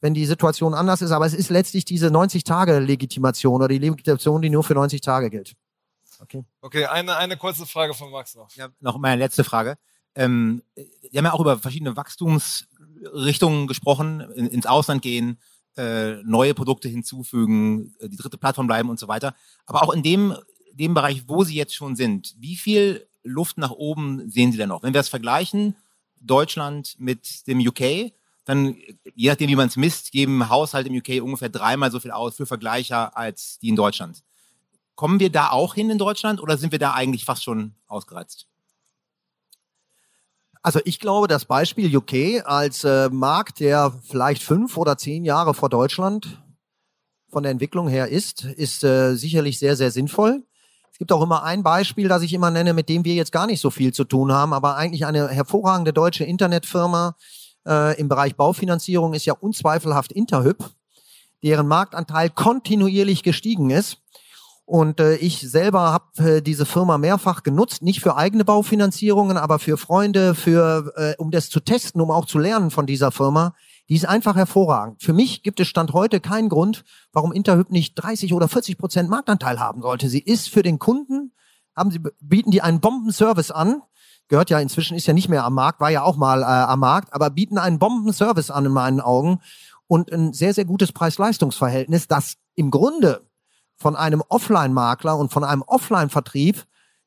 wenn 0.00 0.14
die 0.14 0.26
Situation 0.26 0.74
anders 0.74 1.02
ist, 1.02 1.10
aber 1.10 1.26
es 1.26 1.34
ist 1.34 1.50
letztlich 1.50 1.84
diese 1.84 2.10
90 2.10 2.44
Tage 2.44 2.78
Legitimation 2.78 3.56
oder 3.56 3.68
die 3.68 3.78
Legitimation, 3.78 4.40
die 4.40 4.50
nur 4.50 4.64
für 4.64 4.74
90 4.74 5.00
Tage 5.00 5.30
gilt. 5.30 5.54
Okay. 6.20 6.44
Okay, 6.60 6.86
eine, 6.86 7.16
eine 7.16 7.36
kurze 7.36 7.66
Frage 7.66 7.92
von 7.92 8.10
Max 8.10 8.34
noch. 8.34 8.50
Ja, 8.56 8.68
noch 8.80 8.98
meine 8.98 9.20
letzte 9.20 9.44
Frage. 9.44 9.76
Ähm, 10.14 10.62
wir 10.74 11.18
haben 11.18 11.26
ja 11.26 11.32
auch 11.32 11.40
über 11.40 11.58
verschiedene 11.58 11.94
Wachstumsrichtungen 11.96 13.66
gesprochen, 13.66 14.20
in, 14.34 14.46
ins 14.46 14.66
Ausland 14.66 15.02
gehen, 15.02 15.38
äh, 15.76 16.22
neue 16.22 16.54
Produkte 16.54 16.88
hinzufügen, 16.88 17.94
äh, 17.98 18.08
die 18.08 18.16
dritte 18.16 18.38
Plattform 18.38 18.66
bleiben 18.66 18.88
und 18.88 18.98
so 18.98 19.08
weiter. 19.08 19.34
Aber 19.66 19.82
auch 19.82 19.92
in 19.92 20.02
dem, 20.02 20.34
dem 20.72 20.94
Bereich, 20.94 21.24
wo 21.26 21.44
Sie 21.44 21.54
jetzt 21.54 21.74
schon 21.74 21.96
sind, 21.96 22.34
wie 22.38 22.56
viel 22.56 23.06
Luft 23.22 23.58
nach 23.58 23.72
oben 23.72 24.30
sehen 24.30 24.52
Sie 24.52 24.58
denn 24.58 24.68
noch? 24.68 24.82
Wenn 24.82 24.94
wir 24.94 25.00
das 25.00 25.08
vergleichen, 25.08 25.76
Deutschland 26.20 26.96
mit 26.98 27.46
dem 27.46 27.60
UK, 27.60 28.12
dann, 28.44 28.76
je 29.14 29.28
nachdem, 29.28 29.50
wie 29.50 29.56
man 29.56 29.68
es 29.68 29.76
misst, 29.76 30.12
geben 30.12 30.48
Haushalte 30.48 30.88
im 30.88 30.96
UK 30.96 31.22
ungefähr 31.22 31.48
dreimal 31.48 31.90
so 31.90 31.98
viel 31.98 32.12
aus 32.12 32.36
für 32.36 32.46
Vergleicher 32.46 33.16
als 33.16 33.58
die 33.58 33.68
in 33.68 33.76
Deutschland. 33.76 34.22
Kommen 34.94 35.20
wir 35.20 35.30
da 35.30 35.50
auch 35.50 35.74
hin 35.74 35.90
in 35.90 35.98
Deutschland 35.98 36.40
oder 36.40 36.56
sind 36.56 36.72
wir 36.72 36.78
da 36.78 36.94
eigentlich 36.94 37.24
fast 37.24 37.42
schon 37.42 37.74
ausgereizt? 37.86 38.46
Also 40.66 40.80
ich 40.84 40.98
glaube, 40.98 41.28
das 41.28 41.44
Beispiel 41.44 41.96
UK 41.96 42.44
als 42.44 42.82
äh, 42.82 43.08
Markt, 43.08 43.60
der 43.60 43.92
vielleicht 44.02 44.42
fünf 44.42 44.76
oder 44.76 44.98
zehn 44.98 45.24
Jahre 45.24 45.54
vor 45.54 45.68
Deutschland 45.68 46.42
von 47.30 47.44
der 47.44 47.52
Entwicklung 47.52 47.86
her 47.86 48.08
ist, 48.08 48.42
ist 48.42 48.82
äh, 48.82 49.14
sicherlich 49.14 49.60
sehr, 49.60 49.76
sehr 49.76 49.92
sinnvoll. 49.92 50.44
Es 50.90 50.98
gibt 50.98 51.12
auch 51.12 51.22
immer 51.22 51.44
ein 51.44 51.62
Beispiel, 51.62 52.08
das 52.08 52.24
ich 52.24 52.32
immer 52.32 52.50
nenne, 52.50 52.72
mit 52.72 52.88
dem 52.88 53.04
wir 53.04 53.14
jetzt 53.14 53.30
gar 53.30 53.46
nicht 53.46 53.60
so 53.60 53.70
viel 53.70 53.94
zu 53.94 54.02
tun 54.02 54.32
haben, 54.32 54.52
aber 54.52 54.74
eigentlich 54.74 55.06
eine 55.06 55.28
hervorragende 55.28 55.92
deutsche 55.92 56.24
Internetfirma 56.24 57.14
äh, 57.64 57.96
im 58.00 58.08
Bereich 58.08 58.34
Baufinanzierung 58.34 59.14
ist 59.14 59.24
ja 59.24 59.34
unzweifelhaft 59.34 60.10
Interhyp, 60.10 60.68
deren 61.44 61.68
Marktanteil 61.68 62.28
kontinuierlich 62.28 63.22
gestiegen 63.22 63.70
ist 63.70 63.98
und 64.66 64.98
äh, 64.98 65.14
ich 65.14 65.48
selber 65.48 65.92
habe 65.92 66.36
äh, 66.36 66.42
diese 66.42 66.66
Firma 66.66 66.98
mehrfach 66.98 67.44
genutzt, 67.44 67.82
nicht 67.82 68.00
für 68.00 68.16
eigene 68.16 68.44
Baufinanzierungen, 68.44 69.36
aber 69.36 69.60
für 69.60 69.76
Freunde, 69.76 70.34
für 70.34 70.92
äh, 70.96 71.14
um 71.18 71.30
das 71.30 71.50
zu 71.50 71.60
testen, 71.60 72.00
um 72.00 72.10
auch 72.10 72.26
zu 72.26 72.40
lernen 72.40 72.72
von 72.72 72.84
dieser 72.84 73.12
Firma. 73.12 73.54
Die 73.88 73.94
ist 73.94 74.08
einfach 74.08 74.34
hervorragend. 74.34 75.00
Für 75.00 75.12
mich 75.12 75.44
gibt 75.44 75.60
es 75.60 75.68
Stand 75.68 75.92
heute 75.92 76.18
keinen 76.18 76.48
Grund, 76.48 76.84
warum 77.12 77.30
Interhyp 77.30 77.70
nicht 77.70 77.94
30 77.94 78.34
oder 78.34 78.48
40 78.48 78.76
Prozent 78.76 79.08
Marktanteil 79.08 79.60
haben 79.60 79.82
sollte. 79.82 80.08
Sie 80.08 80.18
ist 80.18 80.50
für 80.50 80.64
den 80.64 80.80
Kunden, 80.80 81.30
haben 81.76 81.92
sie, 81.92 82.00
bieten 82.20 82.50
die 82.50 82.60
einen 82.60 82.80
Bombenservice 82.80 83.52
an, 83.52 83.82
gehört 84.26 84.50
ja 84.50 84.58
inzwischen, 84.58 84.96
ist 84.96 85.06
ja 85.06 85.14
nicht 85.14 85.28
mehr 85.28 85.44
am 85.44 85.54
Markt, 85.54 85.78
war 85.78 85.90
ja 85.90 86.02
auch 86.02 86.16
mal 86.16 86.42
äh, 86.42 86.44
am 86.44 86.80
Markt, 86.80 87.14
aber 87.14 87.30
bieten 87.30 87.58
einen 87.58 87.78
Bombenservice 87.78 88.50
an 88.50 88.66
in 88.66 88.72
meinen 88.72 89.00
Augen 89.00 89.38
und 89.86 90.10
ein 90.10 90.32
sehr, 90.32 90.54
sehr 90.54 90.64
gutes 90.64 90.90
Preis-Leistungs-Verhältnis, 90.90 92.08
das 92.08 92.34
im 92.56 92.72
Grunde 92.72 93.25
von 93.76 93.96
einem 93.96 94.22
Offline-Makler 94.28 95.16
und 95.16 95.32
von 95.32 95.44
einem 95.44 95.62
Offline-Vertrieb, 95.62 96.64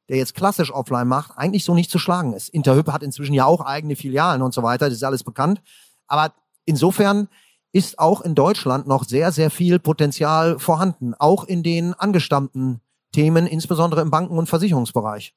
der 0.08 0.18
jetzt 0.18 0.36
klassisch 0.36 0.72
offline 0.72 1.08
macht, 1.08 1.38
eigentlich 1.38 1.64
so 1.64 1.76
nicht 1.76 1.92
zu 1.92 2.00
schlagen 2.00 2.34
ist. 2.34 2.50
Interhyp 2.50 2.92
hat 2.92 3.04
inzwischen 3.04 3.34
ja 3.34 3.46
auch 3.46 3.62
eigene 3.62 3.96
Filialen 3.96 4.42
und 4.42 4.54
so 4.54 4.64
weiter, 4.64 4.88
das 4.88 4.96
ist 4.96 5.04
alles 5.04 5.24
bekannt. 5.24 5.62
Aber 6.08 6.34
insofern 6.66 7.30
ist 7.72 8.00
auch 8.00 8.22
in 8.22 8.34
Deutschland 8.34 8.88
noch 8.88 9.04
sehr, 9.04 9.32
sehr 9.32 9.52
viel 9.52 9.80
Potenzial 9.80 10.58
vorhanden, 10.60 11.14
auch 11.14 11.44
in 11.44 11.62
den 11.62 11.94
angestammten 11.94 12.82
Themen, 13.12 13.48
insbesondere 13.48 14.02
im 14.02 14.12
Banken- 14.12 14.38
und 14.38 14.48
Versicherungsbereich. 14.48 15.36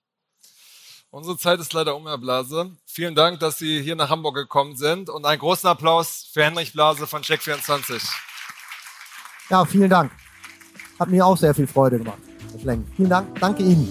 Unsere 1.10 1.36
Zeit 1.36 1.60
ist 1.60 1.74
leider 1.74 1.94
um, 1.94 2.06
Herr 2.06 2.16
Blase. 2.16 2.74
Vielen 2.86 3.14
Dank, 3.14 3.38
dass 3.40 3.58
Sie 3.58 3.82
hier 3.82 3.96
nach 3.96 4.08
Hamburg 4.08 4.34
gekommen 4.34 4.76
sind 4.76 5.10
und 5.10 5.26
einen 5.26 5.40
großen 5.40 5.68
Applaus 5.68 6.30
für 6.32 6.42
Henrich 6.42 6.72
Blase 6.72 7.06
von 7.06 7.22
Check24. 7.22 8.02
Ja, 9.50 9.66
vielen 9.66 9.90
Dank. 9.90 10.10
Hat 11.02 11.10
mir 11.10 11.26
auch 11.26 11.36
sehr 11.36 11.52
viel 11.52 11.66
Freude 11.66 11.98
gemacht. 11.98 12.18
Vielen 12.94 13.08
Dank. 13.08 13.26
Danke 13.40 13.64
Ihnen. 13.64 13.88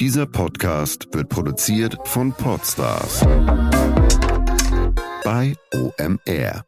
Dieser 0.00 0.24
Podcast 0.24 1.06
wird 1.12 1.28
produziert 1.28 1.98
von 2.04 2.32
Podstars 2.32 3.20
bei 5.22 5.54
OMR. 5.74 6.64